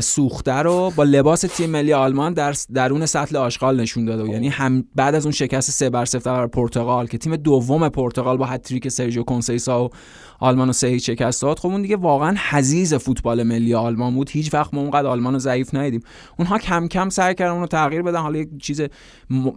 سوخته 0.00 0.52
رو 0.52 0.92
با 0.96 1.04
لباس 1.04 1.40
تیم 1.40 1.70
ملی 1.70 1.92
آلمان 1.92 2.32
در 2.32 2.54
درون 2.74 3.06
سطل 3.06 3.36
آشغال 3.36 3.80
نشون 3.80 4.04
داده 4.04 4.22
بود. 4.22 4.32
یعنی 4.32 4.48
هم 4.48 4.84
بعد 4.94 5.14
از 5.14 5.26
اون 5.26 5.32
شکست 5.32 5.70
سه 5.70 5.90
بر 5.90 6.04
صفر 6.04 6.30
بر 6.30 6.46
پرتغال 6.46 7.06
که 7.06 7.18
تیم 7.18 7.36
دوم 7.36 7.88
پرتغال 7.88 8.36
با 8.36 8.46
هتریک 8.46 8.88
سرژیو 8.88 9.22
کنسیسائو 9.22 9.90
آلمان 10.38 10.66
رو 10.66 10.72
سه 10.72 10.86
هیچ 10.86 11.06
شکست 11.06 11.42
داد. 11.42 11.58
خب 11.58 11.68
اون 11.68 11.82
دیگه 11.82 11.96
واقعا 11.96 12.36
حضیض 12.50 12.94
فوتبال 12.94 13.42
ملی 13.42 13.74
آلمان 13.74 14.14
بود. 14.14 14.30
هیچ 14.30 14.54
وقت 14.54 14.74
ما 14.74 14.80
اونقدر 14.80 15.06
آلمان 15.06 15.32
رو 15.32 15.38
ضعیف 15.38 15.74
ندیدیم. 15.74 16.02
اونها 16.38 16.58
کم 16.58 16.88
کم 16.88 17.08
سعی 17.08 17.34
کردن 17.34 17.52
اون 17.52 17.60
رو 17.60 17.66
تغییر 17.66 18.02
بدن. 18.02 18.20
حالا 18.20 18.38
یک 18.38 18.48
چیز 18.62 18.82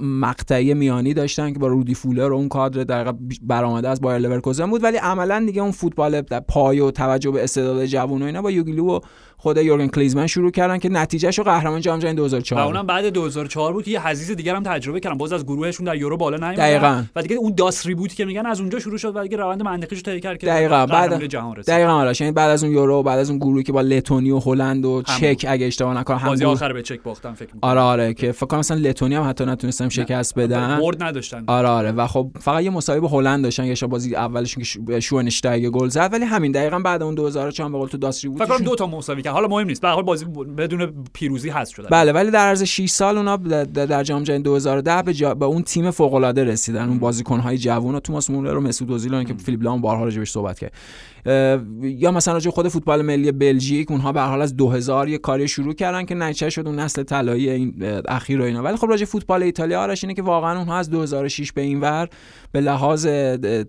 مقطعی 0.02 0.74
میانی 0.74 1.14
داشتن 1.14 1.54
که 1.54 1.60
با 1.60 1.68
رودی 1.68 1.94
فولر 1.94 2.32
و 2.32 2.36
اون 2.36 2.50
کادر 2.50 2.84
در 2.84 3.14
برآمده 3.42 3.90
از 3.90 4.02
بایر 4.02 4.20
لورکوزن 4.20 4.70
بود. 4.70 4.84
ولی 4.84 4.98
عملا 4.98 5.44
دیگه 5.46 5.62
اون 5.62 5.72
فوتبال 5.72 6.22
پایه 6.22 6.80
و 6.80 6.92
توجه 6.92 7.32
به 7.32 7.44
استعداد 7.44 7.86
جوان 7.86 8.22
و 8.22 8.26
اینا 8.26 8.42
با 8.42 8.52
یوگی 8.52 8.81
لو 8.81 8.96
و 8.96 9.00
خود 9.38 9.58
یورگن 9.58 9.88
کلیزمن 9.88 10.28
شروع 10.28 10.52
کردن 10.52 10.78
که 10.78 10.90
نتیجهش 10.90 11.38
رو 11.38 11.44
قهرمان 11.44 11.82
جام 11.82 12.00
جهانی 12.00 12.16
2004 12.16 12.62
و 12.62 12.66
اونم 12.66 12.88
بعد 12.88 13.06
2004 13.06 13.74
بود 13.74 13.84
که 13.84 13.92
یه 13.92 14.08
حزیز 14.08 14.32
دیگه 14.32 14.56
هم 14.56 14.64
تجربه 14.64 15.00
کردن. 15.00 15.18
باز 15.18 15.34
از 15.34 15.46
گروهشون 15.46 15.86
در 15.86 15.96
یورو 15.96 16.18
بالا 16.18 16.38
نیومدن. 16.38 16.56
دقیقاً. 16.56 17.04
و 17.16 17.22
دیگه 17.22 17.36
اون 17.36 17.54
داس 17.56 17.86
ریبوتی 17.86 18.16
که 18.16 18.26
میگن 18.26 18.46
از 18.46 18.60
اونجا 18.60 18.80
شروع 18.80 18.98
شد 18.98 19.16
و 19.16 19.24
دیگه 19.24 19.38
روند 19.38 19.64
منطقیش 19.64 20.04
طی 20.04 20.20
کرد 20.20 20.38
که 20.38 20.48
دقیقاً. 20.72 20.86
بعد- 20.94 21.10
قهرمانی 21.10 21.28
جهان 21.28 21.56
رسید. 21.56 21.74
دقیقاً 21.74 21.92
آره 21.92 22.14
یعنی 22.20 22.32
بعد 22.32 22.50
از 22.50 22.64
اون 22.64 22.74
یورو 22.74 23.04
بعد 23.04 23.20
از 23.20 23.30
اون 23.30 23.40
گروهی 23.40 23.64
که 23.64 23.72
با 23.72 23.82
لتونی 23.82 24.32
و 24.32 24.40
هلند 24.40 24.86
و 24.86 25.02
چک 25.02 25.46
اگه 25.50 25.66
اشتباه 25.66 25.98
نکنم 25.98 26.18
هم 26.18 26.28
بازی 26.30 26.46
آخر 26.46 26.74
به 26.74 26.82
چک 26.82 27.04
باختن 27.04 27.34
فکر 27.34 27.54
می‌کنم. 27.56 27.70
آره 27.72 27.80
آره 27.82 28.14
که 28.14 28.32
فکر 28.32 28.46
کنم 28.46 28.60
مثلا 28.60 28.78
لتونی 28.78 29.16
هم 29.16 29.30
حتی 29.30 29.46
نتونستم 29.46 29.90
شکست 29.90 30.36
بدن. 30.40 30.80
برد 30.80 31.04
نداشتن. 31.04 31.44
آره 31.48 31.68
آره 31.68 31.92
و 31.92 32.08
خب 32.08 32.32
فقط 32.40 32.64
یه 32.64 32.70
مساوی 32.70 33.00
با 33.00 33.08
هلند 33.08 33.44
داشتن 33.44 33.66
که 33.66 33.76
شاید 33.76 33.92
بازی 33.92 34.16
اولشون 34.16 34.64
که 34.64 34.70
شو- 34.70 35.00
شوونشتایگ 35.00 35.68
گل 35.70 35.88
زد 35.88 36.10
ولی 36.14 36.26
همین 36.26 36.52
دقیقاً 36.52 36.80
بعد 36.80 37.04
اون 37.04 37.16
2004 37.16 37.70
به 37.72 37.78
قول 37.78 37.88
تو 37.88 37.98
داسری 37.98 38.30
بود 38.30 38.44
فکر 38.44 38.58
کنم 38.58 38.66
دو 38.66 38.76
تا 38.76 38.88
مساوی 38.88 39.22
کرد. 39.22 39.34
حالا 39.34 39.48
مهم 39.48 39.68
نیست. 39.68 39.82
به 39.82 39.88
هر 39.88 39.94
حال 39.94 40.04
بازی 40.04 40.26
بدون 40.58 40.94
پیروزی 41.14 41.50
هست 41.50 41.72
شده 41.74 41.88
بله 41.88 42.12
ولی 42.12 42.32
در 42.32 42.40
عرض 42.48 42.64
6 42.64 42.90
سال 42.90 43.18
اونا 43.18 43.38
در- 43.38 44.04
جام 44.04 44.24
جهانی 44.24 44.44
2010 44.44 45.02
به, 45.02 45.14
جا... 45.14 45.34
به 45.36 45.46
اون 45.46 45.62
تیم 45.64 45.92
فوق 45.92 46.14
العاده 46.14 46.44
رسیدن. 46.44 46.88
اون 46.90 47.00
بازیکن‌های 47.00 47.58
جوان 47.58 47.96
و 47.96 48.00
توماس 48.00 48.30
مولر 48.30 48.58
و 48.58 48.62
مسعود 48.62 48.92
اوزیل 48.92 49.24
که 49.24 49.34
فیلیپ 49.34 49.64
لام 49.64 49.82
بارها 49.82 50.04
راجبش 50.04 50.30
صحبت 50.32 50.60
کرد 50.62 50.72
اه، 51.21 51.21
یا 51.26 52.12
مثلا 52.12 52.34
راجع 52.34 52.52
خود 52.52 52.68
فوتبال 52.68 53.02
ملی 53.02 53.32
بلژیک 53.32 53.92
اونها 53.92 54.12
به 54.12 54.22
حال 54.22 54.42
از 54.42 54.58
2000 54.58 55.10
یه 55.10 55.18
کاری 55.18 55.48
شروع 55.48 55.74
کردن 55.74 56.06
که 56.06 56.16
نتیجه 56.16 56.50
شد 56.50 56.68
اون 56.68 56.80
نسل 56.80 57.04
طلایی 57.04 57.50
این 57.50 57.84
اخیر 58.08 58.42
و 58.42 58.44
اینا. 58.44 58.64
ولی 58.64 58.78
خب 58.78 58.88
راجع 58.90 59.06
فوتبال 59.06 59.44
ایتالیا 59.44 59.82
آرش 59.82 60.04
اینه 60.04 60.14
که 60.14 60.22
واقعا 60.22 60.58
اونها 60.58 60.78
از 60.78 60.90
2006 60.90 61.52
به 61.52 61.62
این 61.62 61.82
ور 61.82 62.10
به 62.52 62.62
لحاظ 62.62 63.08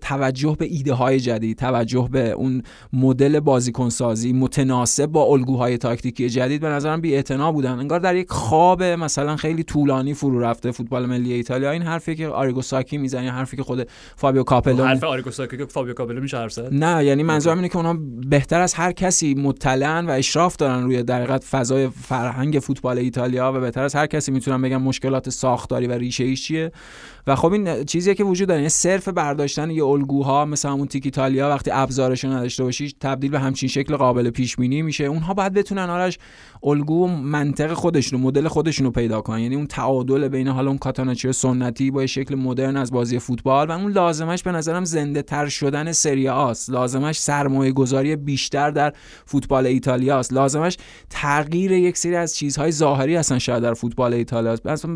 توجه 0.01 0.55
به 0.59 0.65
ایده 0.65 0.93
های 0.93 1.19
جدید 1.19 1.57
توجه 1.57 2.09
به 2.11 2.31
اون 2.31 2.63
مدل 2.93 3.39
بازیکن 3.39 3.89
سازی 3.89 4.33
متناسب 4.33 5.05
با 5.05 5.23
الگوهای 5.23 5.77
تاکتیکی 5.77 6.29
جدید 6.29 6.61
به 6.61 6.67
نظرم 6.67 7.01
بی 7.01 7.23
بودن. 7.53 7.79
انگار 7.79 7.99
در 7.99 8.15
یک 8.15 8.29
خواب 8.29 8.83
مثلا 8.83 9.35
خیلی 9.35 9.63
طولانی 9.63 10.13
فرو 10.13 10.39
رفته 10.39 10.71
فوتبال 10.71 11.05
ملی 11.05 11.33
ایتالیا. 11.33 11.71
این 11.71 11.81
حرفی 11.81 12.15
که 12.15 12.27
آریگو 12.27 12.61
ساکی 12.61 12.97
می‌زنه 12.97 13.31
حرفی 13.31 13.57
که 13.57 13.63
خود 13.63 13.87
فابیو 14.15 14.43
کاپلو 14.43 14.83
حرف 14.83 15.03
آریگو 15.03 15.31
ساکی 15.31 15.57
که 15.57 15.65
فابیو 15.65 15.93
کاپلو 15.93 16.21
میشه 16.21 16.37
حرف 16.37 16.59
نه 16.71 17.05
یعنی 17.05 17.23
منظورم 17.43 17.57
اینه 17.57 17.69
که 17.69 17.77
اونها 17.77 17.97
بهتر 18.29 18.61
از 18.61 18.73
هر 18.73 18.91
کسی 18.91 19.33
مطلعن 19.33 20.05
و 20.05 20.09
اشراف 20.09 20.55
دارن 20.55 20.83
روی 20.83 21.03
در 21.03 21.37
فضای 21.37 21.89
فرهنگ 21.89 22.59
فوتبال 22.59 22.97
ایتالیا 22.97 23.53
و 23.55 23.59
بهتر 23.59 23.83
از 23.83 23.95
هر 23.95 24.07
کسی 24.07 24.31
می‌تونن 24.31 24.61
بگن 24.61 24.77
مشکلات 24.77 25.29
ساختاری 25.29 25.87
و 25.87 25.91
ریشه 25.91 26.23
ایش 26.23 26.43
چیه. 26.43 26.71
و 27.27 27.35
خب 27.35 27.51
این 27.53 27.83
چیزیه 27.83 28.13
که 28.13 28.23
وجود 28.23 28.47
داره. 28.47 28.59
یعنی 28.59 28.69
صرف 28.69 29.07
برداشتن 29.07 29.69
یه 29.69 29.85
الگوها 29.85 30.45
مثل 30.45 30.69
همون 30.69 30.87
تیک 30.87 31.05
ایتالیا 31.05 31.49
وقتی 31.49 31.71
ابزارش 31.71 32.25
نداشته 32.25 32.63
باشی 32.63 32.95
تبدیل 32.99 33.31
به 33.31 33.39
همچین 33.39 33.69
شکل 33.69 33.95
قابل 33.95 34.29
پیش 34.29 34.55
بینی 34.55 34.81
میشه. 34.81 35.03
اونها 35.03 35.33
باید 35.33 35.53
بتونن 35.53 35.89
آرش 35.89 36.17
الگو 36.63 37.07
منطق 37.07 37.73
خودشون 37.73 38.19
و 38.19 38.23
مدل 38.23 38.47
خودشون 38.47 38.85
رو 38.85 38.91
پیدا 38.91 39.21
کنن. 39.21 39.39
یعنی 39.39 39.55
اون 39.55 39.67
تعادل 39.67 40.27
بین 40.27 40.47
حالا 40.47 40.67
اون 40.67 40.77
کاتاناچی 40.77 41.31
سنتی 41.31 41.91
با 41.91 42.05
شکل 42.05 42.35
مدرن 42.35 42.77
از 42.77 42.91
بازی 42.91 43.19
فوتبال 43.19 43.67
و 43.67 43.71
اون 43.71 43.91
لازمش 43.91 44.43
به 44.43 44.51
نظرم 44.51 44.85
زنده 44.85 45.21
تر 45.21 45.49
شدن 45.49 45.91
سری 45.91 46.27
آست. 46.27 46.69
لازمش 46.69 47.19
سرمایه 47.19 47.71
گذاری 47.71 48.15
بیشتر 48.15 48.71
در 48.71 48.93
فوتبال 49.25 49.65
ایتالیا 49.65 50.19
است. 50.19 50.33
لازمش 50.33 50.77
تغییر 51.09 51.71
یک 51.71 51.97
سری 51.97 52.15
از 52.15 52.35
چیزهای 52.35 52.71
ظاهری 52.71 53.15
هستن 53.15 53.39
شاید 53.39 53.63
در 53.63 53.73
فوتبال 53.73 54.13
ایتالیا 54.13 54.51
است. 54.51 54.87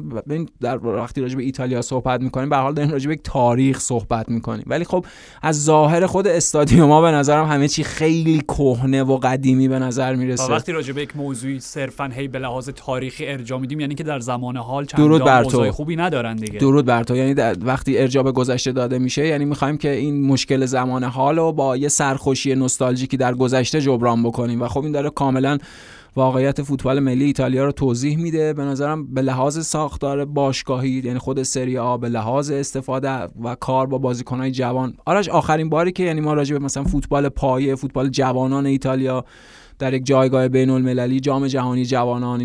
در 0.62 0.86
وقتی 0.86 1.22
راجع 1.22 1.36
به 1.36 1.44
ایتالیا 1.44 1.82
صحبت 1.82 2.17
می‌کنیم 2.22 2.50
به 2.50 2.56
حال 2.56 2.74
داریم 2.74 2.92
راجع 2.92 3.08
به 3.08 3.14
یک 3.14 3.20
تاریخ 3.24 3.80
صحبت 3.80 4.30
می‌کنیم. 4.30 4.64
ولی 4.68 4.84
خب 4.84 5.06
از 5.42 5.64
ظاهر 5.64 6.06
خود 6.06 6.28
استادیوما 6.28 7.02
به 7.02 7.12
نظرم 7.12 7.46
همه 7.46 7.68
چی 7.68 7.84
خیلی 7.84 8.42
کهنه 8.48 9.04
و 9.04 9.18
قدیمی 9.18 9.68
به 9.68 9.80
نظر 9.80 10.16
می‌رسه. 10.16 10.54
وقتی 10.54 10.72
راجع 10.72 10.94
به 10.94 11.02
یک 11.02 11.18
موضوعی 11.18 11.60
صرفا 11.60 12.10
هی 12.14 12.28
به 12.28 12.40
لحاظ 12.40 12.70
تاریخی 12.70 13.28
ارجاع 13.28 13.60
میدیم 13.60 13.80
یعنی 13.80 13.96
که 13.96 14.04
در 14.04 14.20
زمان 14.20 14.58
حال 14.58 14.86
درود 14.86 15.24
بر 15.24 15.44
تو. 15.44 15.58
اوضاع 15.58 15.72
خوبی 15.72 15.96
ندارن 15.96 16.36
دیگه. 16.36 16.60
درود 16.60 16.86
بر 16.86 17.04
تو. 17.04 17.16
یعنی 17.16 17.34
در 17.34 17.56
وقتی 17.62 17.98
ارجاع 17.98 18.24
به 18.24 18.32
گذشته 18.32 18.72
داده 18.72 19.00
میشه 19.00 19.28
یعنی 19.28 19.46
می‌خوایم 19.46 19.78
که 19.78 19.92
این 19.92 20.26
مشکل 20.26 20.66
زمان 20.66 21.04
حال 21.04 21.36
رو 21.36 21.52
با 21.52 21.78
یه 21.78 21.88
سرخوشی 21.88 22.56
نوستالژیکی 22.56 23.18
در 23.18 23.34
گذشته 23.34 23.82
جبران 23.82 24.24
بکنیم. 24.24 24.62
و 24.62 24.68
خب 24.68 24.84
این 24.84 24.92
داره 24.92 25.10
کاملا 25.10 25.58
واقعیت 26.18 26.62
فوتبال 26.62 27.00
ملی 27.00 27.26
ایتالیا 27.26 27.66
رو 27.66 27.72
توضیح 27.72 28.18
میده. 28.18 28.54
به 28.54 28.64
نظرم 28.64 29.14
به 29.14 29.22
لحاظ 29.22 29.60
ساختار 29.60 30.26
باشگاهی 30.26 30.90
یعنی 30.90 31.20
خود 31.20 31.44
سری 31.44 31.78
آ 31.78 31.98
به 31.98 32.10
لحاظ 32.10 32.52
استفاده 32.52 33.10
و 33.44 33.56
کار 33.56 33.88
با 33.88 33.98
بازیکنهای 33.98 34.52
جوان. 34.52 34.94
آرش 35.06 35.30
آخرین 35.30 35.70
باری 35.70 35.92
که 35.92 36.04
یعنی 36.04 36.22
ما 36.22 36.34
راجع 36.34 36.58
به 36.58 36.66
مثلا 36.66 36.84
فوتبال 36.84 37.30
پایه 37.30 37.76
فوتبال 37.76 38.10
جوانان 38.10 38.66
ایتالیا 38.66 39.26
در 39.80 39.94
یک 39.94 40.06
جایگاه 40.06 40.48
بین 40.48 40.70
المللی 40.70 41.20
جام 41.20 41.48
جهانی 41.48 41.86
جوانان 41.86 42.38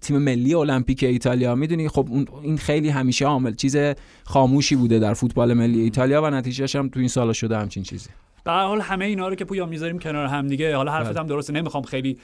تیم 0.00 0.18
ملی 0.18 0.54
المپیک 0.54 1.02
ایتالیا 1.02 1.54
می‌دونی 1.54 1.88
خب 1.88 2.08
این 2.42 2.56
خیلی 2.56 2.88
همیشه 2.88 3.26
عامل 3.26 3.54
چیز 3.54 3.76
خاموشی 4.24 4.76
بوده 4.76 4.98
در 4.98 5.14
فوتبال 5.14 5.54
ملی 5.54 5.80
ایتالیا 5.80 6.22
و 6.22 6.30
نتیجهش 6.30 6.76
هم 6.76 6.88
تو 6.88 7.00
این 7.00 7.08
سالا 7.08 7.32
شده 7.32 7.58
همچین 7.58 7.82
چیزی. 7.82 8.08
به 8.44 8.50
هر 8.50 8.64
حال 8.64 8.80
همه 8.80 9.04
اینا 9.04 9.28
رو 9.28 9.34
که 9.34 9.44
پویا 9.44 9.66
می‌ذاریم 9.66 9.98
کنار 9.98 10.26
هم 10.26 10.46
دیگه 10.46 10.76
حالا 10.76 10.92
حرفت 10.92 11.10
بله. 11.10 11.20
هم 11.20 11.26
درسته 11.26 11.52
نمی‌خوام 11.52 11.82
خیلی 11.82 12.18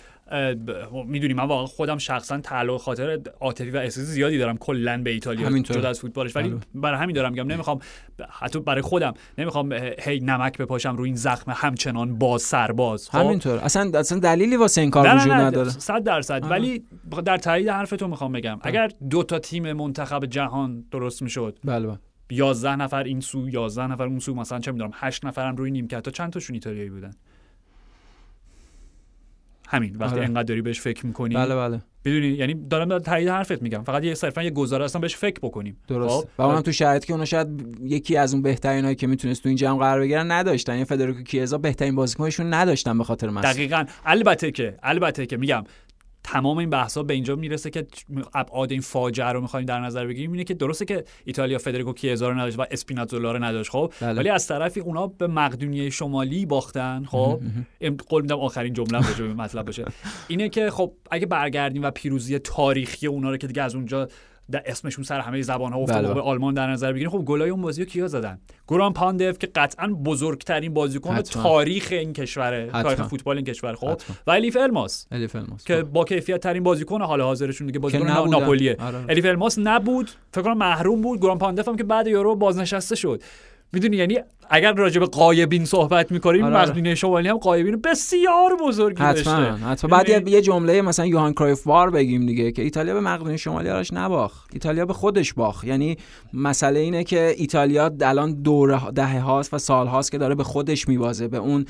می‌دونی 1.06 1.34
من 1.34 1.44
واقعا 1.44 1.66
خودم 1.66 1.98
شخصا 1.98 2.40
تعلق 2.40 2.76
خاطر 2.80 3.20
عاطفی 3.40 3.70
و 3.70 3.76
احساسی 3.76 4.06
زیادی 4.06 4.38
دارم 4.38 4.56
کلا 4.56 5.02
به 5.02 5.10
ایتالیا 5.10 5.46
همینطور. 5.46 5.76
جدا 5.76 5.88
از 5.88 6.00
فوتبالش 6.00 6.36
ولی 6.36 6.48
بله. 6.48 6.60
برای 6.74 6.98
همین 6.98 7.16
دارم 7.16 7.32
میگم 7.32 7.52
نمی‌خوام 7.52 7.78
ب- 7.78 8.22
حتی 8.30 8.60
برای 8.60 8.82
خودم 8.82 9.14
نمی‌خوام 9.38 9.72
هی 9.98 10.20
نمک 10.20 10.58
بپاشم 10.58 10.96
روی 10.96 11.08
این 11.08 11.16
زخم 11.16 11.52
همچنان 11.54 12.18
باز 12.18 12.42
سرباز 12.42 13.10
خب؟ 13.10 13.18
همینطور 13.18 13.58
اصلا 13.58 13.98
اصلا 13.98 14.18
دلیلی 14.18 14.56
واسه 14.56 14.80
این 14.80 14.90
کار 14.90 15.16
وجود 15.16 15.32
نداره 15.32 15.70
صد 15.70 16.02
درصد 16.02 16.44
آه. 16.44 16.50
ولی 16.50 16.84
در 17.24 17.36
تایید 17.36 17.68
حرف 17.68 17.90
تو 17.90 18.08
می‌خوام 18.08 18.32
بگم 18.32 18.58
اگر 18.62 18.90
دو 19.10 19.22
تا 19.22 19.38
تیم 19.38 19.72
منتخب 19.72 20.26
جهان 20.26 20.84
درست 20.90 21.22
می‌شد 21.22 21.58
بله 21.64 21.86
بله 21.86 21.98
11 22.30 22.76
نفر 22.76 23.02
این 23.02 23.20
سو 23.20 23.48
11 23.48 23.86
نفر 23.86 24.04
اون 24.04 24.18
سو 24.18 24.34
مثلا 24.34 24.58
چه 24.58 24.72
می‌دونم 24.72 24.90
8 24.94 25.24
نفرم 25.24 25.56
روی 25.56 25.70
نیمکت 25.70 26.00
تا 26.00 26.10
چند 26.10 26.32
تاشون 26.32 26.54
ایتالیایی 26.54 26.90
بودن. 26.90 27.10
همین 29.68 29.96
وقتی 29.96 30.14
آره. 30.14 30.24
انقدر 30.24 30.42
داری 30.42 30.62
بهش 30.62 30.80
فکر 30.80 31.06
می‌کنی. 31.06 31.34
بله 31.34 31.56
بله. 31.56 31.82
بدونی 32.04 32.26
یعنی 32.26 32.54
دارم 32.54 32.88
در 32.88 32.98
تایید 32.98 33.28
حرفت 33.28 33.62
میگم. 33.62 33.82
فقط 33.82 34.04
یه 34.04 34.14
صرفا 34.14 34.42
یه 34.42 34.50
گزاره 34.50 34.84
هستم 34.84 35.00
بهش 35.00 35.16
فکر 35.16 35.40
بکنیم. 35.42 35.76
درست. 35.88 36.20
خب؟ 36.20 36.28
و 36.38 36.42
اونم 36.42 36.60
تو 36.60 36.72
شرایطی 36.72 37.06
که 37.06 37.12
اونا 37.12 37.24
شاید 37.24 37.78
یکی 37.82 38.16
از 38.16 38.34
اون 38.34 38.42
بهترینایی 38.42 38.94
که 38.94 39.06
می‌تونست 39.06 39.42
تو 39.42 39.48
این 39.48 39.56
جمع 39.56 39.78
قرار 39.78 40.00
بگیرن 40.00 40.30
نداشتن. 40.30 40.72
یعنی 40.72 40.84
فدریکو 40.84 41.22
کیزا 41.22 41.58
بهترین 41.58 41.94
بازیکنشون 41.94 42.54
نداشتن 42.54 42.98
به 42.98 43.04
خاطر 43.04 43.30
مس 43.30 43.44
دقیقا. 43.44 43.84
البته 44.04 44.50
که 44.50 44.78
البته 44.82 45.26
که 45.26 45.36
میگم 45.36 45.64
تمام 46.24 46.58
این 46.58 46.70
بحث 46.70 46.98
به 46.98 47.14
اینجا 47.14 47.36
می‌رسه 47.36 47.70
که 47.70 47.86
ابعاد 48.34 48.72
این 48.72 48.80
فاجعه 48.80 49.28
رو 49.28 49.40
می‌خوایم 49.40 49.66
در 49.66 49.80
نظر 49.80 50.06
بگیریم. 50.06 50.32
اینه 50.32 50.44
که 50.44 50.54
درسته 50.54 50.84
که 50.84 51.04
ایتالیا 51.24 51.58
فدریکو 51.58 51.92
کیزا 51.92 52.28
رو 52.28 52.34
نداشت 52.34 52.58
و 52.58 52.64
اسپیناتزولا 52.70 53.32
رو 53.32 53.44
نداشت 53.44 53.70
خب؟ 53.70 53.92
بله. 54.00 54.12
ولی 54.12 54.28
از 54.28 54.46
طرفی 54.46 54.80
اونا 54.80 55.06
به 55.06 55.26
مقدونیه 55.26 55.90
شمالی 55.90 56.46
باختن 56.46 57.04
خب؟ 57.04 57.40
قول 58.08 58.22
میدم 58.22 58.40
آخرین 58.40 58.72
جمله 58.72 59.00
به 59.18 59.34
مطلب 59.34 59.66
باشه. 59.66 59.84
اینه 60.28 60.48
که 60.48 60.70
خب 60.70 60.92
اگه 61.10 61.26
برگردیم 61.26 61.82
و 61.82 61.90
پیروزی 61.90 62.38
تاریخی 62.38 63.06
اونا 63.06 63.30
رو 63.30 63.36
که 63.36 63.46
دیگه 63.46 63.62
از 63.62 63.74
اونجا 63.74 64.08
در 64.50 64.62
اسمشون 64.66 65.04
سر 65.04 65.20
همه 65.20 65.42
زبان 65.42 65.72
ها 65.72 65.78
افتاد 65.78 66.04
بله. 66.04 66.14
به 66.14 66.20
آلمان 66.20 66.54
در 66.54 66.70
نظر 66.70 66.92
بگیریم 66.92 67.10
خب 67.10 67.18
گلای 67.18 67.50
اون 67.50 67.62
بازی 67.62 67.84
رو 67.84 67.90
کیا 67.90 68.08
زدن 68.08 68.38
گوران 68.66 68.92
پاندف 68.92 69.38
که 69.38 69.46
قطعا 69.46 69.86
بزرگترین 69.86 70.74
بازیکن. 70.74 71.20
تاریخ 71.20 71.88
این 71.90 72.12
کشوره 72.12 72.66
حتما. 72.68 72.82
تاریخ 72.82 73.02
فوتبال 73.02 73.36
این 73.36 73.44
کشور 73.44 73.74
خب 73.74 73.90
حتما. 73.90 74.16
و 74.26 74.30
الیف 74.30 74.56
الماس 74.56 75.06
الیف 75.12 75.36
الماس 75.36 75.64
که 75.64 75.82
با 75.82 76.04
کیفیت 76.04 76.40
ترین 76.40 76.62
بازیکن 76.62 77.02
حال 77.02 77.20
حاضرشون 77.20 77.66
دیگه 77.66 77.78
بازیکن. 77.78 78.06
ناپولیه 78.06 78.76
آره. 78.80 78.98
الیف 79.08 79.24
الماس 79.24 79.58
نبود 79.58 80.10
فکر 80.32 80.42
کنم 80.42 80.58
محروم 80.58 81.00
بود 81.00 81.20
گوران 81.20 81.38
پاندف 81.38 81.68
هم 81.68 81.76
که 81.76 81.84
بعد 81.84 82.06
یورو 82.06 82.34
بازنشسته 82.34 82.96
شد 82.96 83.22
می‌دونی 83.74 83.96
یعنی 83.96 84.18
اگر 84.50 84.72
راجع 84.72 85.00
به 85.00 85.06
قایبین 85.06 85.64
صحبت 85.64 86.12
می‌کنیم 86.12 86.44
آره، 86.44 86.56
آره. 86.56 86.68
مقدونیه 86.68 86.94
شمالی 86.94 87.28
هم 87.28 87.36
قایبین 87.36 87.80
بسیار 87.80 88.56
بزرگی 88.60 89.02
داشته 89.02 89.30
حتما 89.30 89.70
حتما 89.70 89.90
بعد 89.90 90.08
یه, 90.08 90.14
می‌دونی؟ 90.14 90.36
یه 90.36 90.42
جمله 90.42 90.82
مثلا 90.82 91.06
یوهان 91.06 91.32
کرایف 91.32 91.66
وار 91.66 91.90
بگیم 91.90 92.26
دیگه 92.26 92.52
که 92.52 92.62
ایتالیا 92.62 92.94
به 92.94 93.00
مقدونیه 93.00 93.36
شمالی 93.36 93.68
آرش 93.68 93.92
نباخت 93.92 94.50
ایتالیا 94.52 94.86
به 94.86 94.92
خودش 94.92 95.34
باخت 95.34 95.64
یعنی 95.64 95.96
مسئله 96.32 96.80
اینه 96.80 97.04
که 97.04 97.34
ایتالیا 97.36 97.90
الان 98.00 98.32
دوره 98.32 98.90
دهه 98.90 99.20
هاست 99.20 99.54
و 99.54 99.58
سال 99.58 99.86
هاست 99.86 100.12
که 100.12 100.18
داره 100.18 100.34
به 100.34 100.44
خودش 100.44 100.88
میبازه 100.88 101.28
به 101.28 101.36
اون 101.36 101.64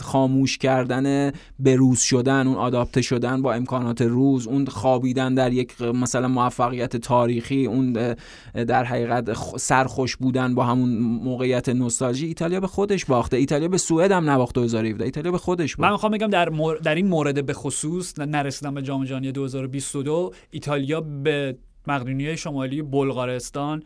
خاموش 0.00 0.58
کردن 0.58 1.32
بروز 1.58 2.00
شدن 2.00 2.46
اون 2.46 2.56
آداپته 2.56 3.02
شدن 3.02 3.42
با 3.42 3.52
امکانات 3.52 4.02
روز 4.02 4.46
اون 4.46 4.66
خوابیدن 4.66 5.34
در 5.34 5.52
یک 5.52 5.80
مثلا 5.82 6.28
موفقیت 6.28 6.96
تاریخی 6.96 7.66
اون 7.66 8.14
در 8.54 8.84
حقیقت 8.84 9.56
سرخوش 9.56 10.16
بودن 10.16 10.54
با 10.54 10.64
همون 10.64 10.88
موقعیت 11.24 11.68
نوستالژی 11.68 12.26
ایتالیا 12.26 12.60
به 12.60 12.66
خودش 12.66 13.04
باخته. 13.04 13.36
ایتالیا 13.36 13.68
به 13.68 13.78
سوئد 13.78 14.12
هم 14.12 14.30
نباخت 14.30 14.54
2017 14.54 15.04
ایتالیا 15.04 15.32
به 15.32 15.38
خودش 15.38 15.76
باخت 15.76 15.88
من 15.88 15.92
می‌خوام 15.92 16.12
بگم 16.12 16.26
در, 16.26 16.48
مور... 16.48 16.76
در 16.76 16.94
این 16.94 17.06
مورد 17.06 17.46
به 17.46 17.52
خصوص 17.52 18.18
نرسیدن 18.18 18.74
به 18.74 18.82
جام 18.82 19.04
جهانی 19.04 19.32
2022 19.32 20.32
ایتالیا 20.50 21.00
به 21.00 21.56
مقدونیه 21.86 22.36
شمالی 22.36 22.82
بلغارستان 22.82 23.82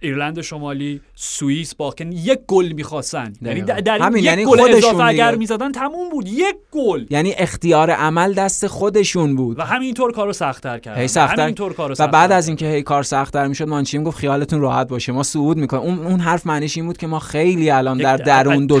ایرلند 0.00 0.40
شمالی 0.40 1.00
سوئیس 1.14 1.74
باکن 1.74 2.12
یک 2.12 2.38
گل 2.46 2.72
می‌خواستن. 2.72 3.32
یعنی. 3.42 3.60
در 3.60 3.98
همین، 3.98 4.18
یک 4.18 4.24
یعنی 4.24 4.44
گل 4.44 4.58
خودشون 4.58 4.76
اضافه 4.76 5.04
اگر. 5.04 5.34
می‌زدن 5.34 5.72
تموم 5.72 6.10
بود. 6.10 6.28
یک 6.28 6.56
گل. 6.70 7.06
یعنی 7.10 7.34
اختیار 7.38 7.90
عمل 7.90 8.34
دست 8.34 8.66
خودشون 8.66 9.36
بود. 9.36 9.58
و 9.58 9.62
همینطور 9.62 10.12
کارو 10.12 10.32
سختتر 10.32 10.78
کردن. 10.78 11.00
هی 11.00 11.08
سخت‌تر. 11.08 11.42
همینطور 11.42 11.72
کارو 11.72 11.92
و 11.92 11.94
سخت‌تر 11.94 12.12
بعد 12.12 12.32
از. 12.32 12.48
اینکه 12.48 12.66
هی 12.66 12.82
کار 12.82 13.02
سخت‌تر 13.02 13.46
می‌شد 13.46 13.68
مانچیم 13.68 14.02
گفت 14.02 14.18
خیالتون 14.18 14.60
راحت 14.60 14.88
باشه. 14.88 15.12
ما 15.12 15.22
صعود 15.22 15.56
می‌کنیم. 15.56 15.82
اون 15.82 15.98
اون 16.06 16.20
حرف 16.20 16.46
معنیش 16.46 16.76
این 16.76 16.86
بود 16.86 16.96
که 16.96 17.06
ما 17.06 17.18
خیلی 17.18 17.70
الان 17.70 17.98
در 17.98 18.16
درون 18.16 18.66
دو 18.66 18.80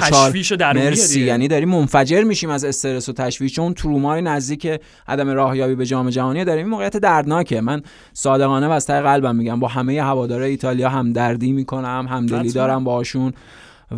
درونیه 0.58 0.88
مرسی. 0.90 1.20
یعنی 1.20 1.48
داریم 1.48 1.68
منفجر 1.68 2.22
میشیم 2.22 2.50
از 2.50 2.64
استرس 2.64 3.08
و 3.08 3.12
تشویش. 3.12 3.52
چون 3.52 3.74
ترومای 3.74 4.22
نزدیک 4.22 4.80
عدم 5.08 5.28
راهیابی 5.28 5.74
به 5.74 5.86
جام 5.86 6.10
جهانی 6.10 6.44
داریم. 6.44 6.64
این 6.64 6.70
موقعیت 6.70 6.96
دردناکه. 6.96 7.60
من 7.60 7.82
صادقانه 8.12 8.68
و 8.68 8.70
از 8.70 8.86
ته 8.86 9.00
قلبم 9.00 9.36
میگم. 9.36 9.60
با 9.60 9.68
همه 9.68 10.02
هواداره 10.02 10.46
ایتالیا 10.46 10.88
همدردی 11.10 11.52
می‌کنم 11.52 12.06
همدلی. 12.10 12.52
دارم 12.52 12.84
باشون 12.84 13.32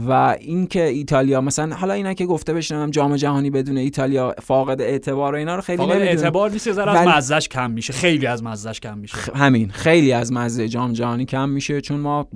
و 0.09 0.37
اینکه 0.41 0.85
ایتالیا 0.85 1.41
مثلا 1.41 1.77
حالا 1.77 1.95
اینا 1.95 2.13
که 2.15 2.27
گفته 2.27 2.55
بشنم 2.55 2.91
جام 2.91 3.17
جهانی 3.17 3.51
بدون 3.51 3.77
ایتالیا 3.79 4.35
فاقد 4.43 4.81
اعتبار 4.83 5.35
و 5.35 5.37
اینا 5.37 5.55
رو 5.57 5.61
خیلی 5.61 5.79
فقط 5.79 5.89
نمی‌دونم. 5.89 6.09
اعتبار 6.09 6.51
نیست 6.51 6.69
از 6.69 6.79
ولی- 6.79 7.09
مزهش 7.17 7.49
کم 7.49 7.71
میشه 7.71 7.93
خیلی 7.93 8.27
از 8.27 8.43
مزهش 8.43 8.81
کم 8.81 8.99
میشه. 8.99 9.17
خ- 9.17 9.37
همین 9.37 9.71
خیلی 9.71 10.13
از 10.13 10.33
مزه 10.33 10.69
جام 10.69 10.93
جهانی 10.93 11.25
کم 11.25 11.49
میشه 11.49 11.81
چون 11.81 12.01
ما 12.01 12.27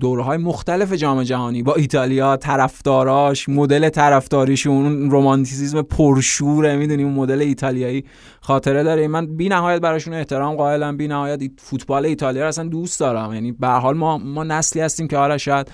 دورهای 0.00 0.36
مختلف 0.38 0.92
جام 0.92 1.22
جهانی 1.22 1.62
با 1.62 1.74
ایتالیا 1.74 2.36
طرفداراش 2.36 3.48
مدل 3.48 3.88
طرفداریشون 3.88 4.86
اون 4.86 5.10
رومانتیسیسم 5.10 5.82
پرشوره 5.82 6.76
می‌دونی 6.76 7.02
اون 7.02 7.12
مدل 7.12 7.40
ایتالیایی 7.40 8.04
خاطره 8.40 8.82
داره. 8.82 9.08
من 9.08 9.36
بی 9.36 9.48
نهایت 9.48 9.80
براشون 9.80 10.14
احترام 10.14 10.56
قائلم 10.56 10.96
بی 10.96 11.08
نهایت 11.08 11.42
ای- 11.42 11.50
فوتبال 11.58 12.06
ایتالیا 12.06 12.42
رو 12.42 12.48
اصلا 12.48 12.64
دوست 12.68 13.00
دارم. 13.00 13.34
یعنی 13.34 13.52
به 13.52 13.68
حال 13.68 13.96
ما 13.96 14.18
ما 14.18 14.44
نسلی 14.44 14.82
هستیم 14.82 15.08
که 15.08 15.16
آره 15.18 15.38
شاید 15.38 15.70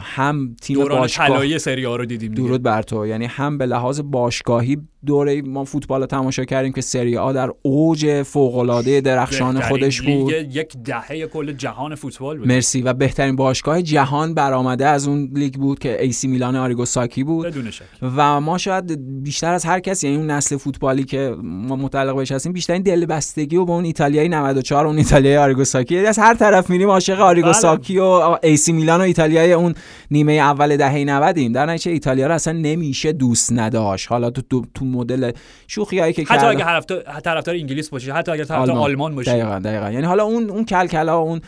هم 0.00 0.56
تیم 0.62 0.76
دوران 0.76 1.00
باشگاه 1.00 1.58
سری 1.58 1.84
رو 1.96 2.04
دیدیم 2.04 2.34
دیگه. 2.34 2.48
درود 2.48 2.62
بر 2.62 2.82
تو 2.82 3.06
یعنی 3.06 3.26
هم 3.26 3.58
به 3.58 3.66
لحاظ 3.66 4.00
باشگاهی 4.00 4.78
دوره 5.06 5.42
ما 5.42 5.64
فوتبال 5.64 6.00
رو 6.00 6.06
تماشا 6.06 6.44
کردیم 6.44 6.72
که 6.72 6.80
سری 6.80 7.16
آ 7.16 7.32
در 7.32 7.50
اوج 7.62 8.22
فوق 8.22 8.56
العاده 8.56 9.00
درخشان 9.00 9.60
خودش 9.60 10.00
لیگ 10.00 10.20
بود. 10.20 10.32
یک 10.32 10.76
دهه 10.84 11.26
کل 11.26 11.52
جهان 11.52 11.94
فوتبال 11.94 12.38
بود. 12.38 12.48
مرسی. 12.48 12.82
و 12.82 12.92
بهترین 12.92 13.36
باشگاه 13.36 13.82
جهان 13.82 14.34
برآمده 14.34 14.86
از 14.86 15.08
اون 15.08 15.30
لیگ 15.34 15.54
بود 15.54 15.78
که 15.78 16.02
ایسی 16.02 16.28
میلان 16.28 16.56
آریگو 16.56 16.84
ساکی 16.84 17.24
بود. 17.24 17.46
بدون 17.46 17.70
شک. 17.70 17.84
و 18.02 18.40
ما 18.40 18.58
شاید 18.58 19.22
بیشتر 19.22 19.52
از 19.52 19.64
هر 19.64 19.80
کسی 19.80 20.06
یعنی 20.08 20.18
اون 20.18 20.30
نسل 20.30 20.56
فوتبالی 20.56 21.04
که 21.04 21.36
ما 21.42 21.76
متعلق 21.76 22.16
بهش 22.16 22.32
هستیم 22.32 22.52
بیشترین 22.52 22.82
دلبستگی 22.82 23.56
و 23.56 23.64
با 23.64 23.74
اون 23.74 23.84
ایتالیایی 23.84 24.28
94 24.28 24.86
اون 24.86 24.98
ایتالیایی 24.98 25.36
آریگو 25.36 25.64
ساکی. 25.64 25.94
یعنی 25.94 26.06
از 26.06 26.18
هر 26.18 26.34
طرف 26.34 26.70
میریم 26.70 26.88
عاشق 26.88 27.20
آریگو 27.20 27.46
بله. 27.46 27.60
ساکی 27.60 27.98
و 27.98 28.38
ایسی 28.42 28.72
میلان 28.72 29.00
و 29.00 29.04
ایتالیای 29.04 29.52
اون 29.52 29.74
نیمه 30.10 30.32
اول 30.32 30.76
دهه 30.76 31.04
90 31.04 31.38
ایم 31.38 31.52
در 31.52 31.66
نتیجه 31.66 31.92
ایتالیا 31.92 32.26
رو 32.26 32.34
اصلا 32.34 32.52
نمیشه 32.52 33.12
دوست 33.12 33.52
نداشت. 33.52 34.08
حالا 34.08 34.30
تو 34.30 34.42
تو, 34.74 34.84
تو 34.92 34.98
مدل 34.98 35.32
شوخیایی 35.66 36.12
که 36.12 36.24
حتی 36.28 36.46
اگه 36.46 36.80
طرفدار 37.20 37.54
انگلیس 37.54 37.88
باشی 37.90 38.10
حتی 38.10 38.32
اگر 38.32 38.44
طرفدار 38.44 38.70
آلمان. 38.70 38.82
آلمان 38.82 39.14
باشی 39.14 39.30
دقیقا 39.30 39.58
دقیقا. 39.58 39.90
یعنی 39.90 40.06
حالا 40.06 40.24
اون 40.24 40.50
اون 40.50 40.64
کلکلا 40.64 41.18
اون 41.18 41.40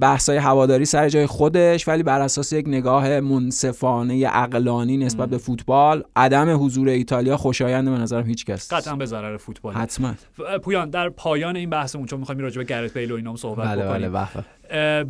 بحثای 0.00 0.36
هواداری 0.36 0.84
سر 0.84 1.08
جای 1.08 1.26
خودش 1.26 1.88
ولی 1.88 2.02
بر 2.02 2.20
اساس 2.20 2.52
یک 2.52 2.68
نگاه 2.68 3.20
منصفانه 3.20 4.26
عقلانی 4.26 4.96
نسبت 4.96 5.28
به 5.28 5.38
فوتبال 5.38 6.04
عدم 6.16 6.64
حضور 6.64 6.88
ایتالیا 6.88 7.36
خوشایند 7.36 7.90
به 7.90 7.98
نظرم 7.98 8.26
هیچ 8.26 8.44
کس 8.44 8.72
قطعا 8.72 8.96
به 8.96 9.06
ضرر 9.06 9.36
فوتبال. 9.36 9.74
حتما. 9.74 10.14
پویان 10.62 10.90
در 10.90 11.08
پایان 11.08 11.56
این 11.56 11.70
بحثمون 11.70 12.06
چون 12.06 12.20
می‌خوایم 12.20 12.40
راجع 12.40 12.58
به 12.58 12.64
گرت 12.64 12.98
بیل 12.98 13.12
و 13.12 13.14
اینام 13.14 13.36
صحبت 13.36 13.68
بله 13.68 13.84
بکنیم. 13.84 14.12
بله. 14.12 14.28
اه، 14.70 15.04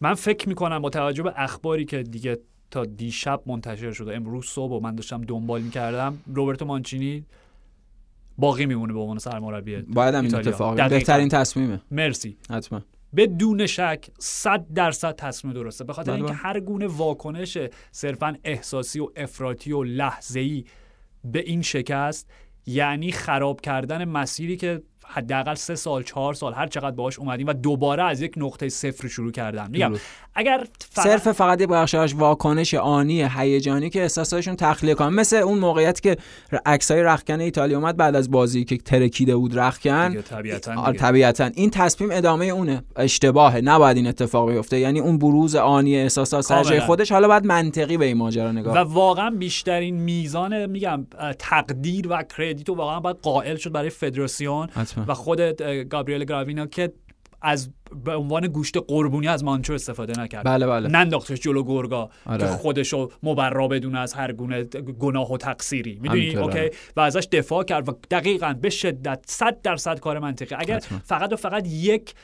من 0.00 0.14
فکر 0.14 0.48
می‌کنم 0.48 0.78
با 0.82 0.90
توجه 0.90 1.22
به 1.22 1.32
اخباری 1.36 1.84
که 1.84 2.02
دیگه 2.02 2.38
تا 2.72 2.84
دیشب 2.84 3.42
منتشر 3.46 3.92
شده. 3.92 4.16
امروز 4.16 4.46
صبح 4.46 4.72
و 4.72 4.80
من 4.80 4.94
داشتم 4.94 5.20
دنبال 5.20 5.62
می‌کردم. 5.62 6.18
روبرتو 6.34 6.64
مانچینی 6.64 7.24
باقی 8.38 8.66
میمونه 8.66 8.92
به 8.92 8.98
عنوان 8.98 9.18
سرمربی 9.18 9.76
باید 9.76 10.14
هم 10.14 10.24
این. 10.24 10.34
اتفاق. 10.34 10.88
بهترین 10.88 11.28
تصمیمه 11.28 11.80
مرسی. 11.90 12.36
حتما. 12.50 12.82
بدون 13.16 13.66
شک 13.66 14.06
100 14.18 14.66
درصد 14.74 15.16
تصمیم 15.16 15.54
درسته. 15.54 15.84
به 15.84 15.92
خاطر 15.92 16.12
بله 16.12 16.18
اینکه 16.18 16.32
بله. 16.32 16.42
هر 16.42 16.60
گونه 16.60 16.86
واکنش 16.86 17.58
صرفا 17.90 18.36
احساسی 18.44 19.00
و 19.00 19.08
افراطی 19.16 19.72
و 19.72 19.82
لحظه‌ای 19.82 20.64
به 21.24 21.38
این 21.38 21.62
شکست 21.62 22.30
یعنی 22.66 23.12
خراب 23.12 23.60
کردن 23.60 24.04
مسیری 24.04 24.56
که 24.56 24.82
حداقل 25.12 25.54
سه 25.54 25.74
سال 25.74 26.02
چهار 26.02 26.34
سال 26.34 26.54
هر 26.54 26.66
چقدر 26.66 26.96
باهاش 26.96 27.18
اومدیم 27.18 27.46
و 27.46 27.52
دوباره 27.52 28.02
از 28.02 28.20
یک 28.20 28.34
نقطه 28.36 28.68
صفر 28.68 29.08
شروع 29.08 29.32
کردن 29.32 29.70
میگم. 29.70 29.92
اگر 30.34 30.66
فقط 30.90 31.04
صرف 31.04 31.32
فقط 31.32 31.60
یه 31.60 31.66
بخشش 31.66 32.14
واکنش 32.14 32.74
آنی 32.74 33.28
هیجانی 33.36 33.90
که 33.90 34.02
احساساشون 34.02 34.56
تخلیه 34.56 34.94
کنن 34.94 35.14
مثل 35.14 35.36
اون 35.36 35.58
موقعیتی 35.58 36.00
که 36.00 36.16
عکسای 36.66 37.02
رخکن 37.02 37.40
ایتالیا 37.40 37.78
اومد 37.78 37.96
بعد 37.96 38.16
از 38.16 38.30
بازی 38.30 38.64
که 38.64 38.76
ترکیده 38.76 39.36
بود 39.36 39.58
رخکن 39.58 40.22
طبیعتاً 40.22 40.74
آره،. 40.74 40.98
طبیعتا 40.98 41.50
این 41.54 41.70
تصمیم 41.70 42.10
ادامه 42.12 42.44
اونه 42.44 42.82
اشتباهه 42.96 43.60
نباید 43.60 43.96
این 43.96 44.06
اتفاق 44.06 44.50
بیفته 44.50 44.78
یعنی 44.78 45.00
اون 45.00 45.18
بروز 45.18 45.54
آنی 45.54 45.96
احساسات 45.96 46.40
سر. 46.40 46.80
خودش 46.80 47.12
حالا 47.12 47.28
باید 47.28 47.46
منطقی 47.46 47.96
به 47.96 48.04
این 48.04 48.16
ماجرا 48.16 48.52
نگاه 48.52 48.74
و 48.74 48.78
واقعا 48.78 49.30
بیشترین 49.30 49.96
میزان 49.96 50.66
میگم 50.66 51.06
تقدیر 51.38 52.06
و 52.10 52.22
کردیت 52.22 52.70
واقعا 52.70 53.00
باید 53.00 53.16
قائل 53.22 53.56
شد 53.56 53.72
برای 53.72 53.90
فدراسیون 53.90 54.68
حتما. 54.74 55.01
و 55.08 55.14
خود 55.14 55.40
گابریل 55.62 56.24
گراوینا 56.24 56.66
که 56.66 56.92
از 57.42 57.70
به 58.04 58.14
عنوان 58.14 58.46
گوشت 58.46 58.76
قربونی 58.88 59.28
از 59.28 59.44
مانچو 59.44 59.72
استفاده 59.72 60.20
نکرد. 60.20 60.44
بله 60.44 60.66
بله. 60.66 60.88
ننداختش 60.88 61.40
جلو 61.40 61.64
گرگا 61.64 62.10
آره. 62.26 62.38
که 62.38 62.46
خودشو 62.46 63.10
مبرا 63.22 63.68
بدونه 63.68 63.98
از 63.98 64.14
هر 64.14 64.32
گونه 64.32 64.64
گناه 64.98 65.32
و 65.32 65.36
تقصیری. 65.36 65.98
می‌دونی. 66.02 66.36
اوکی؟ 66.36 66.70
و 66.96 67.00
ازش 67.00 67.28
دفاع 67.32 67.64
کرد 67.64 67.88
و 67.88 67.92
دقیقا 68.10 68.56
به 68.60 68.70
شدت 68.70 69.24
100 69.26 69.62
درصد 69.62 70.00
کار 70.00 70.18
منطقی. 70.18 70.54
اگر 70.58 70.76
حتما. 70.76 70.98
فقط 71.04 71.32
و 71.32 71.36
فقط 71.36 71.68
یک 71.68 72.14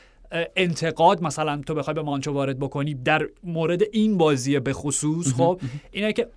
انتقاد 0.55 1.23
مثلا 1.23 1.61
تو 1.65 1.75
بخوای 1.75 1.93
به 1.93 2.01
مانچو 2.01 2.31
وارد 2.31 2.59
بکنی 2.59 2.93
در 2.93 3.27
مورد 3.43 3.81
این 3.91 4.17
بازی 4.17 4.59
به 4.59 4.73
خصوص 4.73 5.33
خب 5.33 5.61
اینه 5.91 6.13
که 6.13 6.27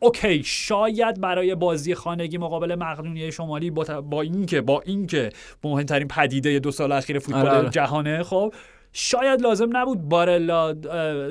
OK 0.00 0.42
شاید 0.44 1.20
برای 1.20 1.54
بازی 1.54 1.94
خانگی 1.94 2.38
مقابل 2.38 2.74
مقدونیه 2.74 3.30
شمالی 3.30 3.70
با, 3.70 4.22
اینکه 4.22 4.60
با 4.60 4.80
اینکه 4.80 5.30
مهمترین 5.64 6.08
پدیده 6.08 6.58
دو 6.58 6.70
سال 6.70 6.92
اخیر 6.92 7.18
فوتبال 7.18 7.48
آره، 7.48 7.58
آره. 7.58 7.70
جهانه 7.70 8.22
خب 8.22 8.54
شاید 8.92 9.42
لازم 9.42 9.76
نبود 9.76 10.08
بارلا 10.08 10.74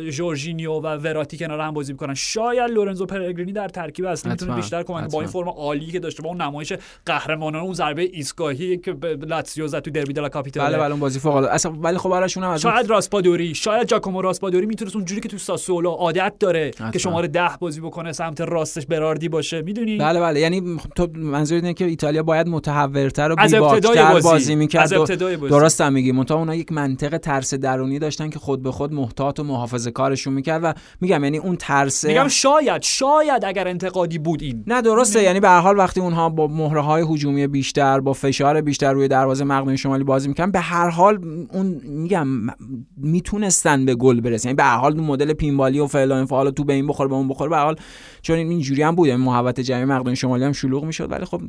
جورجینیو 0.10 0.72
و 0.72 0.88
وراتی 0.88 1.38
کنار 1.38 1.60
هم 1.60 1.72
بازی 1.72 1.94
بکنن 1.94 2.14
شاید 2.14 2.72
لورنزو 2.72 3.06
پرگرینی 3.06 3.52
در 3.52 3.68
ترکیب 3.68 4.06
اصلی 4.06 4.32
می‌تونه 4.32 4.56
بیشتر 4.56 4.84
کمک. 4.84 5.12
با. 5.12 5.20
این 5.20 5.30
فرم 5.30 5.50
عالی 5.50 5.86
که 5.86 6.00
داشته 6.00 6.24
با 6.24 6.30
اون 6.30 6.42
نمایش 6.42 6.74
قهرمانانه 7.06 7.64
اون 7.64 7.74
ضربه 7.74 8.02
ایستگاهی 8.02 8.78
که 8.78 8.96
لاتزیو 9.28 9.68
زد 9.68 9.80
تو 9.80 9.92
دربی 9.92 10.14
دلا 10.14 10.30
کاپیتاله 10.30 10.68
بله 10.68 10.78
بله 10.78 10.92
اون 10.92 11.00
بازی 11.00 11.20
فوق 11.20 11.36
العاده 11.36 11.54
اصلا 11.54 11.72
ولی 11.72 11.98
خب 11.98 12.10
براشون 12.10 12.44
هم 12.44 12.50
اون 12.50 12.58
شاید 12.58 12.90
راسپادوری 12.90 13.56
شاید 13.56 13.88
جاکومو 13.88 14.22
راسپادوری 14.22 14.66
می‌تونست 14.66 14.96
اونجوری 14.96 15.22
که 15.22 15.30
تو 15.30 15.38
ساسولو 15.38 15.90
عادت 15.90 16.34
داره 16.40 16.72
حتما. 16.76 16.92
که 16.92 17.00
شماره 17.00 17.28
ده 17.28 17.50
بازی 17.60 17.82
بکنه 17.82 18.12
سمت 18.12 18.42
راستش 18.42 18.86
براردی 18.86 19.30
باشه 19.30 19.62
می‌دونی 19.62 19.98
بله 19.98 20.20
بله 20.20 20.40
یعنی 20.40 20.78
تو 20.96 21.08
منظور 21.16 21.56
اینه 21.56 21.74
که 21.74 21.86
ایتالیا 21.86 22.24
باید 22.24 22.48
متحورتر 22.48 23.32
و 23.32 23.36
بی‌باکتر 23.36 24.14
بازی. 24.14 24.30
بازی 24.30 24.56
می‌کرد. 24.56 24.90
درست 25.50 25.82
هم 25.82 25.94
میگی 25.94 26.12
منتها 26.12 26.38
اونا 26.38 26.56
یک 26.56 26.72
منطق 26.72 27.18
ترس 27.18 27.47
درونی 27.54 28.00
داشتن 28.00 28.30
که 28.30 28.40
خود 28.40 28.64
به 28.64 28.72
خود 28.72 28.94
محتاط 28.94 29.40
و 29.40 29.44
محافظه 29.44 29.92
کارشون 29.92 30.34
می‌کرد 30.34 30.62
و 30.64 30.74
میگم 31.02 31.24
یعنی 31.24 31.38
اون 31.38 31.56
ترس 31.56 32.06
میگم 32.06 32.28
شاید 32.28 32.82
شاید 32.82 33.46
اگر 33.46 33.68
انتقادی 33.68 34.18
بود 34.18 34.42
این. 34.42 34.64
نه 34.68 34.82
درسته. 34.82 35.24
یعنی 35.24 35.40
به 35.40 35.50
هر 35.50 35.60
حال 35.60 35.78
وقتی 35.78 36.00
اونها 36.00 36.30
با 36.30 36.48
مهره 36.48 36.82
های 36.82 37.04
هجومی 37.10 37.48
بیشتر 37.48 38.00
با 38.00 38.14
فشار 38.14 38.62
بیشتر 38.62 38.94
روی 38.94 39.08
دروازه 39.08 39.44
مقدونی 39.44 39.78
شمالی 39.78 40.04
بازی 40.04 40.28
می‌کنن 40.28 40.52
به 40.52 40.60
هر 40.60 40.90
حال 40.90 41.20
اون 41.54 41.82
میگم 41.84 42.28
می‌تونستن 42.98 43.86
به 43.86 43.96
گل 43.96 44.22
برسن. 44.22 44.50
یعنی 44.50 44.56
به 44.56 44.64
هر 44.64 44.78
حال 44.78 44.94
اون 44.94 45.04
مدل 45.04 45.34
پینبالی 45.34 45.80
و 45.80 45.88
فعل 45.88 46.12
و 46.12 46.16
انفعال 46.16 46.52
تو 46.52 46.64
به 46.64 46.74
این 46.74 46.88
بخور 46.88 47.08
به 47.08 47.16
اون 47.16 47.28
بخور 47.28 47.50
به 47.50 47.56
هر 47.56 47.64
حال 47.64 47.76
چون 48.22 48.38
این 48.38 48.50
اینجوری 48.50 48.82
هم 48.82 48.96
بود. 48.96 49.08
یعنی 49.08 49.24
محوت 49.24 49.60
جمعی 49.60 49.86
مقدونی 49.86 50.16
شمالی 50.16 50.44
هم 50.44 50.52
شلوغ 50.52 50.86
می‌شد 50.86 51.12
ولی 51.12 51.26
خب 51.26 51.42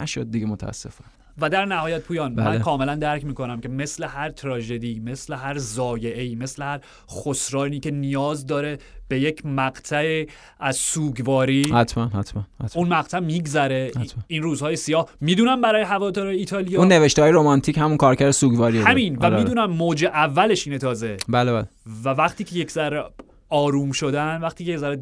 نشد 0.00 0.30
دیگه 0.30 0.46
متاسفم. 0.46 1.04
و 1.40 1.50
در 1.50 1.64
نهایت 1.64 2.02
پویان 2.02 2.32
من 2.32 2.44
بله. 2.44 2.58
کاملا 2.58 2.94
درک 2.94 3.24
می‌کنم 3.24 3.60
که 3.60 3.68
مثل 3.68 4.04
هر 4.04 4.30
تراژدی 4.30 5.00
مثل 5.00 5.34
هر 5.34 5.58
ضایعه 5.58 6.34
مثل 6.34 6.62
هر 6.62 6.80
خسرانی 7.10 7.80
که 7.80 7.90
نیاز 7.90 8.46
داره 8.46 8.78
به 9.08 9.20
یک 9.20 9.46
مقطع 9.46 10.24
از 10.60 10.76
سوگواری 10.76 11.62
حتما 11.62 12.06
حتما 12.06 12.46
حتما. 12.64 12.82
اون 12.82 12.88
مقطع 12.88 13.18
میگذره. 13.18 13.90
حتما. 13.96 14.22
این 14.26 14.42
روزهای 14.42 14.76
سیاه. 14.76 15.08
می‌دونم 15.20 15.60
برای 15.60 15.82
هوادار 15.82 16.26
ایتالیا 16.26 16.78
اون 16.78 16.88
نوشته 16.88 17.22
های 17.22 17.32
رمانتیک 17.32 17.78
همون 17.78 17.96
کارکر 17.96 18.30
سوگواریه 18.30 18.84
همین. 18.84 19.16
و 19.16 19.24
آره، 19.24 19.34
آره. 19.34 19.44
می‌دونم 19.44 19.70
موج 19.70 20.04
اولش 20.04 20.66
اینه 20.66 20.78
تازه. 20.78 21.16
بله 21.28 21.52
بله. 21.52 21.68
و 22.04 22.08
وقتی 22.08 22.44
که 22.44 22.56
یک 22.56 22.70
ذره 22.70 23.04
آروم 23.48 23.92
شدن 23.92 24.40
وقتی 24.42 24.64
که 24.64 24.70
یه 24.70 24.76
ذره 24.76 24.96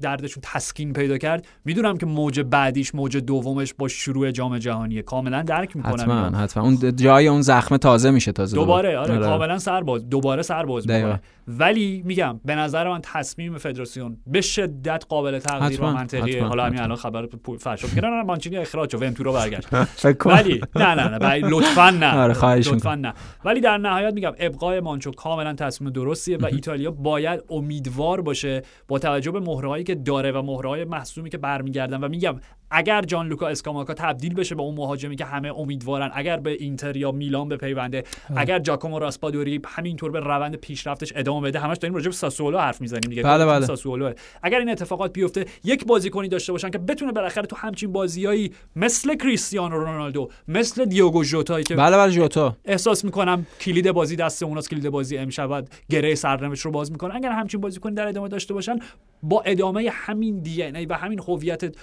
دردشون 0.00 0.42
تسکین 0.42 0.92
پیدا 0.92 1.18
کرد 1.18 1.46
می‌دونم 1.64 1.96
که 1.96 2.06
موج 2.06 2.40
بعدیش 2.40 2.94
موج 2.94 3.16
دومش 3.16 3.74
با 3.74 3.88
شروع 3.88 4.30
جام 4.30 4.58
جهانیه 4.58 5.02
کاملا 5.02 5.42
درک 5.42 5.76
می‌کنم 5.76 5.92
حتما 5.92 6.38
حتما. 6.38 6.64
اون 6.64 6.96
جای 6.96 7.28
اون 7.28 7.42
زخم 7.42 7.76
تازه 7.76 8.10
میشه 8.10 8.32
تازه 8.32 8.56
دوباره 8.56 8.98
آره, 8.98 9.14
آره. 9.14 9.26
کاملا 9.26 9.58
سرباز 9.58 10.08
دوباره 10.08 10.42
سرباز 10.42 10.90
می‌کنه. 10.90 11.20
ولی 11.48 12.02
میگم 12.04 12.40
به 12.44 12.54
نظر 12.54 12.88
من 12.88 13.00
تصمیم 13.02 13.58
فدراسیون 13.58 14.16
به 14.26 14.40
شدت 14.40 15.04
قابل 15.08 15.38
تقدیر 15.38 15.82
و 15.82 15.86
منطقیه. 15.86 16.44
حالا 16.44 16.64
همین 16.64 16.80
الان 16.80 16.96
خبر 16.96 17.28
فرشاد 17.60 17.94
که 17.94 18.00
نه 18.00 18.22
مانچینی 18.22 18.56
اخراج 18.56 18.94
و 18.94 18.98
ونتورا 18.98 19.32
برگشت. 19.32 19.68
ولی 20.26 20.60
نه 20.76 20.94
نه 20.94 21.18
نه 21.18 21.48
لطفا 21.48 21.90
نه. 21.90 22.14
آره 22.14 22.54
لطفا 22.54 22.94
نه. 22.94 23.14
ولی 23.44 23.60
در 23.60 23.78
نهایت 23.78 24.14
میگم 24.14 24.32
ابقای 24.38 24.80
مانچو 24.80 25.10
کاملا 25.10 25.54
تصمیم 25.54 25.90
درستیه 25.90 26.36
و 26.36 26.46
ایتالیا 26.46 26.90
باید 26.90 27.40
امیدوار 27.76 28.20
باشه 28.20 28.62
با 28.88 28.98
توجه 28.98 29.30
به 29.30 29.40
مهرهایی 29.40 29.84
که 29.84 29.94
داره 29.94 30.32
و 30.32 30.42
مهرهای 30.42 30.84
محسومی 30.84 31.30
که 31.30 31.38
برمیگردن. 31.38 32.04
و 32.04 32.08
میگم 32.08 32.40
اگر 32.70 33.02
جان 33.02 33.28
لوکا 33.28 33.48
اسکاماکا 33.48 33.94
تبدیل 33.94 34.34
بشه 34.34 34.54
به 34.54 34.62
اون 34.62 34.74
مهاجمی 34.74 35.16
که 35.16 35.24
همه 35.24 35.58
امیدوارن 35.58 36.10
اگر 36.14 36.36
به 36.36 36.50
اینتر 36.50 36.96
یا 36.96 37.12
میلان 37.12 37.48
به 37.48 37.56
پیونده 37.56 38.04
اگر 38.36 38.58
جاکومو 38.58 38.98
راسپادوری 38.98 39.60
همینطور 39.66 40.10
به 40.10 40.20
روند 40.20 40.56
پیشرفتش 40.56 41.12
ادامه 41.16 41.48
بده 41.48 41.58
همش 41.58 41.76
داریم 41.76 41.94
راجع 41.94 42.08
به 42.08 42.14
ساسولو 42.14 42.58
حرف 42.58 42.80
می‌زنیم 42.80 43.10
دیگه. 43.10 43.22
بله 43.22 43.46
بله. 43.46 44.14
اگر 44.42 44.58
این 44.58 44.68
اتفاقات 44.68 45.12
بیفته 45.12 45.46
یک 45.64 45.86
بازیکنی 45.86 46.28
داشته 46.28 46.52
باشن 46.52 46.70
که 46.70 46.78
بتونه 46.78 47.12
بالاخره 47.12 47.46
تو 47.46 47.56
همچین 47.56 47.92
بازیایی 47.92 48.52
مثل 48.76 49.16
کریستیانو 49.16 49.78
رونالدو 49.78 50.30
مثل 50.48 50.84
دیوگو 50.84 51.24
ژوتا 51.24 51.62
که 51.62 51.74
بله 51.74 51.96
بله 51.96 52.10
ژوتا 52.10 52.56
احساس 52.64 53.04
می‌کنم 53.04 53.46
کلید 53.60 53.92
بازی 53.92 54.16
دست 54.16 54.42
اوناست 54.42 54.70
کلید 54.70 54.88
بازی 54.88 55.18
امشب 55.18 55.64
گره 55.88 56.14
سرنوشت 56.14 56.64
رو 56.64 56.70
باز 56.70 56.92
می‌کنه. 56.92 57.14
اگر 57.14 57.30
همچین 57.30 57.60
بازیکنی 57.60 57.94
در 57.94 58.08
ادامه 58.08 58.28
داشته 58.28 58.54
باشن 58.54 58.78
با 59.22 59.42
ادامه 59.46 59.90
همین 59.92 60.38
دی 60.38 60.62
و 60.62 60.94
همین 60.94 61.20
هویت 61.28 61.76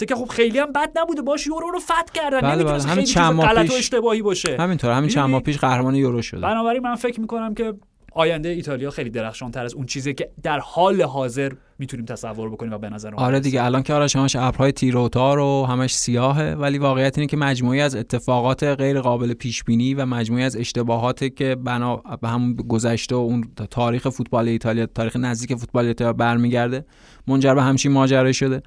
بازیافته 0.00 0.06
که 0.06 0.14
خب 0.14 0.36
خیلی 0.36 0.58
هم 0.58 0.72
بد 0.72 0.90
نبوده 0.96 1.22
باش 1.22 1.46
یورو 1.46 1.70
رو 1.70 1.78
فتح 1.78 2.12
کردن. 2.14 2.40
بله 2.40 2.64
بله. 2.64 2.82
همین 2.82 3.04
چند 3.04 3.32
ماه 3.32 3.62
پیش. 3.62 3.74
اشتباهی 3.74 4.22
باشه. 4.22 4.56
همینطور 4.60 4.92
همین 4.92 5.08
چند 5.08 5.30
ماه 5.30 5.40
پیش 5.42 5.58
قهرمان 5.58 5.94
یورو 5.94 6.22
شده. 6.22 6.40
بنابراین 6.40 6.82
من 6.82 6.94
فکر 6.94 7.20
می‌کنم 7.20 7.54
که 7.54 7.74
آینده 8.12 8.48
ایتالیا 8.48 8.90
خیلی 8.90 9.10
درخشان 9.10 9.50
تر 9.50 9.64
از 9.64 9.74
اون 9.74 9.86
چیزی 9.86 10.14
که 10.14 10.30
در 10.42 10.58
حال 10.58 11.02
حاضر 11.02 11.52
می‌تونیم 11.78 12.06
تصور 12.06 12.50
بکنیم 12.50 12.72
و 12.72 12.78
به 12.78 12.88
نظر 12.88 13.14
آره 13.14 13.40
دیگه 13.40 13.64
الان 13.64 13.82
که 13.82 13.94
آرش 13.94 14.16
همش 14.16 14.36
ابرهای 14.36 14.72
تیروتار 14.72 15.38
و 15.38 15.66
همش 15.68 15.94
سیاهه 15.94 16.54
ولی 16.54 16.78
واقعیت 16.78 17.18
اینه 17.18 17.26
که 17.26 17.36
مجموعی 17.36 17.80
از 17.80 17.96
اتفاقات 17.96 18.64
غیر 18.64 19.00
قابل 19.00 19.32
پیش 19.32 19.64
بینی 19.64 19.94
و 19.94 20.06
مجموعی 20.06 20.44
از 20.44 20.56
اشتباهاتی 20.56 21.30
که 21.30 21.54
بنا 21.54 21.96
به 21.96 22.28
هم 22.28 22.54
گذشته 22.54 23.14
و 23.14 23.18
اون 23.18 23.44
تاریخ 23.70 24.08
فوتبال 24.08 24.48
ایتالیا 24.48 24.86
تاریخ 24.86 25.16
نزدیک 25.16 25.58
فوتبال 25.58 25.86
ایتالیا 25.86 26.12
برمیگرده 26.12 26.84
منجر 27.26 27.54
به 27.54 27.62
همچین 27.62 27.92
ماجرا 27.92 28.32
شده. 28.32 28.62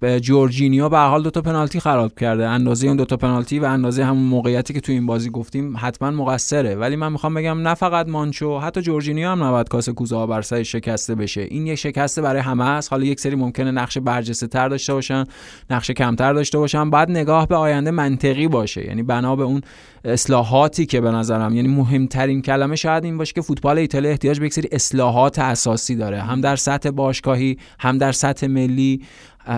به 0.00 0.20
جورجینیو 0.20 0.88
به 0.88 0.98
حال 0.98 1.22
دو 1.22 1.30
تا 1.30 1.40
پنالتی 1.40 1.80
خراب 1.80 2.14
کرده. 2.14 2.48
اندازه 2.48 2.86
اون 2.86 2.96
دو 2.96 3.04
تا 3.04 3.16
پنالتی 3.16 3.58
و 3.58 3.64
اندازه 3.64 4.04
همون 4.04 4.22
موقعیتی 4.22 4.74
که 4.74 4.80
تو 4.80 4.92
این 4.92 5.06
بازی 5.06 5.30
گفتیم 5.30 5.74
حتما 5.78 6.10
مقصره. 6.10 6.74
ولی 6.74 6.96
من 6.96 7.12
می‌خوام 7.12 7.34
بگم 7.34 7.58
نه 7.68 7.74
فقط 7.74 8.08
مانچو 8.08 8.58
حتی 8.58 8.82
جورجینیو 8.82 9.28
هم 9.28 9.44
نباید 9.44 9.68
کاسه 9.68 9.92
کوزه 9.92 10.26
بر 10.26 10.42
سر 10.42 10.62
شکسته 10.62 11.14
بشه. 11.14 11.40
این 11.40 11.66
یک 11.66 11.74
شکسته 11.74 12.22
برای 12.22 12.40
همه 12.40 12.64
است. 12.64 12.92
حالا 12.92 13.04
یک 13.04 13.20
سری 13.20 13.36
ممکنه 13.36 13.70
نقش 13.70 13.98
برجسته 13.98 14.46
تر 14.46 14.68
داشته 14.68 14.92
باشن 14.92 15.24
نقش 15.70 15.90
کمتر 15.90 16.32
داشته 16.32 16.58
باشن. 16.58 16.90
بعد 16.90 17.10
نگاه 17.10 17.46
به 17.46 17.56
آینده 17.56 17.90
منطقی 17.90 18.48
باشه. 18.48 18.86
یعنی 18.86 19.02
بنا 19.02 19.36
به 19.36 19.42
اون 19.42 19.60
اصلاحاتی 20.04 20.86
که 20.86 21.00
به 21.00 21.10
نظرم 21.10 21.54
یعنی 21.54 21.68
مهمترین 21.68 22.42
کلمه 22.42 22.76
شاید 22.76 23.04
این 23.04 23.18
باشه 23.18 23.32
که 23.32 23.40
فوتبال 23.40 23.78
ایتالیا 23.78 24.10
احتیاج 24.10 24.40
به 24.40 24.46
یک 24.46 24.54
سری 24.54 24.68
اصلاحات 24.72 25.38
اساسی 25.38 25.96
داره. 25.96 26.20
هم 26.20 26.40
در 26.40 26.56
سطح 26.56 26.90
باشگاهی 26.90 27.58
هم 27.78 27.98
در 27.98 28.12
سطح 28.12 28.46
ملی. 28.46 29.02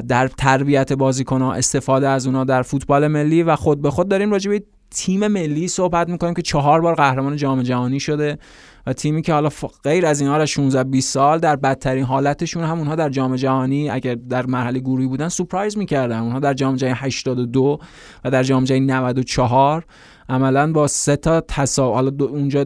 در 0.09 0.29
تربیت 0.29 0.93
ها 1.31 1.53
استفاده 1.53 2.09
از 2.09 2.27
اونا 2.27 2.45
در 2.45 2.63
فوتبال 2.63 3.07
ملی 3.07 3.43
و 3.43 3.57
خود 3.57 3.83
به 3.83 3.91
خود 3.91 4.09
داریم 4.09 4.31
راجع 4.31 4.51
به 4.51 4.63
تیم 4.91 5.27
ملی 5.27 5.69
صحبت 5.69 6.09
می‌کنیم 6.09 6.35
که 6.35 6.43
چهار 6.43 6.81
بار 6.81 6.95
قهرمان 6.95 7.37
جام 7.37 7.63
جهانی 7.63 8.01
شده 8.01 8.39
و 8.87 8.93
تیمی 8.93 9.23
که 9.23 9.33
حالا 9.33 9.49
غیر 9.85 10.07
از 10.07 10.21
اینها 10.21 10.37
را 10.37 10.47
16 10.47 10.85
20 10.85 11.13
سال 11.13 11.39
در 11.39 11.57
بدترین 11.57 12.05
حالتشون 12.05 12.65
هم 12.65 12.79
اونها 12.79 12.95
در 12.95 13.09
جام 13.09 13.37
جهانی 13.37 13.91
اگر 13.91 14.15
در 14.15 14.47
مرحله 14.47 14.79
گروهی 14.79 15.07
بودن 15.07 15.29
سورپرایز 15.29 15.79
می‌کردن. 15.79 16.19
اونها 16.19 16.41
در 16.41 16.55
جام 16.55 16.77
جهانی 16.77 16.97
82 16.99 17.79
و 18.25 18.31
در 18.31 18.43
جام 18.43 18.65
جهانی 18.65 18.87
94 18.87 19.85
عملا 20.29 20.73
با 20.73 20.87
سه 20.87 21.17
تا 21.17 21.41
تساوی 21.41 21.95
حالا 21.95 22.13
اونجا 22.21 22.65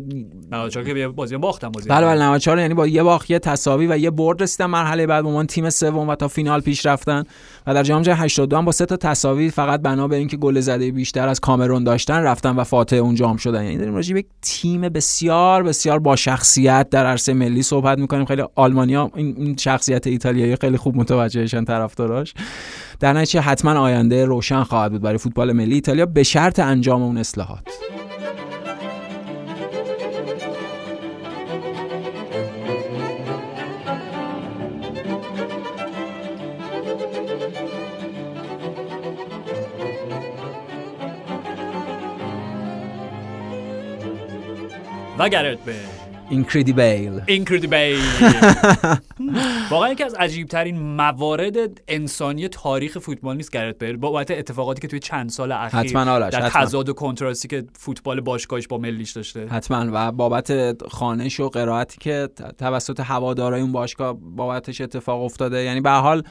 94 0.51 0.85
که 0.85 1.09
بازی 1.09 1.37
باختن 1.37 1.69
بازی. 1.69 1.89
بله 1.89 2.07
بله 2.07 2.23
94 2.23 2.59
یعنی 2.59 2.75
با 2.75 2.87
یه 2.87 3.03
باخت 3.03 3.31
یه 3.31 3.39
تساوی 3.39 3.87
و 3.87 3.99
یه 3.99 4.11
برد 4.11 4.43
رسیدن 4.43 4.67
مرحله 4.67 5.07
بعد 5.07 5.25
با 5.25 5.45
تیم 5.45 5.71
سوم 5.71 6.09
و 6.09 6.15
تا 6.15 6.29
فینال 6.29 6.61
پیش 6.61 6.87
رفتن. 6.87 7.25
و 7.67 7.75
در 7.75 7.83
جام 7.83 8.03
جهانی 8.03 8.23
82 8.23 8.57
هم 8.57 8.65
با 8.65 8.73
سه 8.73 8.87
تا 8.87 8.97
تساوی 8.97 9.51
فقط 9.51 9.83
بنا 9.83 10.09
به 10.09 10.17
اینکه 10.17 10.37
گل 10.37 10.61
زده 10.61 10.91
بیشتر 10.91 11.29
از 11.29 11.41
کامرون 11.41 11.85
داشتن 11.85 12.23
رفتن 12.23 12.57
و 12.57 12.65
فاتح 12.65 12.97
اون 12.97 13.15
جام 13.15 13.37
شدن. 13.37 13.65
یعنی 13.65 13.79
داریم 13.79 13.95
راجع 13.95 14.15
به 14.15 14.25
تیم 14.43 14.81
بسیار 14.81 15.63
بسیار 15.63 15.99
با 15.99 16.17
شخصیت 16.17 16.89
در 16.91 17.07
عرصه 17.07 17.35
ملی 17.35 17.63
صحبت 17.63 17.99
می‌کنیم. 17.99 18.25
خیلی 18.25 18.43
آلمانیا 18.55 19.11
این 19.15 19.57
شخصیت 19.57 20.07
ایتالیایی 20.07 20.57
خیلی 20.57 20.77
خوب 20.77 20.97
متوجهشن 20.97 21.65
طرفداراش. 21.65 22.35
در 23.03 23.13
نتیجه 23.13 23.41
حتما 23.41 23.81
آینده 23.81 24.25
روشن 24.25 24.63
خواهد 24.63 24.93
بود 24.93 25.03
برای 25.03 25.19
فوتبال 25.19 25.53
ملی 25.53 25.75
ایتالیا 25.75 26.07
به 26.07 26.23
شرط 26.23 26.59
انجام 26.59 27.03
اون 27.03 27.19
اصلاحات. 27.19 27.69
و 45.19 45.29
به. 45.67 45.92
اینکریدیبل 46.33 47.21
اینکریدیبل 47.27 47.97
واقعا 49.71 49.93
یکی 49.93 50.05
از 50.05 50.15
عجیب 50.15 50.49
ترین 50.49 50.81
موارد 50.81 51.57
انسانی 51.89 52.49
تاریخ 52.49 52.99
فوتبال 52.99 53.37
نیست 53.37 53.53
گرت 53.53 53.79
بیل 53.79 53.97
بابت 53.97 54.31
اتفاقاتی 54.31 54.81
که 54.81 54.89
توی 54.89 54.99
چند 54.99 55.31
سال 55.31 55.53
اخیر 55.53 55.81
حتما 55.81 56.19
در 56.19 56.49
تضاد 56.49 56.89
و 56.89 56.93
کنتراستی 56.93 57.49
که 57.49 57.65
فوتبال 57.79 58.21
باشگاهش 58.21 58.67
با 58.67 58.79
ملیش 58.79 59.13
داشته. 59.13 59.47
حتما. 59.47 59.87
و 59.93 60.13
بابت 60.13 60.83
خانش 60.89 61.41
و 61.41 61.49
قرائتی 61.49 61.99
که 62.01 62.29
توسط 62.59 63.01
هوادارای 63.01 63.61
اون 63.61 63.73
باشگاه 63.73 64.17
بابتش 64.21 64.81
اتفاق 64.81 65.23
افتاده. 65.23 65.63
یعنی 65.63 65.81
به 65.81 65.91
حال 65.91 66.23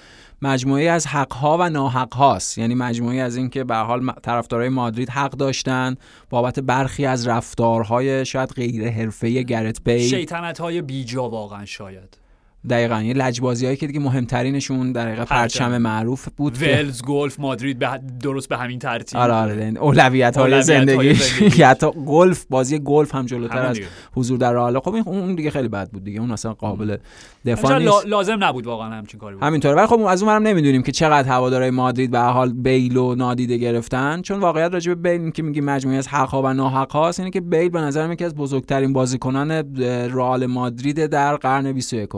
مجموعه 0.41 0.89
از 0.89 1.07
حقها 1.07 1.57
و 1.59 1.69
ناحق 1.69 2.13
هاست 2.13 2.57
یعنی 2.57 2.75
مجموعه 2.75 3.17
از 3.17 3.35
اینکه 3.35 3.63
به 3.63 3.75
حال 3.75 4.11
طرفدارای 4.23 4.69
مادرید 4.69 5.09
حق 5.09 5.31
داشتن 5.31 5.95
بابت 6.29 6.59
برخی 6.59 7.05
از 7.05 7.27
رفتارهای 7.27 8.25
شاید 8.25 8.49
غیر 8.49 8.89
حرفه‌ای 8.89 9.45
گرت 9.45 9.83
بیل 9.83 10.07
شیطنت 10.09 10.59
های 10.59 10.81
بیجا 10.81 11.29
واقعا 11.29 11.65
شاید. 11.65 12.20
دقیقا. 12.69 13.01
یه 13.01 13.13
لجبازی 13.13 13.65
هایی 13.65 13.77
که 13.77 13.87
دیگه 13.87 13.99
مهمترینشون 13.99 14.91
در 14.91 15.07
حقیقت 15.07 15.27
پرچم 15.27 15.77
معروف 15.77 16.27
بود 16.37 16.61
ولز 16.61 17.01
گلف 17.01 17.39
مادرید 17.39 17.79
به 17.79 17.89
درست 18.23 18.49
به 18.49 18.57
همین 18.57 18.79
ترتیب. 18.79 19.19
آره 19.19 19.33
آره. 19.33 19.73
اولویت 19.79 20.37
های 20.37 20.61
زندگی. 20.61 21.13
حتی 21.63 21.87
گلف 22.05 22.45
بازی 22.49 22.79
گلف 22.79 23.15
هم 23.15 23.25
جلوتر 23.25 23.65
از 23.65 23.79
حضور 24.15 24.37
در 24.37 24.53
راه 24.53 24.79
خب 24.79 24.93
این 24.93 25.03
اون 25.07 25.35
دیگه 25.35 25.49
خیلی 25.49 25.67
بد 25.67 25.89
بود 25.89 26.03
دیگه. 26.03 26.19
اون 26.19 26.31
اصلا 26.31 26.53
قابل 26.53 26.97
دفاع 27.45 27.79
نیست. 27.79 28.05
لازم 28.05 28.43
نبود 28.43 28.67
واقعا 28.67 28.89
همچین 28.89 29.19
کاری 29.19 29.35
بود. 29.35 29.43
همینطوره. 29.43 29.75
ولی 29.75 29.87
خب 29.87 30.01
از 30.01 30.23
اونم 30.23 30.47
نمی‌دونیم 30.47 30.83
که 30.83 30.91
چقدر 30.91 31.29
هوادارهای 31.29 31.71
مادرید 31.71 32.11
به 32.11 32.19
حال 32.19 32.53
بیل 32.53 32.97
و 32.97 33.15
نادیده 33.15 33.57
گرفتن. 33.57 34.21
چون 34.21 34.39
واقعیت 34.39 34.73
راجع 34.73 34.93
به 34.93 35.17
بیل 35.17 35.31
که 35.31 35.43
میگی 35.43 35.61
مجموعه 35.61 35.97
از 35.97 36.07
حق 36.07 36.29
ها 36.29 36.41
و 36.41 36.53
ناحق 36.53 36.91
هاست 36.91 37.19
اینه 37.19 37.31
که 37.31 37.41
بیل 37.41 37.69
به 37.69 37.81
نظر 37.81 38.11
یکی 38.11 38.25
از 38.25 38.35
بزرگترین 38.35 38.93
بازیکنان 38.93 39.51
رئال 40.11 40.45
مادرید 40.45 41.05
در 41.05 41.35
قرن 41.35 41.71
21 41.71 42.09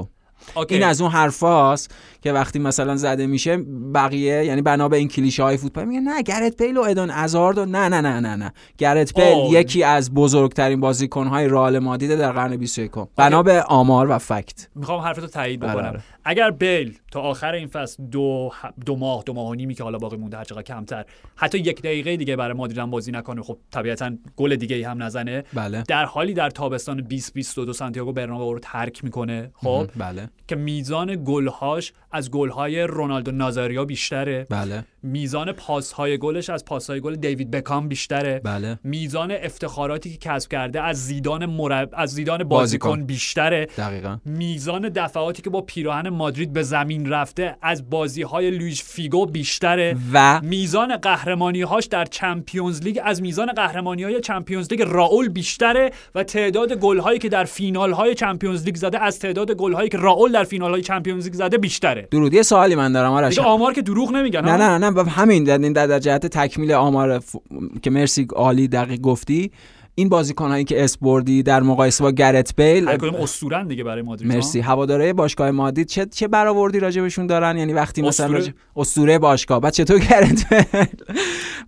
این 0.70 0.84
از 0.84 1.02
اون 1.02 1.12
حرفاست 1.12 1.92
که 2.22 2.32
وقتی 2.32 2.60
مثلا 2.60 2.96
زده 2.96 3.28
میشه 3.28 3.58
بقیه 3.94 4.46
یعنی 4.46 4.62
بنا 4.62 4.90
به 4.90 4.98
این 4.98 5.08
کلیشه 5.08 5.44
های 5.44 5.58
فوتبال 5.58 5.86
میگه 5.86 6.00
نه 6.02 6.22
گرت 6.22 6.58
پیل 6.58 6.78
و 6.78 6.82
ادون 6.82 7.10
ازارد 7.10 7.58
و 7.58 7.66
نه 7.66 7.90
نه 7.90 8.02
نه 8.02 8.20
نه 8.20 8.36
نه. 8.36 8.54
گرت 8.78 9.14
پیل 9.14 9.54
یکی 9.54 9.84
از 9.84 10.14
بزرگترین 10.14 10.80
بازیکن 10.80 11.28
های 11.28 11.48
رئال 11.48 11.80
مادرید 11.80 12.16
در 12.16 12.32
قرن 12.32 12.58
21 12.58 12.92
بنا 13.16 13.44
به 13.44 13.64
آمار 13.64 14.10
و 14.10 14.18
فکت. 14.18 14.68
می‌خوام 14.76 15.00
حرفتو 15.00 15.28
تایید 15.28 15.64
آره، 15.64 15.74
بکنم. 15.74 15.88
آره. 15.88 16.02
اگر 16.26 16.52
بیل 16.52 16.98
تا 17.12 17.22
آخر 17.22 17.54
این 17.54 17.68
فصل 17.68 18.04
دو 18.04 18.52
دو 18.86 18.96
ماه 18.96 19.24
دو 19.26 19.34
ماه 19.34 19.50
و 19.50 19.54
نیمی 19.54 19.74
که 19.74 19.84
حالا 19.84 19.98
باقی 19.98 20.18
مونده 20.18 20.38
هر 20.38 20.44
چقدر 20.44 20.62
کمتر 20.62 21.06
حتی 21.36 21.58
یک 21.58 21.82
دقیقه 21.82 22.18
دیگه 22.18 22.36
برای 22.36 22.54
مادرید 22.54 22.78
هم 22.78 22.90
بازی 22.90 23.12
نکنه 23.12 23.42
خب 23.42 23.58
طبیعتا 23.72 24.12
گل 24.38 24.56
دیگه 24.56 24.76
ای 24.76 24.84
هم 24.84 25.04
نزنه. 25.04 25.44
بله. 25.54 25.84
در 25.88 26.06
حالی 26.06 26.34
در 26.34 26.50
تابستان 26.50 26.98
2022 26.98 27.74
سانتیاگو 27.74 28.14
برنابئو 28.14 28.54
رو 28.54 28.60
ترک 28.60 29.04
می‌کنه 29.04 29.52
خب؟ 29.54 29.90
بله. 29.96 30.30
که 30.48 30.56
میزان 30.56 31.24
گلهاش 31.26 31.94
از 32.12 32.32
گلهای 32.32 32.84
رونالدو 32.84 33.32
نازاریو 33.32 33.86
بیشتره. 33.86 34.48
بله. 34.50 34.86
میزان 35.04 35.52
پاسهای 35.52 36.18
گلش 36.18 36.50
از 36.50 36.66
پاسهای 36.66 37.02
گل 37.02 37.16
دیوید 37.16 37.52
بکام 37.52 37.88
بیشتره. 37.88 38.42
بله. 38.44 38.80
میزان 38.84 39.32
افتخاراتی 39.32 40.10
که 40.10 40.18
کسب 40.30 40.52
کرده 40.52 40.82
از 40.82 41.06
زیدان 41.06 41.46
مرب... 41.46 41.90
از 41.94 42.10
زیدان 42.10 42.44
بازیکن, 42.44 42.90
بازیکن. 42.90 43.06
بیشتره. 43.06 43.66
دقیقا. 43.66 44.18
میزان 44.26 44.90
دفعاتی 44.90 45.42
که 45.42 45.50
با 45.50 45.62
پیراهن 45.62 46.10
مادرید 46.14 46.54
به 46.54 46.64
زمین 46.64 47.10
رفته 47.10 47.56
از 47.62 47.90
بازی 47.90 48.22
های 48.22 48.52
لوییش 48.52 48.82
فیگو 48.82 49.26
بیشتره. 49.26 49.96
و 50.14 50.42
میزان 50.44 50.98
قهرمانی 50.98 51.62
هاش 51.62 51.86
در 51.86 52.06
چمپیونز 52.06 52.82
لیگ 52.82 53.00
از 53.04 53.22
میزان 53.22 53.52
قهرمانی 53.52 54.04
های 54.04 54.22
چمپیونز 54.22 54.68
لیگ 54.72 54.82
راول 54.88 55.30
بیشتره 55.30 55.92
و 56.16 56.24
تعداد 56.24 56.74
گل 56.74 57.00
هایی 57.00 57.20
که 57.20 57.30
در 57.30 57.44
فینال 57.44 57.92
های 57.92 58.16
چمپیونز 58.16 58.66
لیگ 58.66 58.76
زده 58.76 59.04
از 59.04 59.20
تعداد 59.20 59.52
گل 59.52 59.74
هایی 59.74 59.90
که 59.90 59.98
راول 59.98 60.32
در 60.32 60.44
فینال 60.44 60.72
های 60.72 60.82
چمپیونز 60.82 61.24
لیگ 61.24 61.34
زده 61.34 61.58
بیشتره. 61.58 62.08
درود 62.12 62.34
یه 62.34 62.42
سوالی 62.42 62.76
من 62.76 62.92
دارم 62.92 63.12
آرش. 63.12 63.40
آمار 63.40 63.74
که 63.74 63.82
دروغ 63.82 64.12
نمیگن 64.12 64.46
نه؟ 64.46 64.58
نه 64.58 64.78
نه 64.78 64.90
نه 64.90 65.10
همین 65.10 65.44
در, 65.44 65.58
در 65.58 66.00
جهت 66.00 66.26
تکمیل 66.26 66.72
آمار 66.72 67.20
ف... 67.20 67.36
که 67.82 67.90
مرسی 67.90 68.28
عالی 68.36 68.68
دقیق 68.68 69.02
گفتی. 69.02 69.52
این 69.96 70.10
بازیکنایی 70.10 70.64
که 70.64 70.84
اسپوردی 70.84 71.44
در 71.44 71.62
مقایسه 71.62 72.04
با 72.04 72.12
گرت 72.12 72.56
بیل 72.56 72.88
هر 72.88 72.98
کدوم 72.98 73.16
اسطورن 73.16 73.68
دیگه 73.68 73.84
برای 73.84 74.02
مادرید؟ 74.02 74.34
مرسی. 74.34 74.60
هواداره 74.60 75.14
باشگاه 75.14 75.52
مادرید. 75.52 75.88
چه 75.88 76.06
چه 76.06 76.28
برآوردی 76.28 76.80
راجبشون 76.80 77.28
دارن؟ 77.28 77.58
یعنی 77.58 77.74
وقتی 77.74 78.02
مثلا 78.02 78.42
اسطوره. 78.76 79.20
باشگاه. 79.20 79.60
بعد 79.60 79.74
چطور 79.74 80.00
گرت 80.00 80.54
بیل؟ 80.54 80.88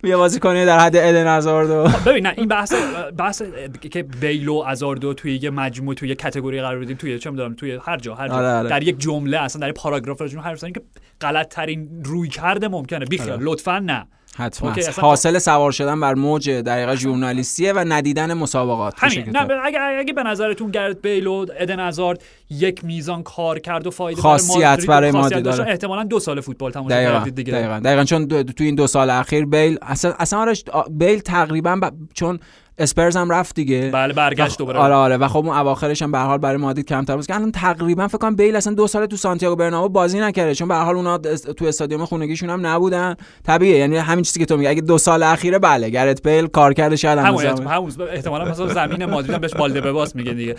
یه 0.10 0.16
بازیکنی 0.16 0.66
در 0.66 0.78
حد 0.78 0.96
ادن 0.96 1.26
هازارد 1.26 2.04
ببین 2.04 2.26
نه 2.26 2.34
این 2.36 2.48
بحث 2.48 2.72
بحث 3.18 3.42
که 3.90 4.02
بیلو 4.02 4.54
ازاردو 4.54 5.14
توی 5.14 5.36
یه 5.42 5.50
مجموعه 5.50 5.94
توی 5.94 6.08
یه 6.08 6.14
کاتگوری 6.14 6.60
قرار 6.60 6.78
بدیم 6.78 6.96
توی 6.96 7.18
چه 7.18 7.30
می‌دونم 7.30 7.54
توی 7.54 7.78
هر 7.82 7.96
جا 7.96 8.14
هر 8.14 8.28
جا. 8.28 8.34
آره، 8.34 8.48
آره. 8.48 8.68
در 8.68 8.82
یک 8.82 8.98
جمله 8.98 9.38
اصلا 9.38 9.60
در 9.60 9.68
یک 9.68 9.74
پاراگراف 9.74 10.20
راجع 10.20 10.36
به 10.36 10.42
حرف 10.42 10.56
بزنیم 10.56 10.72
که 10.72 10.82
غلط 11.20 11.48
ترین 11.54 12.04
روی 12.04 12.28
کرده 12.28 12.68
ممکنه. 12.68 13.04
بیخیال 13.04 13.32
آره. 13.32 13.44
لطفا 13.44 13.78
نه. 13.78 14.06
حتما. 14.36 14.74
حاصل 15.00 15.38
سوار 15.38 15.72
شدن 15.72 16.00
بر 16.00 16.14
موج 16.14 16.50
دقیقا 16.50 16.94
ژورنالیستیه 16.94 17.72
و 17.72 17.84
ندیدن 17.88 18.34
مسابقات. 18.34 18.94
همین. 18.96 19.30
نه 19.30 19.46
اگه 19.64 19.80
اگه 19.80 20.12
به 20.12 20.22
نظرتون 20.22 20.70
گرت 20.70 21.02
بیل 21.02 21.26
و 21.26 21.46
ادن 21.58 21.80
هازارد 21.80 22.22
یک 22.50 22.84
میزان 22.84 23.22
کار 23.22 23.58
کرد 23.58 23.86
و 23.86 23.90
فایده 23.90 24.20
خاصیت 24.20 24.86
برای 24.86 25.10
مادرید 25.10 25.44
داشتن 25.44 25.58
داره. 25.58 25.70
احتمالاً 25.70 26.02
دو 26.02 26.20
سال 26.20 26.40
فوتبال 26.40 26.72
تماشا 26.72 26.88
دقیقا 26.96 27.12
کردید 27.12 27.34
دیگه. 27.34 27.52
دقیقا. 27.52 27.78
دقیقا 27.78 28.04
چون 28.04 28.24
دو 28.24 28.42
تو 28.42 28.64
این 28.64 28.74
دو 28.74 28.86
سال 28.86 29.10
اخیر 29.10 29.46
بیل 29.46 29.78
اصلا 29.82 30.12
اصلا 30.18 30.38
آرش 30.38 30.64
بیل 30.90 31.18
تقریبا 31.18 31.76
ب... 31.76 31.90
چون 32.14 32.38
اسپرز 32.78 33.16
هم 33.16 33.30
رفت 33.32 33.54
دیگه. 33.54 33.90
بله 33.92 34.12
برگشت 34.12 34.54
و- 34.54 34.56
دوباره. 34.58 34.78
آره 34.78 34.94
آره. 34.94 35.16
و 35.16 35.28
خب 35.28 35.36
اون 35.36 35.56
اواخرش 35.56 36.02
هم 36.02 36.12
به 36.12 36.18
هر 36.18 36.26
حال 36.26 36.38
برای 36.38 36.56
مادرید 36.56 36.86
کمتر 36.86 37.16
بود. 37.16 37.26
که 37.26 37.34
الان 37.34 37.52
تقریبا 37.52 38.08
فکر 38.08 38.18
کنم 38.18 38.36
بیل 38.36 38.56
اصلا 38.56 38.74
دو 38.74 38.86
سال 38.86 39.06
تو 39.06 39.16
سانتیاگو 39.16 39.56
برنابو 39.56 39.88
بازی 39.88 40.20
نکرده. 40.20 40.54
چون 40.54 40.68
به 40.68 40.74
هر 40.74 40.84
حال 40.84 40.96
اونا 40.96 41.18
تو 41.18 41.64
استادیوم 41.64 42.04
خونگیشون 42.04 42.50
هم 42.50 42.66
نبودن. 42.66 43.16
طبیعیه. 43.44 43.76
یعنی 43.78 43.96
همین 43.96 44.24
چیزی 44.24 44.40
که 44.40 44.46
تو 44.46 44.56
میگی. 44.56 44.68
اگه 44.68 44.80
دو 44.80 44.98
سال 44.98 45.22
اخیره 45.22 45.58
بله. 45.58 45.90
گرت 45.90 46.22
بیل 46.22 46.46
کار 46.46 46.72
کرده 46.72 46.96
شاید 46.96 47.18
احتمال- 47.18 47.66
همون 47.68 47.92
احتمالاً 48.10 48.44
مثلا 48.44 48.66
زمین 48.68 49.04
مادرید 49.04 49.34
هم 49.34 49.40
بهش 49.40 49.54
بالده 49.54 49.80
بباس 49.80 50.16
میگه 50.16 50.32
دیگه. 50.32 50.56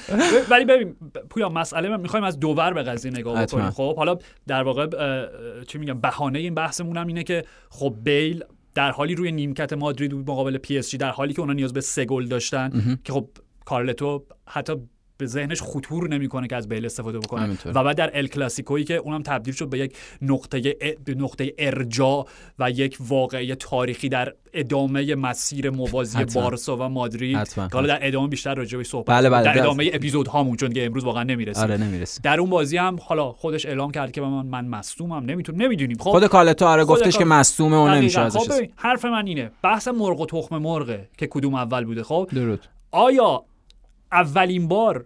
ولی 0.49 0.65
ببین 0.65 0.95
پویا 1.30 1.49
مسئله 1.49 1.89
من 1.89 1.99
می‌خوایم 1.99 2.24
از 2.26 2.39
دور 2.39 2.74
به 2.74 2.84
قضیه 2.84 3.11
نگاه. 3.11 3.45
بکنیم. 3.45 3.70
خب 3.70 3.95
حالا 3.97 4.18
در 4.47 4.63
واقع 4.63 4.88
چی 5.68 5.78
میگم؟ 5.78 5.99
بهانه 5.99 6.39
این 6.39 6.55
بحثمون 6.55 6.97
هم 6.97 7.07
اینه 7.07 7.24
که 7.24 7.43
خب 7.70 7.93
بیل 8.03 8.43
در 8.78 8.91
حالی 8.91 9.15
روی 9.15 9.32
نیمکت 9.32 9.73
مادرید 9.73 10.11
بود 10.11 10.30
مقابل 10.30 10.57
پی 10.57 10.78
اس 10.78 10.89
جی 10.89 10.97
در 10.97 11.09
حالی 11.09 11.34
که 11.34 11.39
اونا 11.39 11.53
نیاز 11.53 11.73
به 11.73 11.82
سه 11.82 12.05
گل 12.05 12.25
داشتن 12.25 12.97
که 13.03 13.13
خب 13.13 13.30
کارلتو 13.65 14.25
حتی 14.47 14.73
به 15.18 15.26
ذهنش 15.26 15.61
خطور 15.61 16.09
نمی‌کنه 16.09 16.47
که 16.47 16.55
از 16.55 16.70
بیل 16.70 16.86
استفاده 16.86 17.20
بکنه 17.20 17.41
همینطور. 17.41 17.72
و 17.76 17.84
بعد 17.84 17.97
در 17.97 18.18
ال 18.18 18.28
کلاسیکویی 18.28 18.86
که 18.86 18.95
اونم 18.95 19.24
تبدیل 19.24 19.53
شد 19.53 19.70
به 19.70 19.80
یک 19.80 19.97
نقطه 20.22 20.76
به 21.05 21.15
نقطه 21.15 21.53
ارجاع 21.57 22.28
و 22.59 22.72
یک 22.72 22.97
واقعه 22.99 23.55
تاریخی 23.55 24.09
در 24.09 24.34
ادامه 24.53 25.15
مسیر 25.15 25.70
موازی 25.70 26.18
حتما. 26.18 26.43
بارسا 26.43 26.78
و 26.78 26.82
مادرید. 26.82 27.47
که 27.47 27.61
حالا 27.74 27.88
در 27.88 28.07
ادامه 28.07 28.28
بیشتر 28.28 28.55
راجع 28.55 28.78
بهش 28.78 28.88
صحبت 28.88 29.07
بله،. 29.09 29.30
بله. 29.30 29.43
در 29.43 29.53
در- 29.53 29.59
ادامه 29.59 29.89
اپیزود 29.93 30.28
هامون 30.28 30.55
چون 30.55 30.74
که 30.74 30.86
امروز 30.86 31.03
واقعا 31.03 31.24
نمی‌رسیم 31.24 31.63
آره 31.63 31.78
نمی‌رسه 31.78 32.22
در 32.24 32.39
اون 32.39 32.49
بازی 32.49 32.78
هم 32.78 32.99
حالا 33.01 33.32
خودش 33.32 33.65
اعلام 33.65 33.91
کرد 33.91 34.11
که 34.11 34.22
من 34.22 34.45
من 34.45 34.68
مصدومم 34.68 35.26
نمی‌تونم 35.26 35.61
نمی‌دونیم 35.61 35.97
خب 35.97 36.11
خود 36.11 36.28
کالتو 36.28 36.65
آره 36.65 36.86
گفتش 36.86 37.18
که 37.18 37.26
مصدومه 37.26 37.78
و 37.78 37.88
نمیشه. 37.88 38.22
ازش 38.22 38.39
خب 38.39 38.51
حرف 38.76 39.05
من 39.05 39.28
اینه 39.28 39.51
بحث 39.63 39.88
مرغ 39.88 40.20
و 40.20 40.26
تخم 40.26 40.57
مرغه 40.57 41.09
که 41.18 41.28
کدوم 41.28 41.55
اول 41.55 41.86
بوده 41.86 42.03
خب 42.03 42.30
درود 42.34 42.65
آیا 42.91 43.43
اولین 44.12 44.68
بار 44.68 45.05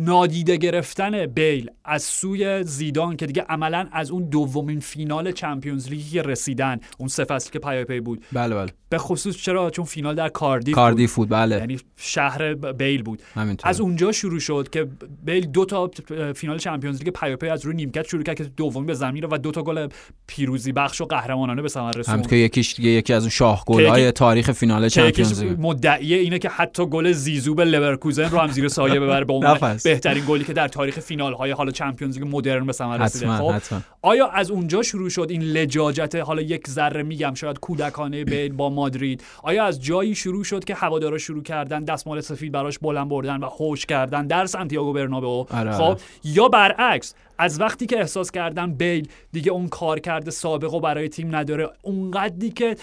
نادیده 0.00 0.56
گرفتن 0.56 1.26
بیل 1.26 1.70
از 1.84 2.02
سوی 2.02 2.64
زیدان 2.64 3.16
که 3.16 3.26
دیگه 3.26 3.42
عملا 3.48 3.88
از 3.92 4.10
اون 4.10 4.28
دومین 4.28 4.80
فینال 4.80 5.32
چمپیونز 5.32 5.88
لیگی 5.88 6.18
رسیدن 6.18 6.80
اون 6.98 7.08
سه 7.08 7.24
فصل 7.24 7.50
که 7.50 7.58
پیاپی 7.58 8.00
بود. 8.00 8.24
بله 8.32 8.54
بله. 8.54 8.72
به 8.90 8.98
خصوص 8.98 9.36
چرا؟ 9.36 9.70
چون 9.70 9.84
فینال 9.84 10.14
در 10.14 10.28
کاردیف 10.28 10.74
کاردیف 10.74 11.14
بود. 11.14 11.28
بود 11.28 11.36
بله. 11.36 11.56
یعنی 11.56 11.78
شهر 11.96 12.54
بیل 12.54 13.02
بود. 13.02 13.22
همینطور 13.34 13.70
از 13.70 13.80
اونجا 13.80 14.12
شروع 14.12 14.40
شد 14.40 14.68
که 14.72 14.88
بیل 15.24 15.46
دو 15.46 15.64
تا 15.64 15.90
فینال 16.34 16.58
چمپیونز 16.58 17.02
لیگ 17.02 17.14
پیاپی 17.14 17.48
از 17.48 17.64
روی 17.64 17.74
نیمکت 17.74 18.06
شروع 18.08 18.22
کرد 18.22 18.36
که 18.36 18.44
دومی 18.44 18.86
به 18.86 18.94
زمین 18.94 19.24
و 19.24 19.38
دو 19.38 19.50
تا 19.50 19.62
گل 19.62 19.88
پیروزی 20.26 20.72
بخش 20.72 21.00
و 21.00 21.04
قهرمانانه 21.04 21.62
به 21.62 21.68
ثمر 21.68 21.92
رسوند. 21.92 22.26
که 22.26 22.36
یکیش 22.36 22.74
دیگه 22.74 22.88
یکی 22.90 23.12
از 23.12 23.22
اون 23.22 23.30
شاهگل‌های 23.30 24.04
که 24.04 24.12
تاریخ 24.12 24.52
فینال 24.52 24.88
چمپیونز 24.88 25.42
لیگ. 25.42 25.56
مدعیه 25.60 26.16
اینه 26.16 26.38
که 26.38 26.48
حتی 26.48 26.86
گل 26.86 27.12
زیزو 27.12 27.54
به 27.54 27.64
لورکوزن 27.64 28.30
رو 28.30 28.38
هم 28.38 28.50
زیر 28.50 28.68
سایه 28.68 29.00
ببره 29.00 29.24
به. 29.24 29.87
بهترین 29.88 30.24
گلی 30.28 30.44
که 30.44 30.52
در 30.52 30.68
تاریخ 30.68 31.00
فینال 31.00 31.32
های 31.32 31.50
حالا 31.50 31.70
چمپیونز 31.70 32.18
لیگ 32.18 32.36
مدرن 32.36 32.66
به 32.66 32.72
ثمر 32.72 32.98
رسیده. 32.98 33.36
خب 33.36 33.50
حتما. 33.50 33.80
آیا 34.02 34.28
از 34.28 34.50
اونجا 34.50 34.82
شروع 34.82 35.08
شد 35.08 35.26
این 35.30 35.42
لجاجت؟ 35.42 36.14
حالا 36.14 36.42
یک 36.42 36.68
ذره 36.68 37.02
میگم 37.02 37.34
شاید 37.34 37.58
کودکانه 37.58 38.24
بیل 38.24 38.52
با 38.52 38.70
مادرید. 38.70 39.22
آیا 39.42 39.64
از 39.64 39.82
جایی 39.82 40.14
شروع 40.14 40.44
شد 40.44 40.64
که 40.64 40.74
هوادارا 40.74 41.18
شروع 41.18 41.42
کردن 41.42 41.84
دستمال 41.84 42.20
سفید 42.20 42.52
براش 42.52 42.78
بلند 42.78 43.08
بردن 43.08 43.36
و 43.36 43.48
هوش 43.48 43.86
کردن 43.86 44.26
در 44.26 44.46
سانتیاگو 44.46 44.92
برنابئو؟ 44.92 45.46
آره، 45.50 45.72
خب 45.72 45.82
آره. 45.82 45.98
یا 46.24 46.48
برعکس 46.48 47.14
از 47.38 47.60
وقتی 47.60 47.86
که 47.86 47.98
احساس 47.98 48.30
کردن 48.30 48.72
بیل 48.72 49.08
دیگه 49.32 49.52
اون 49.52 49.68
کار 49.68 49.98
کرده 49.98 50.30
سابق 50.30 50.74
و 50.74 50.80
برای 50.80 51.08
تیم 51.08 51.36
نداره 51.36 51.70
اونقدری 51.82 52.50
که 52.50 52.76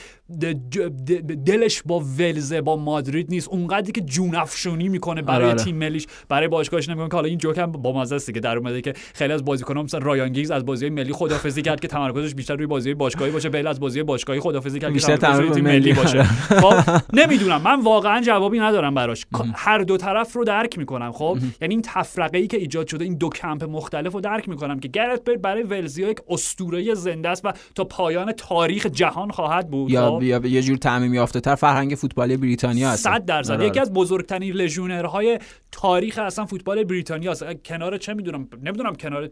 دلش 1.45 1.81
با 1.85 1.99
ولزه 1.99 2.61
با 2.61 2.75
مادرید 2.75 3.27
نیست 3.29 3.49
اونقدری 3.49 3.91
که 3.91 4.01
جون 4.01 4.35
افشونی 4.35 4.89
می‌کنه 4.89 5.21
برای 5.21 5.37
آره، 5.37 5.53
آره. 5.53 5.63
تیم 5.63 5.75
ملیش 5.75 6.07
برای 6.29 6.47
باشگاهش 6.47 6.89
نمی‌کنه 6.89 7.09
که 7.09 7.15
حالا 7.15 7.27
این 7.27 7.37
جوک 7.37 7.57
هم 7.57 7.71
با 7.71 8.01
مزه 8.01 8.15
است 8.15 8.27
دیگه 8.27 8.39
در 8.39 8.57
اومده 8.57 8.81
که 8.81 8.93
خیلی 9.13 9.33
از 9.33 9.45
بازیکنان 9.45 9.83
مثلا 9.83 9.99
رایان 9.99 10.29
گیگز 10.29 10.51
از 10.51 10.65
بازی 10.65 10.89
ملی 10.89 11.13
خدافظی 11.13 11.61
کرد 11.61 11.79
که 11.79 11.87
تمرکزش 11.87 12.35
بیشتر 12.35 12.55
روی 12.55 12.65
بازی 12.65 12.93
باشگاهی 12.93 13.31
باشه 13.31 13.49
بیل 13.49 13.67
از 13.67 13.79
بازی 13.79 14.03
باشگاهی 14.03 14.39
خدافظی 14.39 14.79
کرد 14.79 14.89
که 14.89 14.93
بیشتر 14.93 15.17
تمرکز 15.17 15.55
تیم 15.55 15.63
ملی. 15.63 15.79
ملی 15.79 15.93
باشه. 15.93 16.23
خب 16.63 17.01
نمی‌دونم. 17.13 17.61
من 17.61 17.81
واقعا 17.81 18.21
جوابی 18.21 18.59
ندارم 18.59 18.93
براش. 18.93 19.25
هر 19.55 19.77
دو 19.77 19.97
طرف 19.97 20.33
رو 20.33 20.43
درک 20.43 20.77
می‌کنم 20.77 21.11
خب؟ 21.11 21.37
یعنی 21.61 21.73
این 21.73 21.81
تفرقه 21.81 22.37
ای 22.37 22.47
که 22.47 22.57
ایجاد 22.57 22.87
شده 22.87 23.03
این 23.03 23.15
دو 23.17 23.29
کمپ 23.29 23.63
مختلف 23.63 24.13
رو 24.13 24.21
درک 24.21 24.44
می‌کنم 24.49 24.79
که 24.79 24.87
گرت 24.87 25.29
بیل 25.29 25.37
برای 25.37 25.63
ولزیا 25.63 26.09
یک 26.09 26.17
اسطوره 26.29 26.93
زنده 26.93 27.29
است 27.29 27.45
و 27.45 27.51
تا 27.75 27.83
پایان 27.83 28.31
تاریخ 28.31 28.85
جهان 28.85 29.31
خواهد 29.31 29.69
بود. 29.69 29.91
یا 29.91 30.11
خب؟ 30.11 30.23
یا 30.23 30.41
یه 30.45 30.61
جور 30.61 30.77
تعمیم 30.77 31.13
یافته 31.13 31.39
تر 31.39 31.55
فرهنگ 31.55 31.95
فوتبالی 31.95 32.37
بریتانیا 32.37 32.89
هست 32.89 33.03
صد 33.03 33.25
درصد. 33.25 33.51
آره، 33.51 33.67
یکی 33.67 33.79
از 33.79 33.93
بزرگترین 33.93 34.53
لژونرهای 34.53 35.39
تاریخ 35.71 36.17
اصلا 36.17 36.45
فوتبال 36.45 36.83
بریتانیا 36.83 37.31
است. 37.31 37.43
کنار 37.65 37.97
چه 37.97 38.13
می‌دونم 38.13 38.47
نمی‌دونم 38.63 38.95
کنار 38.95 39.29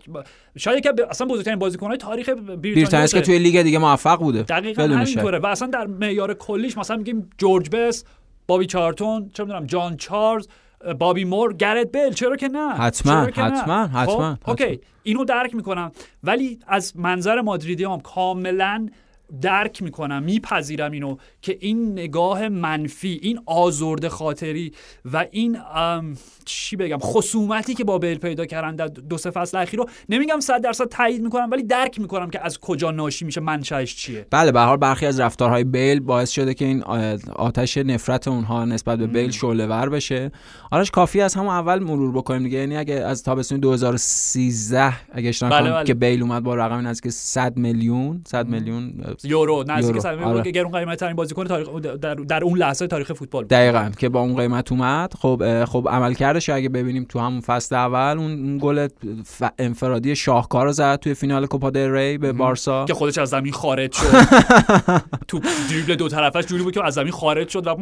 شاید 0.57 0.77
یکی 0.77 0.89
از 0.89 0.95
اصلا 1.09 1.27
بزرگترین 1.27 1.59
بازیکنهای 1.59 1.97
تاریخ 1.97 2.29
بریتانیا 2.29 3.03
است 3.03 3.13
که 3.13 3.21
توی 3.21 3.39
لیگ 3.39 3.61
دیگه 3.61 3.77
موفق 3.77 4.19
بوده. 4.19 4.41
دقیقا. 4.41 4.83
همینطوره. 4.83 5.39
و 5.39 5.45
اصلا 5.45 5.67
در 5.67 5.87
معیار 5.87 6.33
کلیش 6.33 6.77
مثلا 6.77 6.97
میگیم 6.97 7.29
جورج 7.37 7.69
بس 7.69 8.03
بابی 8.47 8.65
چارتون 8.65 9.29
چه 9.33 9.43
می‌دونم 9.43 9.65
جان 9.65 9.97
چارلز 9.97 10.47
بابی 10.99 11.25
مور 11.25 11.53
گرت 11.53 11.91
بیل 11.91 12.13
چرا 12.13 12.35
که 12.35 12.47
نه؟ 12.47 12.73
حتما، 12.73 13.25
که 13.29 13.41
نه؟ 13.41 13.47
حتما، 13.47 13.87
خب، 13.87 13.97
حتما، 13.97 14.37
اوکی 14.47 14.79
اینو 15.03 15.25
درک 15.25 15.55
می‌کنم. 15.55 15.91
ولی 16.23 16.59
از 16.67 16.97
منظر 16.97 17.41
مادریدی 17.41 17.83
هم 17.83 17.99
کاملا 17.99 18.87
درک 19.41 19.83
می‌کنم 19.83 20.23
میپذیرم 20.23 20.91
اینو 20.91 21.17
که 21.41 21.57
این 21.61 21.91
نگاه 21.91 22.49
منفی 22.49 23.19
این 23.21 23.39
آزرده 23.45 24.09
خاطری 24.09 24.71
و 25.13 25.25
این 25.31 25.57
چی 26.45 26.75
بگم 26.75 26.97
خصومتی 27.01 27.73
که 27.73 27.83
با 27.83 27.97
بیل 27.97 28.17
پیدا 28.17 28.45
کردن 28.45 28.75
در 28.75 28.87
دو 28.87 29.17
سه 29.17 29.29
فصل 29.31 29.57
اخیر 29.57 29.79
رو 29.79 29.89
نمیگم 30.09 30.39
صد 30.39 30.61
درصد 30.61 30.85
تایید 30.85 31.21
می‌کنم 31.21 31.51
ولی 31.51 31.63
درک 31.63 31.99
می‌کنم 31.99 32.29
که 32.29 32.45
از 32.45 32.59
کجا 32.59 32.91
ناشی 32.91 33.25
میشه 33.25 33.41
منشأش 33.41 33.95
چیه. 33.95 34.27
بله 34.31 34.51
به 34.51 34.59
حال 34.59 34.77
برخی 34.77 35.05
از 35.05 35.19
رفتارهای 35.19 35.63
بیل 35.63 35.99
باعث 35.99 36.31
شده 36.31 36.53
که 36.53 36.65
این 36.65 36.83
آتش 37.35 37.77
نفرت 37.77 38.27
اونها 38.27 38.65
نسبت 38.65 38.99
به 38.99 39.07
بیل 39.07 39.31
شعله 39.31 39.67
ور 39.67 39.89
بشه. 39.89 40.31
آرش 40.73 40.91
کافی 40.91 41.21
از 41.21 41.33
همون 41.35 41.49
اول 41.49 41.79
مرور 41.79 42.11
بکنیم 42.11 42.43
دیگه 42.43 42.57
یعنی 42.57 42.77
اگه 42.77 42.93
از 42.93 43.23
تابستون 43.23 43.59
2013 43.59 44.93
اگه 45.11 45.29
اشتباه 45.29 45.61
بله، 45.61 45.71
بله. 45.71 45.83
که 45.83 45.93
بیل 45.93 46.21
اومد 46.21 46.43
با 46.43 46.55
رقم 46.55 46.87
نزدیک 46.87 47.11
100 47.11 47.57
میلیون 47.57 48.21
100 48.27 48.47
میلیون 48.47 48.93
یورو 49.23 49.63
نزدیک 49.67 49.85
یورو. 49.85 50.01
100 50.01 50.09
میلیون 50.09 50.31
آره. 50.31 50.43
که 50.43 50.51
گرون 50.51 50.71
قیمت 50.71 50.99
ترین 50.99 51.15
بازیکن 51.15 51.43
تاریخ 51.43 51.69
در, 51.69 52.15
در 52.15 52.43
اون 52.43 52.57
لحظه 52.57 52.87
تاریخ 52.87 53.13
فوتبال 53.13 53.43
بود. 53.43 53.49
دقیقا 53.49 53.91
که 53.97 54.09
با 54.09 54.19
اون 54.19 54.35
قیمت 54.35 54.71
اومد 54.71 55.13
خب 55.19 55.65
خب 55.65 55.87
عملکردش 55.91 56.49
اگه 56.49 56.69
ببینیم 56.69 57.05
تو 57.09 57.19
همون 57.19 57.41
فصل 57.41 57.75
اول 57.75 58.17
اون 58.17 58.31
اون 58.31 58.57
گل 58.61 58.87
ف- 58.87 59.51
انفرادی 59.59 60.15
شاهکار 60.15 60.65
رو 60.65 60.71
زد 60.71 60.95
توی 60.95 61.13
فینال 61.13 61.45
کوپا 61.45 61.69
دل 61.69 61.91
ری 61.91 62.17
به 62.17 62.31
بارسا 62.31 62.85
که 62.85 62.93
خودش 62.93 63.17
از 63.17 63.29
زمین 63.29 63.53
خارج 63.53 63.91
شد 63.91 64.03
تو 65.27 65.39
دریبل 65.69 65.95
دو 65.95 66.09
طرفش 66.09 66.45
جوری 66.45 66.63
بود 66.63 66.73
که 66.73 66.85
از 66.85 66.93
زمین 66.93 67.11
خارج 67.11 67.49
شد 67.49 67.67
و 67.67 67.75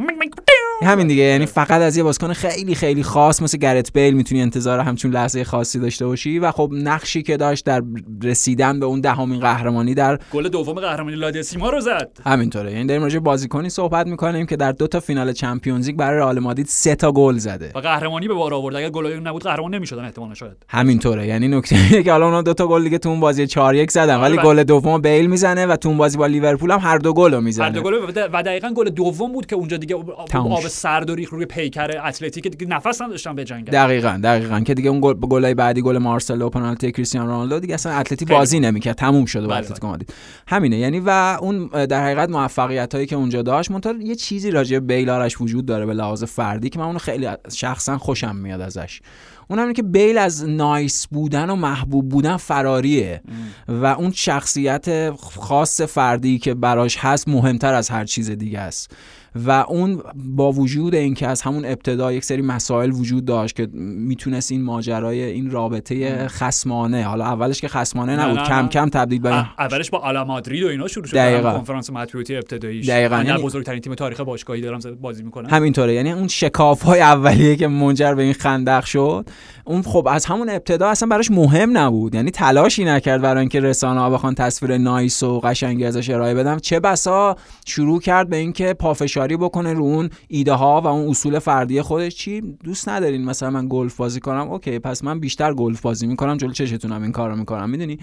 همین 0.83 1.07
دیگه 1.07 1.23
یعنی 1.23 1.45
فقط 1.45 1.71
از 1.81 1.97
یه 1.97 2.03
بازیکن 2.03 2.33
خیلی 2.33 2.75
خیلی 2.75 3.03
خاص 3.03 3.41
مثل 3.41 3.57
گرت 3.57 3.93
بیل 3.93 4.13
می‌تونی 4.13 4.41
انتظار 4.41 4.79
همچون 4.79 5.11
لحظه 5.11 5.43
خاصی 5.43 5.79
داشته 5.79 6.05
باشی 6.05 6.39
و 6.39 6.51
خب 6.51 6.69
نقشی 6.73 7.21
که 7.21 7.37
داشت 7.37 7.65
در 7.65 7.81
رسیدن 8.23 8.79
به 8.79 8.85
اون 8.85 9.01
دهمین 9.01 9.39
قهرمانی 9.39 9.93
در 9.93 10.19
گل 10.33 10.49
دوم 10.49 10.73
قهرمانی 10.73 11.15
La 11.15 11.29
Décima 11.29 11.69
رو 11.69 11.79
زد. 11.81 12.11
همینطوره. 12.25 12.71
یعنی 12.71 12.85
داریم 12.85 13.03
راجع 13.03 13.19
بازیکنی 13.19 13.69
صحبت 13.69 14.07
می‌کنیم 14.07 14.45
که 14.45 14.55
در 14.55 14.71
دو 14.71 14.87
تا 14.87 14.99
فینال 14.99 15.33
چمپیونز 15.33 15.87
لیگ 15.87 15.95
برای 15.95 16.19
رئال 16.19 16.39
مادرید 16.39 16.67
سه 16.67 16.95
تا 16.95 17.11
گل 17.11 17.37
زده. 17.37 17.71
و 17.75 17.79
قهرمانی 17.79 18.27
به 18.27 18.33
بار 18.33 18.53
آورد. 18.53 18.75
اگر 18.75 18.89
اون 18.97 19.27
نبود 19.27 19.43
قهرمان 19.43 19.75
نمی‌شدن 19.75 20.05
احتمالاً 20.05 20.33
شاید. 20.33 20.57
همینطوره. 20.69 21.27
یعنی 21.27 21.47
نکته 21.47 21.75
اینه 21.75 22.03
که 22.03 22.11
حالا 22.11 22.25
اونا 22.25 22.41
دو 22.41 22.53
تا 22.53 22.67
گل 22.67 22.83
دیگه 22.83 22.97
تو 22.97 23.09
اون 23.09 23.19
بازی 23.19 23.47
4 23.47 23.75
1 23.75 23.91
زدن 23.91 24.15
ولی 24.21 24.37
آره. 24.37 24.45
گل 24.45 24.63
دوم 24.63 25.01
بیل 25.01 25.25
می‌زنه 25.27 25.65
و 25.65 25.75
تو 25.75 25.89
اون 25.89 25.97
بازی 25.97 26.17
با 26.17 26.27
لیورپول 26.27 26.71
هم 26.71 26.79
هر 26.79 26.97
دو 26.97 27.13
گل 27.13 27.31
رو 27.31 27.37
هر 27.37 27.43
می‌زنه 27.43 27.69
دو 27.69 27.81
گل 27.81 27.93
و- 28.33 28.41
دقیقا 28.41 28.69
گل 28.75 28.89
دوم 28.89 29.31
بود 29.31 29.45
که 29.45 29.55
اونجا 29.55 29.77
دیگه 29.77 29.95
آب. 29.95 30.29
سرد 30.71 31.09
و 31.09 31.15
ریخت 31.15 31.29
روی 31.29 31.45
پیکر 31.45 32.07
اتلتیک 32.07 32.47
دیگه 32.47 32.67
نفس 32.67 33.01
نداشتن 33.01 33.35
به 33.35 33.43
جنگ. 33.43 33.69
دقیقا 33.69 34.19
دقیقا. 34.23 34.59
که 34.59 34.73
دیگه 34.73 34.89
اون 34.89 35.01
گل 35.01 35.13
گلای 35.13 35.53
بعدی 35.53 35.81
گل 35.81 35.97
مارسلو 35.97 36.49
پنالتی 36.49 36.91
کریستیانو 36.91 37.31
رونالدو 37.31 37.59
دیگه 37.59 37.73
اصلا 37.73 37.91
اتلتی 37.91 38.25
خیلی 38.25 38.37
بازی 38.37 38.59
نمی‌کرد. 38.59 38.95
تموم 38.95 39.25
شده 39.25 39.47
بله، 39.47 39.57
اتلتیکو 39.57 39.87
مادرید. 39.87 40.13
همینه. 40.47 40.77
یعنی 40.77 40.99
و 40.99 41.37
اون 41.41 41.67
در 41.67 42.03
حقیقت 42.03 42.29
موفقیت 42.29 42.95
هایی 42.95 43.07
که 43.07 43.15
اونجا 43.15 43.41
داشت 43.41 43.71
منتها 43.71 43.93
یه 43.99 44.15
چیزی 44.15 44.51
راجع 44.51 44.79
به 44.79 44.95
بیل 44.95 45.09
آرش 45.09 45.41
وجود 45.41 45.65
داره 45.65 45.85
به 45.85 45.93
لحاظ 45.93 46.23
فردی 46.23 46.69
که 46.69 46.79
من 46.79 46.85
اونو 46.85 46.99
خیلی 46.99 47.27
شخصا 47.53 47.97
خوشم 47.97 48.35
میاد 48.35 48.61
ازش. 48.61 49.01
اونم 49.47 49.61
اینه 49.61 49.73
که 49.73 49.83
بیل 49.83 50.17
از 50.17 50.49
نایس 50.49 51.07
بودن 51.07 51.49
و 51.49 51.55
محبوب 51.55 52.09
بودن 52.09 52.37
فراریه 52.37 53.21
و 53.67 53.85
اون 53.85 54.11
شخصیت 54.11 55.11
خاص 55.15 55.81
فردی 55.81 56.39
که 56.39 56.53
براش 56.53 56.97
هست 56.97 57.27
مهمتر 57.27 57.73
از 57.73 57.89
هر 57.89 58.05
چیز 58.05 58.31
دیگه 58.31 58.59
است. 58.59 58.95
و 59.35 59.51
اون 59.51 60.01
با 60.15 60.51
وجود 60.51 60.95
اینکه 60.95 61.27
از 61.27 61.41
همون 61.41 61.65
ابتدا 61.65 62.11
یک 62.11 62.23
سری 62.23 62.41
مسائل 62.41 62.91
وجود 62.91 63.25
داشت 63.25 63.55
که 63.55 63.67
می‌تونست 63.73 64.51
این 64.51 64.63
ماجرای 64.63 65.23
این 65.23 65.51
رابطه 65.51 66.27
خسمانه 66.27 67.03
حالا 67.03 67.25
اولش 67.25 67.61
که 67.61 67.67
خسمانه 67.67 68.15
نه، 68.15 68.23
نبود 68.25 68.39
نه، 68.39 68.45
کم 68.45 68.55
نه. 68.55 68.67
کم 68.67 68.89
تبدیل 68.89 69.19
به 69.21 69.29
اولش 69.59 69.89
با 69.89 69.97
آلا 69.97 70.25
مادرید 70.25 70.63
و 70.63 70.67
اینا 70.67 70.87
شروع 70.87 71.05
شد 71.05 71.15
دقیقاً. 71.15 71.57
کنفرانس 71.57 71.89
مطبوعاتی 71.89 72.35
ابتداییش 72.35 72.89
دقیقاً. 72.89 73.23
یعنی- 73.23 73.43
بزرگترین 73.43 73.79
تیم 73.81 73.95
تاریخ 73.95 74.21
باشگاهی 74.21 74.61
دارم 74.61 74.79
بازی 75.01 75.23
می‌کنم 75.23 75.49
همینطوره 75.49 75.93
یعنی 75.93 76.11
اون 76.11 76.27
شکاف 76.27 76.81
های 76.81 76.99
اولیه 77.01 77.55
که 77.55 77.67
منجر 77.67 78.13
به 78.13 78.23
این 78.23 78.33
خندق 78.33 78.83
شد 78.83 79.25
اون 79.65 79.81
خب 79.81 80.07
از 80.11 80.25
همون 80.25 80.49
ابتدا 80.49 80.89
اصلا 80.89 81.09
براش 81.09 81.31
مهم 81.31 81.77
نبود 81.77 82.15
یعنی 82.15 82.31
تلاشی 82.31 82.83
نکرد 82.85 83.21
برای 83.21 83.39
اینکه 83.39 83.59
رسانه 83.59 83.99
ها 83.99 84.09
بخوان 84.09 84.35
تصویر 84.35 84.77
نایس 84.77 85.23
و 85.23 85.39
قشنگی 85.39 85.85
ازش 85.85 86.09
ارائه 86.09 86.33
بدم 86.33 86.59
چه 86.59 86.79
بسا 86.79 87.35
شروع 87.65 87.99
کرد 87.99 88.29
به 88.29 88.37
اینکه 88.37 88.73
پافشاری 88.73 89.20
بکنه 89.27 89.73
رو 89.73 89.83
اون 89.83 90.09
ایده 90.27 90.53
ها 90.53 90.81
و 90.81 90.87
اون 90.87 91.09
اصول 91.09 91.39
فردی 91.39 91.81
خودش 91.81 92.15
چی؟ 92.15 92.41
دوست 92.41 92.89
ندارین 92.89 93.25
مثلا 93.25 93.49
من 93.49 93.67
گلف 93.69 93.95
بازی 93.95 94.19
کنم. 94.19 94.49
OK 94.49 94.79
پس 94.79 95.03
من 95.03 95.19
بیشتر 95.19 95.53
گلف 95.53 95.81
بازی 95.81 96.07
می‌کنم 96.07 96.37
جلو 96.37 96.51
چشتونم 96.51 97.03
این 97.03 97.11
کارو 97.11 97.35
می‌کنم. 97.35 97.69
می‌دونی؟ 97.69 97.99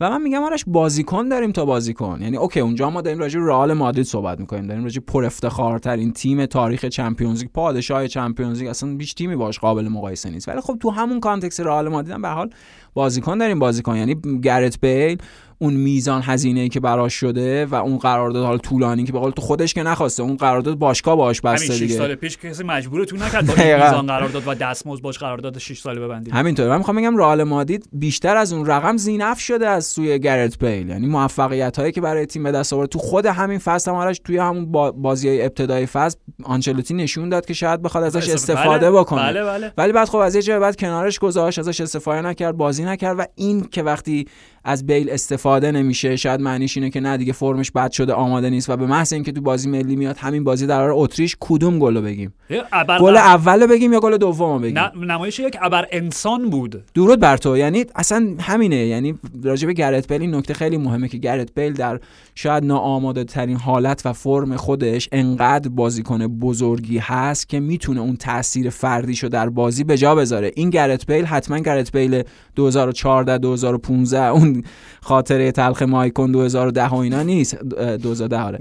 و 0.00 0.10
من 0.10 0.22
میگم 0.22 0.42
آرش 0.42 0.64
بازیکن 0.66 1.28
داریم 1.28 1.52
تا 1.52 1.64
بازیکن. 1.64 2.18
یعنی 2.22 2.36
OK 2.36 2.60
اونجا 2.60 2.90
ما 2.90 3.00
داریم 3.00 3.18
راجع 3.18 3.40
رئال 3.40 3.72
مادرید 3.72 4.06
صحبت 4.06 4.40
می‌کنیم. 4.40 4.66
داریم 4.66 4.82
راجع 4.82 5.00
پر 5.00 5.24
افتخارترین 5.24 6.12
تیم 6.12 6.46
تاریخ 6.46 6.84
چمپیونز 6.84 7.40
لیگ 7.40 7.50
پادشاه 7.50 8.08
چمپیونز 8.08 8.58
لیگ. 8.58 8.68
اصلا 8.68 8.96
هیچ 8.98 9.14
تیمی 9.14 9.36
باش 9.36 9.58
قابل 9.58 9.88
مقایسه 9.88 10.30
نیست. 10.30 10.48
ولی 10.48 10.60
خب 10.60 10.78
تو 10.80 10.90
همون 10.90 11.20
context 11.20 11.60
رئال 11.60 11.88
مادرید 11.88 12.14
هم 12.14 12.22
به 12.22 12.28
حال 12.28 12.50
بازیکن 12.94 13.38
داریم 13.38 13.58
بازیکن. 13.58 13.96
یعنی 13.96 14.16
گرت 14.42 14.80
بیل 14.80 15.18
اون 15.58 15.74
میزان 15.74 16.22
هزینه 16.24 16.60
ای 16.60 16.68
که 16.68 16.80
براش 16.80 17.14
شده 17.14 17.66
و 17.66 17.74
اون 17.74 17.98
قرارداد 17.98 18.44
حال 18.44 18.58
طولانی 18.58 19.04
که 19.04 19.12
به 19.12 19.18
قول 19.18 19.30
تو 19.30 19.42
خودش 19.42 19.74
که 19.74 19.82
نخواسته 19.82 20.22
اون 20.22 20.36
قرارداد 20.36 20.78
باشگاه 20.78 21.16
باش 21.16 21.40
همین 21.44 21.54
بسته 21.54 21.74
6 21.74 21.80
دیگه. 21.80 21.94
سال 21.94 22.14
پیش 22.14 22.36
که 22.36 22.50
کسی 22.50 22.64
مجبور 22.64 23.04
تو 23.04 23.16
نکرد 23.16 23.46
با. 23.46 23.84
میزان 23.84 24.06
قرارداد 24.06 24.42
و 24.46 24.54
دستمزد 24.54 25.02
باش 25.02 25.18
قرارداد 25.18 25.58
6 25.58 25.80
ساله 25.80 26.00
ببندید 26.00 26.34
همینطور 26.34 26.68
من 26.68 26.78
می‌خوام 26.78 26.96
بگم 26.96 27.16
رئال 27.16 27.44
مادرید 27.44 27.88
بیشتر 27.92 28.36
از 28.36 28.52
اون 28.52 28.66
رقم 28.66 28.96
زینف 28.96 29.40
شده 29.40 29.68
از 29.68 29.81
سوی 29.86 30.18
گرت 30.18 30.58
بیل. 30.58 30.88
یعنی 30.88 31.06
موفقیت 31.06 31.78
هایی 31.78 31.92
که 31.92 32.00
برای 32.00 32.26
تیم 32.26 32.42
به 32.42 32.52
دست 32.52 32.72
آورد. 32.72 32.88
تو 32.88 32.98
خود 32.98 33.26
همین 33.26 33.58
فصل 33.58 33.90
هم 33.90 33.96
آرش 33.96 34.20
توی 34.24 34.38
همون 34.38 34.72
با 34.72 34.92
بازی 34.92 35.28
های 35.28 35.42
ابتدای 35.42 35.86
فصل 35.86 36.18
آنچلوتی 36.44 36.94
نشون 36.94 37.28
داد 37.28 37.46
که 37.46 37.54
شاید 37.54 37.82
بخواد 37.82 38.04
ازش 38.04 38.28
استفاده 38.28 38.90
بله، 38.90 39.00
بکنه. 39.00 39.22
بله 39.22 39.44
بله. 39.44 39.72
ولی 39.76 39.92
بعد 39.92 40.08
خب 40.08 40.18
از 40.18 40.34
یه 40.34 40.42
جای 40.42 40.58
بعد 40.58 40.76
کنارش 40.76 41.18
گذاشت 41.18 41.58
ازش 41.58 41.80
استفاده 41.80 42.20
نکرد 42.20 42.56
بازی 42.56 42.84
نکرد 42.84 43.18
و 43.18 43.24
این 43.34 43.60
که 43.60 43.82
وقتی 43.82 44.26
از 44.64 44.86
بیل 44.86 45.10
استفاده 45.10 45.72
نمیشه. 45.72 46.16
شاید 46.16 46.40
معنیش 46.40 46.76
اینه 46.76 46.90
که 46.90 47.00
نه 47.00 47.16
دیگه 47.16 47.32
فرمش 47.32 47.70
بد 47.70 47.90
شده 47.90 48.12
آماده 48.12 48.50
نیست. 48.50 48.70
و 48.70 48.76
به 48.76 48.86
محض 48.86 49.12
اینکه 49.12 49.32
تو 49.32 49.40
بازی 49.40 49.70
ملی 49.70 49.96
میاد 49.96 50.16
همین 50.16 50.44
بازی 50.44 50.66
در 50.66 50.90
اتریش 50.90 51.36
کدوم 51.40 51.78
گلو 51.78 52.02
بگیم؟ 52.02 52.34
ابر 52.72 52.98
گل 52.98 53.16
اولو 53.16 53.66
بگیم 53.66 53.92
یا 53.92 54.00
گل 54.00 54.16
دومو 54.16 54.58
بگیم؟ 54.58 54.78
نمایش 55.06 55.38
یک 55.38 55.56
ابر 55.60 55.86
انسان 55.90 56.50
بود. 56.50 56.84
درود 56.94 57.20
بر 57.20 57.36
تو. 57.36 57.56
یعنی 57.56 57.84
اصلا 57.94 58.34
همینه. 58.40 58.76
یعنی 58.76 59.18
راجع 59.44 59.66
به 59.66 59.72
گرت 59.72 60.08
بیل 60.12 60.20
این 60.20 60.34
نکته 60.34 60.54
خیلی 60.54 60.76
مهمه 60.76 61.08
که 61.08 61.18
گرت 61.18 61.54
بیل 61.54 61.72
در 61.72 62.00
شاید 62.34 62.64
ناآماده 62.64 63.24
ترین 63.24 63.56
حالت 63.56 64.06
و 64.06 64.12
فرم 64.12 64.56
خودش 64.56 65.08
انقدر 65.12 65.68
بازیکن 65.68 66.26
بزرگی 66.26 66.98
هست 66.98 67.48
که 67.48 67.60
می‌تونه 67.60 68.00
اون 68.00 68.16
تاثیر 68.16 68.70
فردیشو 68.70 69.28
در 69.28 69.48
بازی 69.48 69.84
به 69.84 69.96
جا 69.96 70.14
بذاره. 70.14 70.50
این 70.56 70.70
گرت 70.70 71.06
بیل 71.06 71.24
حتما 71.24 71.58
گرت 71.58 71.92
بیل 71.92 72.22
2014 72.56 73.38
2015 73.38 74.22
اون 74.22 74.51
خاطره 75.00 75.52
تلخ 75.52 75.82
مایکون 75.82 76.32
2010 76.32 76.88
و 76.88 76.94
اینا 76.94 77.22
نیست. 77.22 77.58
اه، 77.76 77.96
2010 77.96 78.42
آره. 78.42 78.58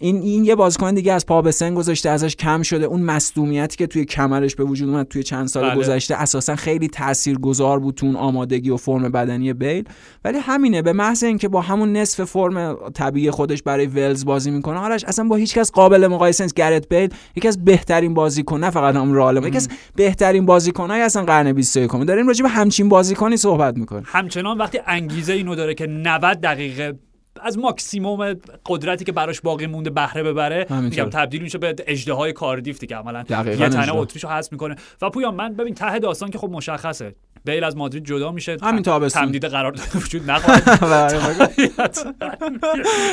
این 0.00 0.16
این 0.16 0.44
یه 0.44 0.54
بازیکن 0.54 0.94
دیگه 0.94 1.12
از 1.12 1.26
پا 1.26 1.42
به 1.42 1.50
سن 1.50 1.74
گذاشته 1.74 2.10
ازش 2.10 2.36
کم 2.36 2.62
شده. 2.62 2.84
اون 2.84 3.00
مصدومیتی 3.02 3.76
که 3.76 3.86
توی 3.86 4.04
کمرش 4.04 4.54
به 4.54 4.64
وجود 4.64 4.88
اومد 4.88 5.08
توی 5.08 5.22
چند 5.22 5.46
سال 5.46 5.70
بله. 5.70 5.78
گذشته 5.78 6.14
اساسا 6.14 6.56
خیلی 6.56 6.88
تاثیرگذار 6.88 7.78
بود 7.78 7.94
تو 7.94 8.06
اون 8.06 8.16
آمادگی 8.16 8.70
و 8.70 8.76
فرم 8.76 9.02
بدنی 9.02 9.52
بیل. 9.52 9.84
ولی 10.24 10.38
همینه 10.38 10.82
به 10.82 10.92
محض 10.92 11.24
اینکه 11.24 11.48
با 11.48 11.60
همون 11.60 11.96
نصف 11.96 12.24
فرم 12.24 12.76
طبیعی 12.94 13.30
خودش 13.30 13.62
برای 13.62 13.86
ولز 13.86 14.24
بازی 14.24 14.50
می‌کنه 14.50 14.78
آرش 14.78 15.04
اصلا 15.04 15.24
با 15.24 15.36
هیچ 15.36 15.54
کس 15.54 15.72
قابل 15.72 16.06
مقایسه 16.06 16.44
نیست. 16.44 16.54
گرت 16.54 16.88
بیل 16.88 17.10
یکی 17.36 17.48
از 17.48 17.64
بهترین 17.64 18.14
بازیکن 18.14 18.60
نه 18.60 18.70
فقط 18.70 18.96
هم 18.96 19.12
رئال 19.12 19.46
یکی 19.46 19.56
از 19.56 19.68
بهترین 19.96 20.46
بازیکنای 20.46 21.00
اصلا 21.00 21.24
قرن 21.24 21.52
21 21.52 21.90
داریم 22.06 22.26
راجع 22.26 22.42
به 22.42 22.48
همچین 22.48 22.88
بازیکنی 22.88 23.36
صحبت 23.36 23.78
می‌کنیم. 23.78 24.02
همچنان 24.06 24.58
وقتی 24.58 24.78
انگیزه 24.86 25.33
اینو 25.34 25.54
داره 25.54 25.74
که 25.74 25.86
90 25.86 26.40
دقیقه 26.40 26.98
از 27.40 27.58
ماکسیموم 27.58 28.34
قدرتی 28.66 29.04
که 29.04 29.12
براش 29.12 29.40
باقی 29.40 29.66
مونده 29.66 29.90
بهره 29.90 30.22
ببره. 30.22 30.66
میگم 30.70 31.10
تبدیل 31.10 31.42
میشه 31.42 31.58
به 31.58 31.74
اژدهای 31.86 32.32
کاردیف 32.32 32.78
دیگه 32.78 32.96
عملا 32.96 33.24
یه 33.30 33.68
تنه. 33.68 33.94
اتریشو 33.94 34.28
حذف 34.28 34.52
می‌کنه 34.52 34.76
و 35.02 35.10
پویان 35.10 35.34
من 35.34 35.54
ببین 35.54 35.74
ته 35.74 35.98
داستان 35.98 36.30
که 36.30 36.38
خب 36.38 36.50
مشخصه 36.50 37.14
بیل 37.44 37.64
از 37.64 37.76
مادرید 37.76 38.04
جدا 38.04 38.32
میشه 38.32 38.56
همین 38.62 38.82
تابستون. 38.82 39.24
تمدید 39.24 39.44
قرارداد 39.44 39.86
وجود 40.04 40.30
نخواهد 40.30 40.62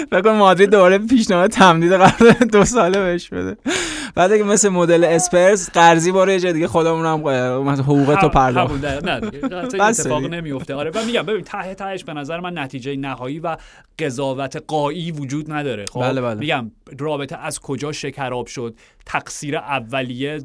فکر 0.09 0.21
کن 0.21 0.31
مادرید 0.41 0.69
دوباره 0.69 0.97
پیشنهاد 0.97 1.49
تمدید 1.49 1.93
قرارداد 1.93 2.37
دو 2.51 2.65
ساله 2.65 2.99
بهش 2.99 3.29
بده 3.29 3.57
بعد 4.15 4.31
اگه 4.31 4.43
مثل 4.43 4.69
مدل 4.69 5.03
اسپرز 5.03 5.69
قرضی 5.69 6.11
باره 6.11 6.39
جای 6.39 6.53
دیگه 6.53 6.67
خودمون 6.67 7.05
هم 7.05 7.19
مثلا 7.63 7.83
حقوق 7.83 8.15
تو 8.21 8.29
پرداخت 8.29 8.85
نه 8.85 9.19
دیگه. 9.19 9.45
اتفاق. 9.83 10.25
نمیفته 10.25 10.75
آره 10.75 10.91
و 10.95 11.05
میگم 11.05 11.21
ببین 11.21 11.43
ته 11.43 11.75
تهش 11.75 12.03
به 12.03 12.13
نظر 12.13 12.39
من 12.39 12.57
نتیجه 12.57 12.95
نهایی 12.95 13.39
و 13.39 13.57
قضاوت 13.99 14.63
قایی 14.67 15.11
وجود 15.11 15.51
نداره 15.51 15.85
خب 15.91 16.01
بله، 16.01 16.21
بله. 16.21 16.35
میگم 16.35 16.71
رابطه 16.99 17.37
از 17.37 17.59
کجا 17.59 17.91
شکراب 17.91 18.47
شد 18.47 18.75
تقصیر 19.05 19.57
اولیه 19.57 20.39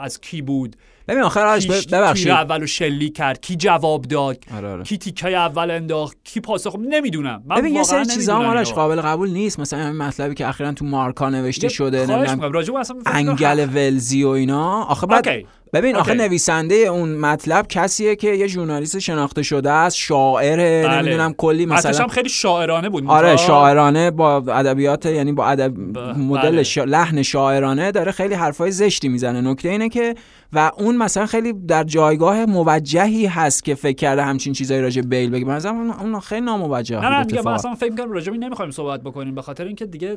از 0.00 0.20
کی 0.20 0.42
بود 0.42 0.76
ببین 1.08 1.22
آخر 1.22 1.46
آرش 1.46 1.66
ببخشید. 1.66 2.28
اولو 2.28 2.66
شلی 2.66 3.08
کرد 3.08 3.40
کی 3.40 3.56
جواب 3.56 4.02
داد 4.02 4.38
آره 4.56 4.68
آره. 4.68 4.82
کی 4.82 4.98
تیکه 4.98 5.28
اول 5.28 5.70
انداخت 5.70 6.16
کی 6.24 6.40
پاسخ 6.40 6.76
نمی‌دونم. 6.76 7.42
من 7.46 7.56
ببین 7.56 7.74
یه 7.74 7.82
سری 7.82 8.04
چیزا 8.06 8.36
آرش. 8.36 8.72
قابل 8.72 9.00
قبول 9.00 9.30
نیست. 9.30 9.60
مثلا 9.60 9.78
همین 9.78 10.02
مطلبی 10.02 10.34
که 10.34 10.48
اخیرا 10.48 10.72
تو 10.72 10.84
مارکا 10.84 11.30
نوشته 11.30 11.68
شده 11.68 12.06
نمی‌دونم 12.06 12.94
انگل 13.06 13.66
ولزی 13.74 14.24
و 14.24 14.28
اینا. 14.28 14.82
آخه 14.82 15.06
بعد 15.06 15.28
ببین 15.74 15.96
آخه. 15.96 16.14
نویسنده 16.14 16.74
اون 16.74 17.14
مطلب 17.14 17.66
کسیه 17.68 18.16
که 18.16 18.28
یه 18.28 18.46
ژورنالیست 18.46 18.98
شناخته 18.98 19.42
شده 19.42 19.70
است 19.70 19.96
شاعره 19.96 20.82
بله. 20.88 21.02
نمی‌دونم 21.02 21.32
کلی 21.32 21.66
مثلا 21.66 22.04
هم 22.04 22.08
خیلی 22.08 22.28
شاعرانه 22.28 22.88
بود 22.88 23.04
آره 23.06 23.36
شاعرانه 23.36 24.10
با 24.10 24.36
ادبیات 24.36 25.06
یعنی 25.06 25.32
با 25.32 25.46
ادب 25.46 25.78
مدل 26.18 26.50
بله. 26.50 26.62
شا... 26.62 26.84
لحن 26.84 27.22
شاعرانه 27.22 27.92
داره 27.92 28.12
خیلی 28.12 28.34
حرفای 28.34 28.70
زشتی 28.70 29.08
می‌زنه 29.08 29.40
نکته 29.40 29.68
اینه 29.68 29.88
که 29.88 30.14
و 30.52 30.70
اون 30.78 30.96
مثلا 30.96 31.26
خیلی 31.26 31.52
در 31.52 31.84
جایگاه 31.84 32.46
موجهی 32.46 33.26
هست 33.26 33.64
که 33.64 33.74
فکر 33.74 33.96
کرده 33.96 34.24
همچین 34.24 34.52
چیزایی 34.52 34.80
راجع 34.80 35.02
بیل 35.02 35.30
بگه 35.30 35.44
مثلا 35.44 35.94
اون 36.00 36.20
خیلی 36.20 36.40
ناموجه 36.40 37.00
نه 37.00 37.08
نه 37.08 37.24
میگم 37.24 37.42
من. 37.44 37.52
اصلا 37.52 37.74
فکر 37.74 37.90
می‌کنم 37.90 38.12
راجع 38.12 38.32
نمی‌خوایم 38.32 38.70
صحبت 38.70 39.02
بکنیم 39.02 39.34
به 39.34 39.42
خاطر 39.42 39.64
اینکه 39.64 39.86
دیگه 39.86 40.16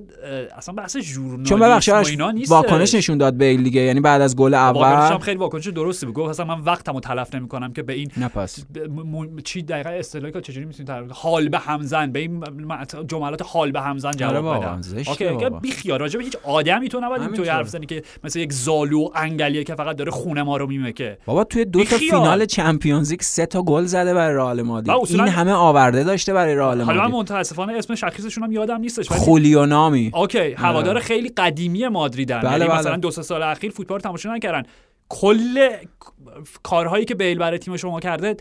اصلا 0.58 0.76
بحث 0.76 0.98
ژورنالیسم 0.98 1.50
چون 1.50 1.60
ببخشید 1.60 1.94
اینا 1.94 2.32
نیست 2.32 2.52
واکنش 2.52 2.96
نشون 2.96 3.18
داد 3.18 3.38
بیل 3.38 3.64
دیگه 3.64 3.82
یعنی 3.82 4.00
بعد 4.00 4.22
از 4.22 4.36
گل 4.36 4.54
اول 4.54 5.18
خیلی 5.18 5.38
واکنش 5.48 5.68
درستی 5.68 6.06
بود. 6.06 6.16
گفت 6.16 6.30
اصلا 6.30 6.46
من 6.46 6.60
وقتمو 6.62 7.00
تلف 7.00 7.36
نمی‌کنم 7.36 7.74
که 7.74 7.84
به 7.84 7.94
این 7.94 8.12
نه 8.18 8.28
پس. 8.28 8.66
ب- 8.76 8.80
م- 8.80 9.18
م- 9.18 9.40
چی 9.40 9.62
دقیقا 9.62 9.90
اصطلاحی 9.90 10.34
که 10.34 10.42
چجوری 10.42 10.66
می‌تونید 10.66 10.88
تعریف؟ 10.88 11.12
حال 11.12 11.50
به 11.50 11.58
همزن. 11.60 12.12
به 12.12 12.20
این 12.20 12.44
جملات 13.08 13.42
حال 13.46 13.72
به 13.72 13.82
همزن 13.82 14.08
آره 14.08 14.18
جواب 14.18 14.58
بدم 14.58 14.82
اوکی. 15.08 15.50
بی 15.62 15.72
خیال 15.72 16.00
راجع 16.00 16.18
به 16.18 16.24
هیچ 16.24 16.36
آدمی 16.44 16.90
تو 16.90 17.00
نباید 17.00 17.22
همینطوره. 17.22 17.52
حرف 17.52 17.66
بزنی 17.66 17.86
که 17.86 18.04
مثل 18.24 18.40
یک 18.40 18.54
زالو 18.54 19.10
انگلیه 19.16 19.64
که 19.64 19.76
فقط 19.76 19.96
داره 19.96 20.12
خونه 20.12 20.44
ما 20.44 20.58
رو 20.58 20.68
میمکه. 20.68 21.18
بابا 21.26 21.44
توی 21.44 21.66
دو 21.66 21.84
تا. 21.84 21.98
فینال 21.98 22.46
چمپیونز 22.46 23.12
لیگ 23.12 23.22
سه 23.22 23.46
تا 23.46 23.62
گل 23.64 23.84
زده 23.86 24.14
برای 24.14 24.36
رئال 24.36 24.62
مادرید 24.62 24.98
این 25.10 25.28
همه 25.28 25.52
آورده 25.52 26.04
داشته 26.04 26.34
برای 26.34 26.56
رئال 26.56 26.82
حالا 26.82 27.02
من 27.02 27.12
مادرید 27.12 27.20
متاسفانه 27.20 27.74
اسم 27.74 27.96
شخصشون 27.96 28.44
هم 28.44 28.52
یادم 28.52 28.80
نیستش 28.80 29.12
ولی 29.12 29.20
خولیو 29.20 29.66
نامی 29.66 30.12
اوکی 30.14 30.54
هوادار 30.54 31.00
خیلی 31.00 31.30
قدیمی 31.30 31.88
مادریدن. 31.88 32.40
بله، 32.40 32.52
یعنی 32.52 32.68
بله. 32.68 32.80
مثلا 32.80 32.98
دو 32.98 33.12
سه 33.12 33.22
سال 33.22 33.44
اخیر 33.44 33.72
فوتبال 33.72 34.00
تماشا 34.00 34.36
نکردن. 34.36 34.64
کل 35.10 35.70
کارهایی 36.64 37.06
که 37.06 37.16
بیل 37.16 37.38
برای 37.38 37.58
تیم 37.58 37.78
شما 37.78 38.00
کرده 38.00 38.38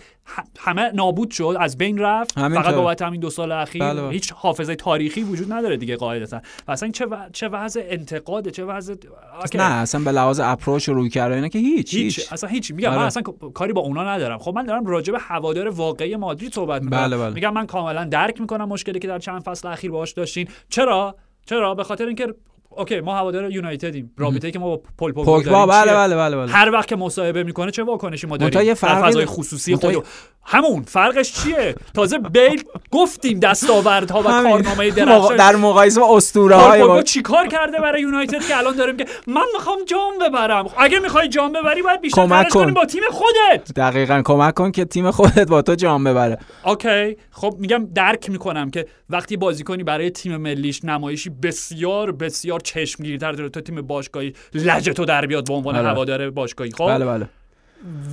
همه 0.59 0.91
نابود 0.95 1.31
شد 1.31 1.57
از 1.61 1.79
بین 1.79 1.99
رفت. 1.99 2.41
فقط 2.41 2.75
بابت 2.75 3.03
همین 3.03 3.21
دو 3.21 3.31
سال 3.31 3.53
اخیر 3.53 3.83
بله، 3.83 4.03
بله. 4.03 4.11
هیچ 4.11 4.33
حافظه 4.33 4.75
تاریخی 4.75 5.23
وجود 5.23 5.53
نداره 5.53 5.77
دیگه 5.77 5.97
قاعدتا 5.97 6.41
و 6.69 6.73
اصلا 6.73 6.91
چه 6.91 7.07
و... 7.07 7.17
چه 7.33 7.49
وضع 7.49 7.83
انتقاده 7.85 8.51
چه 8.51 8.65
وضع 8.65 8.95
اوکی. 9.43 9.59
نه 9.59 9.65
اصلا 9.65 10.01
به 10.05 10.13
لحاظ 10.13 10.41
approach 10.41 10.89
رویکرد 10.89 11.35
اینا 11.35 11.49
که 11.49 11.59
هیچ 11.59 11.95
هیچ 11.95 12.19
هیچ 12.19 12.33
اصلا 12.33 12.51
هیچ 12.51 12.71
میگم 12.71 12.91
من 12.91 12.97
آره. 12.97 13.07
اصلا 13.07 13.23
کاری 13.55 13.73
با 13.73 13.81
اونا 13.81 14.05
ندارم 14.15 14.39
خب 14.39 14.55
من 14.55 14.67
دارم 14.67 14.87
راجع 14.87 15.13
به 15.13 15.19
هوادار 15.19 15.69
واقعی 15.69 16.17
مادرید 16.17 16.55
صحبت 16.55 16.83
می‌کنم 16.83 17.01
بله، 17.01 17.17
بله. 17.17 17.35
میگم 17.35 17.53
من 17.53 17.67
کاملا 17.67 18.05
درک 18.05 18.41
می‌کنم 18.41 18.69
مشکلی 18.69 18.99
که 18.99 19.09
در 19.09 19.19
چند 19.19 19.43
فصل 19.43 19.69
اخیر 19.69 19.91
باهاش 19.91 20.13
داشتین 20.13 20.49
چرا 20.69 21.17
چرا 21.47 21.75
به 21.75 21.85
خاطر 21.85 22.07
اینکه 22.07 22.35
اوکی 22.77 23.01
ما 23.01 23.17
هوادار 23.17 23.51
یونایتدیم. 23.51 24.13
رابطه‌ای 24.19 24.53
که 24.53 24.59
ما 24.59 24.67
با 24.67 24.83
پل 24.99 25.13
پوگبا 25.13 25.67
بله؟ 25.67 25.93
بله 25.93 26.17
بله 26.17 26.37
بله. 26.37 26.53
هر 26.53 26.71
وقت 26.71 26.89
که 26.89 26.97
مصاحبه 26.97 27.43
می‌کنه 27.43 27.71
چه 27.71 27.83
واکنشی 27.83 28.27
ما 28.27 28.37
داریم؟ 28.37 28.61
یه 28.61 28.75
در 28.75 28.75
فضای 28.75 29.27
خصوصی 29.27 29.77
خودو. 29.77 30.03
همون 30.47 30.83
فرقش 30.83 31.33
چیه؟ 31.33 31.75
تازه 31.95 32.19
بیل 32.19 32.63
گفتیم 32.91 33.41
دستاوردها 33.41 34.21
و. 34.21 34.23
کارنامه 34.23 34.91
درخشان 34.91 35.37
در 35.37 35.57
مقایسه 35.57 36.01
با 36.01 36.17
اسطوره 36.17 36.57
های 36.57 37.03
چیکار 37.03 37.47
کرده 37.47 37.81
برای 37.81 38.03
یونایتد 38.03 38.45
که 38.49 38.59
الان 38.59 38.77
داریم 38.77 38.97
که 38.97 39.07
من 39.27 39.43
می‌خوام 39.55 39.79
جام 39.87 40.19
ببرم. 40.21 40.67
اگه 40.79 40.99
می‌خوای 40.99 41.29
جام 41.29 41.53
ببری 41.53 41.83
باید 41.83 42.01
بیشتر 42.01 42.23
کمک 42.23 42.49
کن. 42.49 42.75
با 42.75 42.85
تیم 42.85 43.03
خودت. 43.11 43.73
دقیقا 43.77 44.23
کمک 44.25 44.55
کن 44.55 44.73
که 44.73 44.85
تیم 44.85 45.11
خودت 45.11 45.49
با 45.49 45.63
تو 45.63 45.75
جام 45.75 46.05
ببره. 46.05 46.39
اوکی. 46.65 47.17
خب 47.31 47.55
میگم 47.59 47.87
درک 47.95 48.31
می‌کنم 48.31 48.71
که 48.71 48.87
وقتی 49.11 49.37
بازی 49.37 49.65
کنی 49.65 49.85
برای 49.85 50.11
تیم 50.11 50.37
ملیش 50.37 50.85
نمایشی 50.85 51.31
بسیار 51.31 52.13
بسیار 52.13 52.61
چشمگیرتر 52.61 53.33
داره 53.33 53.49
تا 53.49 53.61
تیم 53.61 53.83
باشگاهی 53.83 54.33
لجت 54.55 55.05
در 55.05 55.27
بیاد 55.27 55.47
به 55.49 55.55
عنوان 55.55 55.77
آره. 55.77 55.89
هوادار 55.89 56.31
باشگاهی 56.31 56.71
خب؟ 56.71 56.87
بله 56.87 57.05
بله. 57.05 57.29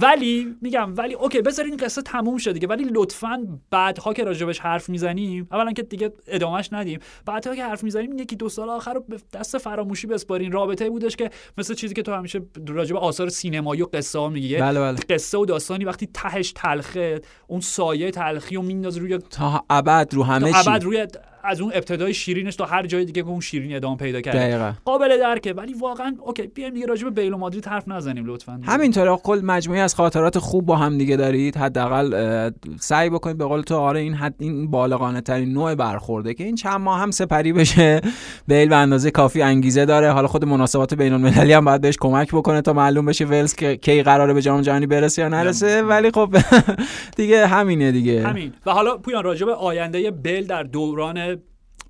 ولی 0.01 0.55
میگم 0.61 0.93
ولی 0.97 1.14
اوکی 1.14 1.41
بذار 1.41 1.66
این 1.66 1.78
قصه 1.78 2.01
تموم 2.01 2.38
شه 2.38 2.53
دیگه. 2.53 2.68
ولی 2.68 2.84
لطفا 2.91 3.47
بعدها 3.70 4.14
که 4.14 4.24
راجبش 4.24 4.59
حرف 4.59 4.89
می‌زنیم 4.89 5.47
اولا 5.51 5.72
که 5.72 5.84
دیگه 5.84 6.11
ادامش 6.28 6.74
ندیم 6.74 6.99
بعدها 7.26 7.55
که 7.55 7.66
حرف 7.66 7.84
می‌زنیم 7.84 8.20
یکی 8.20 8.36
دو 8.36 8.49
سال 8.49 8.70
آخر 8.70 8.93
رو 8.93 9.05
به 9.09 9.18
دست 9.34 9.57
فراموشی 9.57 10.07
بسپارین. 10.07 10.51
رابطه 10.51 10.89
بودش 10.89 11.16
که 11.16 11.30
مثل 11.57 11.74
چیزی 11.74 11.93
که 11.93 12.01
تو 12.01 12.14
همیشه 12.14 12.41
راجب 12.68 12.95
آثار 12.95 13.30
سینمایی 13.30 13.82
و 13.82 13.86
قصه 13.93 14.20
ها 14.20 14.30
میگی. 14.30 14.57
بله 14.57 14.80
بله. 14.80 14.97
قصه 15.09 15.38
و 15.38 15.45
داستانی 15.45 15.86
وقتی 15.86 16.09
تهش 16.14 16.51
تلخه 16.55 17.22
اون 17.47 17.61
سایه 17.61 18.11
تلخی 18.11 18.55
و 18.55 18.61
میندازه 18.61 18.99
روی 18.99 19.18
تا 19.18 19.66
ابد 19.70 20.09
رو 20.14 20.24
همه 20.24 20.51
تا 20.51 20.64
چی. 20.64 20.70
ابد 20.70 20.84
روی 20.84 21.07
از 21.44 21.62
اون 21.62 21.72
ابتدای 21.76 22.14
شیرینش 22.14 22.56
تا 22.56 22.66
هر 22.66 22.86
جای 22.86 23.06
دیگه 23.06 23.22
که 23.22 23.28
اون 23.28 23.39
شیرین 23.39 23.76
ادامه 23.76 23.98
پیدا 23.98 24.22
کرده. 24.22 24.76
قابل 24.86 25.18
درکه. 25.20 25.54
ولی 25.54 25.74
واقعا 25.74 26.16
اوکی 26.20 26.48
بیایم 26.48 26.74
دیگه 26.74 26.86
راجع 26.86 27.04
به 27.04 27.10
بیل 27.22 27.34
و 27.34 27.38
مادرید 27.38 27.66
حرف 27.66 27.88
نزنیم 27.88 28.26
لطفا. 28.26 28.62
همینطوره. 28.64 29.18
کل 29.18 29.41
مجموعی 29.44 29.80
از 29.80 29.96
خاطرات 29.96 30.39
خوب 30.39 30.66
با 30.66 30.76
هم 30.76 30.98
دیگه 30.98 31.16
دارید. 31.16 31.58
حداقل 31.58 32.52
سعی 32.80 33.10
بکنید 33.10 33.38
به 33.38 33.46
قول 33.46 33.62
تو 33.62 33.76
آره 33.76 34.00
این 34.00 34.14
حد 34.14 34.36
این 34.39 34.72
بالغانه 34.72 35.22
ترین 35.22 35.54
نوع 35.54 35.76
برخورده 35.76 36.34
که 36.34 36.44
این 36.44 36.56
چند 36.56 36.82
ماه 36.82 37.00
هم 37.00 37.12
سپری 37.12 37.54
بشه. 37.54 38.02
بیل 38.48 38.70
به 38.70 38.76
اندازه 38.76 39.12
کافی 39.12 39.41
انگیزه 39.41 39.86
داره. 39.86 40.12
حالا 40.12 40.28
خود 40.28 40.46
مناسبات 40.46 40.94
بین 40.94 41.14
المللی 41.14 41.54
هم 41.54 41.66
باید 41.66 41.82
بهش 41.82 41.98
کمک 42.02 42.32
بکنه 42.32 42.62
تا 42.62 42.74
معلوم 42.74 43.06
بشه 43.06 43.26
ولز 43.26 43.56
که 43.56 43.78
کی 43.78 44.04
قراره 44.04 44.34
به 44.34 44.41
جام 44.41 44.62
جهانی 44.62 44.88
برسه 44.88 45.22
یا 45.22 45.30
نرسه. 45.30 45.82
ولی 45.82 46.12
خب 46.12 46.36
دیگه 47.18 47.48
همینه 47.48 47.91
دیگه. 47.91 48.28
همین. 48.28 48.54
و 48.66 48.72
حالا 48.72 48.98
پویان 48.98 49.24
راجع 49.24 49.46
به 49.46 49.54
آینده 49.54 50.12
بیل 50.12 50.48
در 50.48 50.64
دوران 50.64 51.33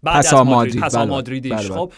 بعد 0.03 0.17
از 0.17 0.27
پسا 0.27 0.43
مادرید 0.43 0.75
مادرید، 0.75 0.83
پسا 0.83 0.99
بله، 0.99 1.09
مادریدیش 1.09 1.51
بله، 1.51 1.69
بله. 1.69 1.77
خب 1.77 1.91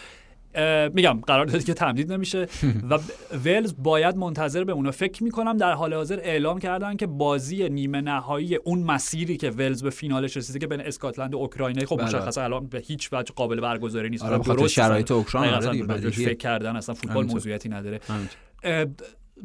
میگم 0.94 1.20
قرار 1.26 1.46
داده 1.46 1.64
که 1.64 1.74
تمدید 1.74 2.12
نمیشه 2.12 2.46
و 2.90 2.98
ولز 3.44 3.74
باید 3.78 4.16
منتظر 4.16 4.64
بمونه 4.64 4.90
فکر 4.90 5.24
می‌کنم 5.24 5.56
در 5.56 5.72
حال 5.72 5.94
حاضر 5.94 6.18
اعلام 6.22 6.58
کردن 6.58 6.96
که 6.96 7.06
بازی 7.06 7.68
نیمه 7.68 8.00
نهایی 8.00 8.54
اون 8.54 8.78
مسیری 8.78 9.36
که 9.36 9.50
ولز 9.50 9.82
به 9.82 9.90
فینالش 9.90 10.36
رسیده 10.36 10.58
که 10.58 10.66
بین 10.66 10.80
اسکاتلند 10.80 11.34
و 11.34 11.38
اوکراین 11.38 11.84
خب. 11.84 12.00
مشخصا 12.02 12.42
الان 12.42 12.66
به 12.66 12.78
هیچ 12.78 13.12
وجه 13.12 13.32
قابل 13.36 13.60
برگزاری 13.60 14.10
نیست 14.10 14.24
آره، 14.24 14.38
به 14.38 14.44
درست 14.44 14.72
شرایط 14.72 15.10
اوکراین، 15.10 15.54
آره. 15.54 16.10
فکر 16.10 16.34
کردن 16.34 16.76
اصلا 16.76 16.94
فوتبال. 16.94 17.26
موضوعیتی 17.26 17.68
نداره 17.68 18.00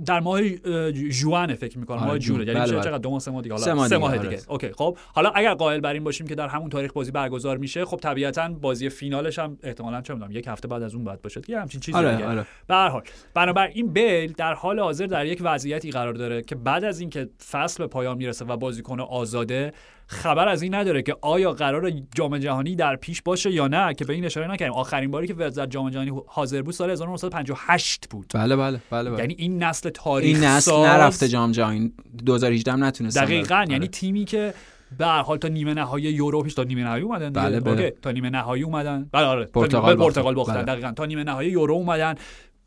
در 0.05 0.19
ماه 0.19 0.41
اه، 0.65 0.91
ژوئن 0.91 1.55
فکر 1.55 1.79
می‌کنم 1.79 1.97
آره، 1.97 2.07
ماه 2.07 2.19
جون. 2.19 2.39
یعنی 2.39 2.53
بله، 2.53 2.71
بله. 2.71 2.81
چقدر 2.83 2.97
دو 2.97 3.09
ماه 3.09 3.19
سه 3.19 3.31
ماه 3.31 3.41
دیگه. 3.41 3.55
حالا 3.55 3.65
سه 3.65 3.73
ماه 3.73 3.87
دیگه، 3.87 3.97
ماه 3.97 4.09
آره. 4.09 4.29
دیگه. 4.29 4.41
اوکی 4.47 4.71
خب. 4.71 4.97
حالا 5.13 5.29
اگر 5.29 5.53
قائل 5.53 5.79
بر 5.79 5.93
این 5.93 6.03
باشیم 6.03 6.27
که 6.27 6.35
در 6.35 6.47
همون 6.47 6.69
تاریخ 6.69 6.93
بازی 6.93 7.11
برگزار 7.11 7.57
میشه 7.57 7.85
خب 7.85 7.97
طبیعتا 7.97 8.49
بازی 8.49 8.89
فینالش 8.89 9.39
هم 9.39 9.57
احتمالاً 9.63 10.01
چه 10.01 10.13
می‌دونم 10.13 10.31
یک 10.31 10.47
هفته 10.47 10.67
بعد 10.67 10.83
از 10.83 10.95
اون 10.95 11.03
باید 11.03 11.21
باشه 11.21 11.41
یه 11.47 11.59
همچین 11.59 11.81
چیزی 11.81 11.97
آره 11.97 12.11
دیگه. 12.11 12.27
آره. 12.27 12.45
به 12.67 12.75
هر 12.75 12.87
حال. 12.89 13.03
بنابراین 13.33 13.93
بیل 13.93 14.33
در 14.37 14.53
حال 14.53 14.79
حاضر 14.79 15.05
در 15.05 15.25
یک 15.25 15.39
وضعیتی 15.43 15.91
قرار 15.91 16.13
داره 16.13 16.41
که 16.41 16.55
بعد 16.55 16.83
از 16.83 16.99
اینکه 16.99 17.29
فصل 17.51 17.83
به 17.83 17.87
پایان 17.87 18.17
می‌رسه 18.17 18.45
و 18.45 18.57
بازیکن 18.57 18.99
آزاده 18.99 19.73
خبر 20.11 20.47
از 20.47 20.61
این 20.61 20.75
نداره 20.75 21.01
که 21.01 21.15
آیا 21.21 21.51
قرار 21.51 21.91
جام 22.15 22.37
جهانی 22.37 22.75
در 22.75 22.95
پیش 22.95 23.21
باشه 23.21 23.51
یا 23.51 23.67
نه 23.67 23.93
که 23.93 24.05
به 24.05 24.13
این 24.13 24.25
اشاره 24.25 24.51
نکردیم 24.51 24.73
آخرین 24.73 25.11
باری 25.11 25.27
که 25.27 25.33
در 25.33 25.65
جام 25.65 25.89
جهانی 25.89 26.11
حاضر 26.27 26.61
بود 26.61 26.73
سال 26.73 26.89
1958 26.89 28.09
بود 28.09 28.31
بله 28.33 28.55
بله 28.55 28.79
بله, 28.89 29.09
بله. 29.09 29.19
یعنی 29.19 29.35
این 29.37 29.63
نسل 29.63 29.89
تاریخ 29.89 30.35
این 30.35 30.45
نسل 30.45 30.71
ساز 30.71 30.85
نرفته 30.85 31.27
جام 31.27 31.51
جهانی 31.51 31.93
2018 32.25 32.71
هم 32.71 32.83
نتونستن 32.83 33.25
دقیقا. 33.25 33.55
یعنی 33.55 33.75
آره. 33.75 33.87
تیمی 33.87 34.25
که 34.25 34.53
به 34.97 35.05
هر 35.05 35.21
حال 35.21 35.37
تا 35.37 35.47
نیمه 35.47 35.73
نهایی 35.73 36.05
یورو 36.05 36.43
پیش 36.43 36.53
تا 36.53 36.63
نیمه 36.63 36.83
نهایی 36.83 37.03
اومدن. 37.03 37.33
بله، 37.33 37.59
بله. 37.59 37.93
تا 38.01 38.11
نیمه 38.11 38.29
نهایی 38.29 38.63
اومدن 38.63 39.09
بله 39.11 39.25
آره 39.25 39.45
پرتغال 39.45 39.95
باختن. 39.95 40.33
باختن 40.33 40.53
بله. 40.53 40.63
دقیقا 40.63 40.91
تا 40.91 41.05
نیمه 41.05 41.23
نهایی 41.23 41.51
یورو 41.51 41.73
اومدن 41.73 42.15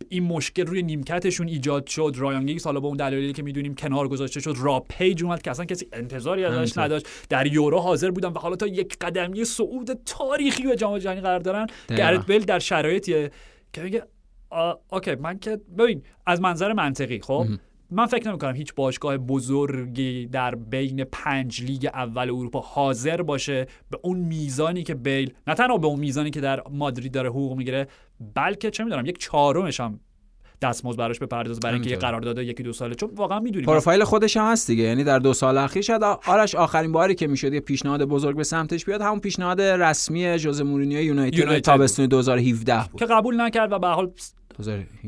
این 0.08 0.22
مشکل 0.22 0.66
روی 0.66 0.82
نیمکتشون 0.82 1.48
ایجاد 1.48 1.86
شد. 1.86 2.14
رایان 2.16 2.46
گیگز 2.46 2.64
حالا 2.64 2.80
با 2.80 2.88
اون 2.88 2.96
دلایلی 2.96 3.32
که 3.32 3.42
می‌دونیم 3.42 3.74
کنار 3.74 4.08
گذاشته 4.08 4.40
شد 4.40 4.54
راب 4.58 4.84
پیج 4.88 5.24
اومد 5.24 5.42
که 5.42 5.50
اصلا 5.50 5.64
کسی 5.64 5.88
انتظاری 5.92 6.44
ازش. 6.44 6.78
نداشت. 6.78 7.06
در 7.28 7.46
یورو 7.46 7.78
حاضر 7.78 8.10
بودن 8.10 8.28
و 8.28 8.38
حالا 8.38 8.56
تا 8.56 8.66
یک 8.66 8.98
قدمی 8.98 9.44
صعود 9.44 9.98
تاریخی 10.06 10.62
به 10.62 10.76
جام 10.76 10.98
جهانی 10.98 11.20
قرار 11.20 11.38
دارن. 11.38 11.66
گرت 11.88 12.26
بیل 12.26 12.44
در 12.44 12.58
شرایطیه 12.58 13.30
که 13.72 13.82
میگه 13.82 14.02
اوکی 14.92 15.14
من 15.14 15.38
که 15.38 15.60
ببین 15.78 16.02
از 16.26 16.40
منظر 16.40 16.72
منطقی 16.72 17.20
خب؟ 17.20 17.46
من 17.94 18.06
فکر 18.06 18.28
نمی 18.28 18.38
کنم 18.38 18.54
هیچ 18.54 18.74
باشگاه 18.74 19.16
بزرگی 19.16 20.26
در 20.26 20.54
بین 20.54 21.04
پنج 21.04 21.62
لیگ 21.62 21.90
اول 21.94 22.30
اروپا 22.30 22.60
حاضر 22.60 23.22
باشه 23.22 23.66
به 23.90 23.98
اون 24.02 24.18
میزانی 24.18 24.82
که 24.82 24.94
بیل 24.94 25.32
نه 25.46 25.54
تنها 25.54 25.78
به 25.78 25.86
اون 25.86 26.00
میزانی 26.00 26.30
که 26.30 26.40
در 26.40 26.62
مادرید 26.70 27.12
داره 27.12 27.28
حقوق 27.28 27.56
می‌گیره 27.56 27.88
بلکه 28.34 28.70
چه 28.70 28.84
می‌دونم 28.84 29.06
یک 29.06 29.18
چهارمش 29.18 29.80
هم 29.80 30.00
دستمزد 30.62 30.98
براش 30.98 31.18
بپردازه 31.18 31.60
برای 31.60 31.74
اینکه 31.74 31.90
یه 31.90 31.96
همینطور. 31.96 32.10
قرارداد 32.10 32.38
یکی 32.38 32.62
دو 32.62 32.72
ساله. 32.72 32.94
چون 32.94 33.10
واقعا 33.14 33.40
می‌دونیم 33.40 33.66
پروفایل 33.66 34.04
خودش 34.04 34.36
هم 34.36 34.52
هست 34.52 34.66
دیگه 34.66 34.82
یعنی 34.82 35.04
در 35.04 35.18
دو 35.18 35.32
سال 35.32 35.58
اخیر 35.58 35.82
شاید 35.82 36.02
آرش 36.02 36.54
آخرین 36.54 36.92
باری 36.92 37.14
که 37.14 37.26
می‌شد 37.26 37.52
یه 37.52 37.60
پیشنهاد 37.60 38.04
بزرگ 38.04 38.36
به 38.36 38.44
سمتش 38.44 38.84
بیاد 38.84 39.02
همون 39.02 39.20
پیشنهاد 39.20 39.60
رسمی 39.60 40.38
ژوزه 40.38 40.64
مورینیو 40.64 41.00
یونایتد 41.00 41.58
تابستون 41.58 42.06
2017 42.06 42.84
بود. 42.92 43.00
که 43.00 43.06
قبول 43.06 43.40
نکرد 43.40 43.72
و 43.72 43.78
به 43.78 43.86
حال 43.86 44.06
2017 44.06 44.43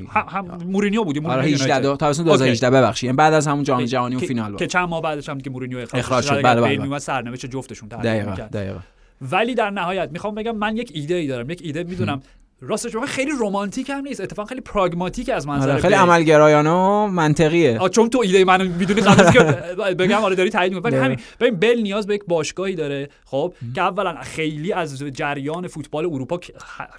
هم, 0.08 0.58
مورینیو 0.66 1.04
بود 1.04 1.18
آره 1.18 1.26
مورینیو 1.26 1.54
18 1.54 1.64
یونایتد. 1.64 1.86
دو 1.86 1.96
تابستون 1.96 2.24
2018 2.24 2.70
ببخشید. 2.70 3.04
یعنی 3.06 3.16
بعد 3.16 3.34
از 3.34 3.46
همون 3.46 3.64
جام 3.64 3.84
جهانی 3.84 4.16
و 4.16 4.18
فینال 4.18 4.50
بود. 4.50 4.58
که 4.58 4.66
چند 4.66 4.88
ماه 4.88 5.02
بعدش 5.02 5.28
هم 5.28 5.40
که 5.40 5.50
مورینیو 5.50 5.78
اخراج, 5.78 6.24
شد. 6.24 6.42
بله، 6.42 6.60
بله، 6.78 6.98
سرنوشت 6.98 7.46
جفتشون 7.46 7.88
تغییر 7.88 8.24
دقیقاً. 8.24 8.48
دقیقاً. 8.48 8.78
ولی 9.20 9.54
در 9.54 9.70
نهایت 9.70 10.10
می‌خوام 10.12 10.34
بگم 10.34 10.56
من 10.56 10.76
یک 10.76 10.92
ایده 10.94 11.14
ای 11.14 11.26
دارم. 11.26 11.50
یک 11.50 11.60
ایده 11.64 11.84
می‌دونم 11.84 12.22
راستش 12.60 12.90
بخوای 12.90 13.06
خیلی 13.08 13.30
رمانتیک 13.40 13.90
هم 13.90 14.00
نیست 14.00 14.20
اتفاقا 14.20 14.48
خیلی 14.48 14.60
پراگماتیک 14.60 15.28
از 15.28 15.46
منظر 15.46 15.70
آره 15.70 15.80
خیلی. 15.80 15.94
عملگرایانه 15.94 16.70
و 16.70 17.06
منطقیه 17.06 17.78
آه، 17.78 17.88
چون 17.88 18.08
تو 18.08 18.20
ایده 18.24 18.44
منو 18.44 18.64
می‌دونی 18.64 19.00
قبل 19.00 19.26
از 19.26 19.32
که 19.32 19.40
بگم 19.98 20.24
آره 20.24 20.34
داری 20.34 20.50
تایید 20.50 20.74
می‌کنی 20.74 20.92
ولی 20.92 21.00
نه. 21.00 21.04
همین 21.04 21.18
ببین 21.40 21.56
بل 21.56 21.80
نیاز 21.82 22.06
به 22.06 22.14
یک 22.14 22.24
باشگاهی 22.28 22.74
داره 22.74 23.08
خب 23.24 23.54
که 23.74 23.82
اولا 23.82 24.16
خیلی 24.22 24.72
از 24.72 24.98
جریان 24.98 25.68
فوتبال 25.68 26.04
اروپا 26.04 26.40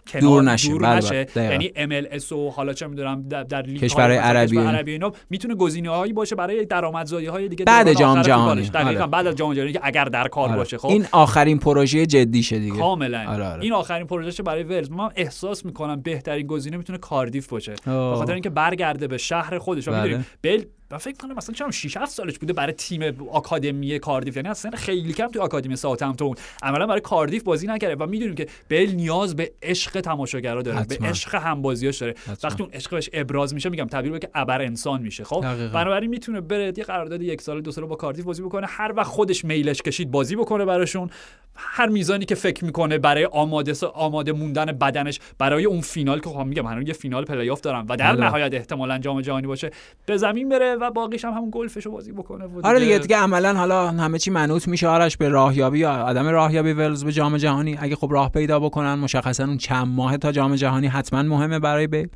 کنار 0.08 0.22
دور 0.22 0.44
نشه. 0.44 0.70
دور 0.70 0.82
بله، 0.82 0.98
نشه 0.98 1.28
بله. 1.36 1.46
یعنی 1.46 1.68
MLS 1.68 2.32
و 2.32 2.50
حالا 2.50 2.74
چه 2.74 2.88
می‌دونم 2.88 3.22
در, 3.30 3.62
لیگ 3.62 3.82
کشورهای 3.82 4.18
عربی. 4.18 4.58
عربی 4.58 4.92
اینا 4.92 5.12
می‌تونه 5.30 5.56
گزینه‌هایی 5.56 6.14
باشه 6.14 6.36
برای 6.36 6.66
درآمدزایی 6.66 7.28
های 7.28 7.48
دیگه 7.48 7.66
بعد 7.66 7.94
جام 7.94 8.22
جهانی. 8.22 8.70
دقیقاً 8.70 9.02
آره. 9.02 9.12
بعد 9.12 9.28
از 9.28 9.36
جام 9.36 9.54
جهانی 9.54 9.74
که 9.74 9.80
اگر 9.84 10.06
در 10.06 10.28
کار 10.28 10.50
آره. 10.50 10.58
باشه 10.58 10.78
خب 10.78 10.90
این 10.90 11.06
آخرین 11.12 11.60
پروژه 11.60 12.06
جدیشه 12.06 12.60
دیگه 12.60 12.78
کاملا 12.78 13.26
آره، 13.28 13.44
آره. 13.44 13.64
این 13.64 13.74
آخرین 13.74 14.08
پروژهش 14.08 14.42
برای 14.42 14.64
ولز 14.64 14.92
من 14.92 15.10
احساس 15.16 15.47
می‌کنم 15.66 16.02
بهترین 16.02 16.48
گزینه 16.48 16.78
می‌تونه 16.78 17.00
کاردیف 17.00 17.48
باشه 17.48 17.76
به. 17.86 18.16
خاطر 18.16 18.34
اینکه 18.34 18.50
برگرده 18.50 19.08
به 19.08 19.18
شهر 19.18 19.58
خودش 19.58 19.88
و 19.88 19.92
بله. 19.92 20.20
بل 20.42 20.64
من 20.92 20.98
فکر 20.98 21.18
کنم 21.18 21.36
مثلا 21.36 21.56
چون 21.56 21.72
6 21.72 21.98
7 21.98 22.12
سالش 22.12 22.40
بوده 22.40 22.54
برای 22.54 22.74
تیم 22.74 23.02
آکادمی 23.32 24.00
کاردیف 24.00 24.36
یعنی 24.36 24.50
اصلا 24.50 24.72
خیلی 24.72 25.14
کم 25.14 25.28
تو 25.28 25.42
آکادمی 25.42 25.76
ساوثهمپتون 25.76 26.36
عملا 26.64 26.88
برای 26.88 27.02
کاردیف 27.02 27.44
بازی 27.44 27.68
نکرده 27.68 28.06
و 28.06 28.08
می‌دونیم 28.08 28.36
که 28.36 28.48
بل 28.70 28.92
نیاز 28.96 29.36
به 29.36 29.52
عشق 29.62 30.02
تماشاگرا 30.02 30.62
داره 30.62 30.78
حتما. 30.78 30.98
به 30.98 31.08
عشق 31.08 31.36
همبازیاش 31.36 31.98
داره 31.98 32.12
حتما. 32.12 32.36
وقتی 32.44 32.64
اون 32.64 32.72
عشق 32.74 32.92
بهش 32.92 33.10
ابراز 33.14 33.54
میشه 33.54 33.70
میگم 33.70 33.86
تبدیل 33.86 34.12
به 34.12 34.20
که 34.20 34.30
ابر 34.34 34.62
انسان 34.62 35.02
میشه 35.02 35.24
خب. 35.24 35.42
بنابراین 35.74 36.10
می‌تونه 36.10 36.42
بره 36.42 36.74
یه 36.78 36.84
قرارداد 36.84 37.22
یک 37.22 37.42
سال 37.42 37.62
دو 37.62 37.72
سال 37.72 37.86
با 37.86 37.96
کاردیف 37.96 38.26
بازی 38.26 38.42
بکنه 38.42 38.68
هر 38.70 38.94
وقت 38.96 39.08
خودش 39.08 39.46
میلش 39.46 39.82
کشید 39.82 40.12
بازی 40.12 40.36
بکنه 40.36 40.66
براشون 40.66 41.10
هر 41.58 41.88
میزانی 41.88 42.26
که 42.26 42.36
فکر 42.36 42.66
می‌کنه 42.66 42.98
برای 42.98 43.26
آماده 43.26 43.74
آماده 43.94 44.32
موندن 44.32 44.66
بدنش 44.66 45.20
برای 45.38 45.66
اون 45.66 45.82
فینال 45.82 46.20
که 46.20 46.30
خب 46.30 46.40
میگم 46.40 46.66
هنوز 46.66 46.88
یه 46.88 46.94
فینال 46.94 47.26
پلی 47.26 47.50
آف 47.50 47.62
دارن 47.62 47.86
و 47.90 47.96
در 47.96 48.16
بله. 48.16 48.26
نهایت 48.26 48.54
احتمالاً 48.54 48.98
جام 48.98 49.22
جهانی 49.22 49.48
باشه 49.48 49.72
به 50.06 50.18
زمین 50.18 50.50
بره 50.50 50.76
و 50.76 50.92
باقیش 50.92 51.26
هم 51.26 51.34
همون 51.34 51.50
گلفشو 51.54 51.92
بازی 51.92 52.12
بکنه 52.12 52.46
و 52.46 52.68
آره 52.68 52.80
دیگه 52.80 52.98
دیگه. 52.98 53.18
عملا 53.18 53.54
حالا 53.54 53.88
همه 53.88 54.20
چی 54.20 54.32
منوط 54.32 54.68
میشه. 54.68 54.88
آرش 54.88 55.18
به 55.18 55.30
راهیابی 55.30 55.80
یا 55.80 55.92
عدم 55.92 56.28
راهیابی 56.28 56.74
ولز 56.74 57.04
به 57.04 57.12
جام 57.12 57.38
جهانی. 57.38 57.78
اگه 57.82 57.96
خب 57.96 58.08
راه 58.12 58.32
پیدا 58.32 58.60
بکنن 58.60 58.94
مشخصا 58.94 59.46
اون 59.46 59.58
چند 59.58 59.88
ماه 59.88 60.18
تا 60.18 60.32
جام 60.32 60.56
جهانی 60.56 60.88
حتما 60.88 61.24
مهمه 61.24 61.60
برای 61.60 61.88
بیل. 61.88 62.08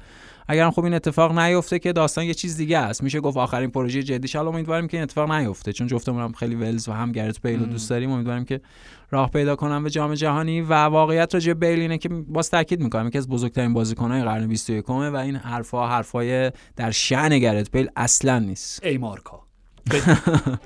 اگرم 0.51 0.71
خب 0.71 0.83
این 0.83 0.93
اتفاق 0.93 1.39
نیفته 1.39 1.79
که 1.79 1.93
داستان 1.93 2.25
یه 2.25 2.33
چیز 2.33 2.57
دیگه 2.57 2.77
است. 2.77 3.03
میشه 3.03 3.19
گفت 3.19 3.37
آخرین 3.37 3.71
پروژه 3.71 4.03
جدیش 4.03 4.35
حالا 4.35 4.49
امیدواریم 4.49 4.87
که 4.87 4.97
این 4.97 5.03
اتفاق 5.03 5.31
نیفته. 5.31 5.73
چون 5.73 5.87
جفتمون 5.87 6.21
هم 6.21 6.31
خیلی 6.31 6.55
ولز 6.55 6.89
و 6.89 6.91
هم 6.91 7.11
گرت 7.11 7.41
بیل 7.41 7.59
رو 7.59 7.65
دوست 7.65 7.89
داریم. 7.89 8.11
امیدواریم 8.11 8.45
که 8.45 8.61
راه 9.11 9.29
پیدا 9.29 9.55
کنن 9.55 9.83
به 9.83 9.89
جام 9.89 10.13
جهانی. 10.13 10.61
و 10.61 10.73
واقعیت 10.73 11.33
راجع 11.33 11.53
بیل 11.53 11.79
اینه 11.79 11.97
که 11.97 12.09
باز 12.09 12.49
تاکید 12.49 12.79
می‌کنم. 12.81 13.07
یکی 13.07 13.17
از 13.17 13.29
بزرگترین 13.29 13.73
بازیکن‌های 13.73 14.23
قرن 14.23 14.47
21 14.47 14.89
و 14.89 15.15
این 15.15 15.35
حرفا 15.35 15.87
حرفای 15.87 16.51
در 16.75 16.91
شأن 16.91 17.39
گرت 17.39 17.71
بیل 17.71 17.89
اصلا 17.95 18.39
نیست. 18.39 18.85
ای 18.85 18.97
مارکا. 18.97 19.41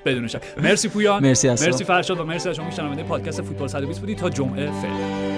بدون 0.05 0.27
شک. 0.27 0.41
مرسی 0.63 0.89
پویان. 0.89 1.23
مرسی 1.23 1.49
مرسی 1.49 1.83
فرشاد 1.83 2.19
و 2.19 2.25
مرسی 2.25 2.49
از 2.49 2.55
شما 2.55 2.71
شنونده 2.71 3.03
پادکست 3.03 3.41
فوتبال 3.41 3.67
120 3.67 3.99
بودی 3.99 4.15
تا 4.15 4.29
جمعه 4.29 4.71
فعلا. 4.71 5.34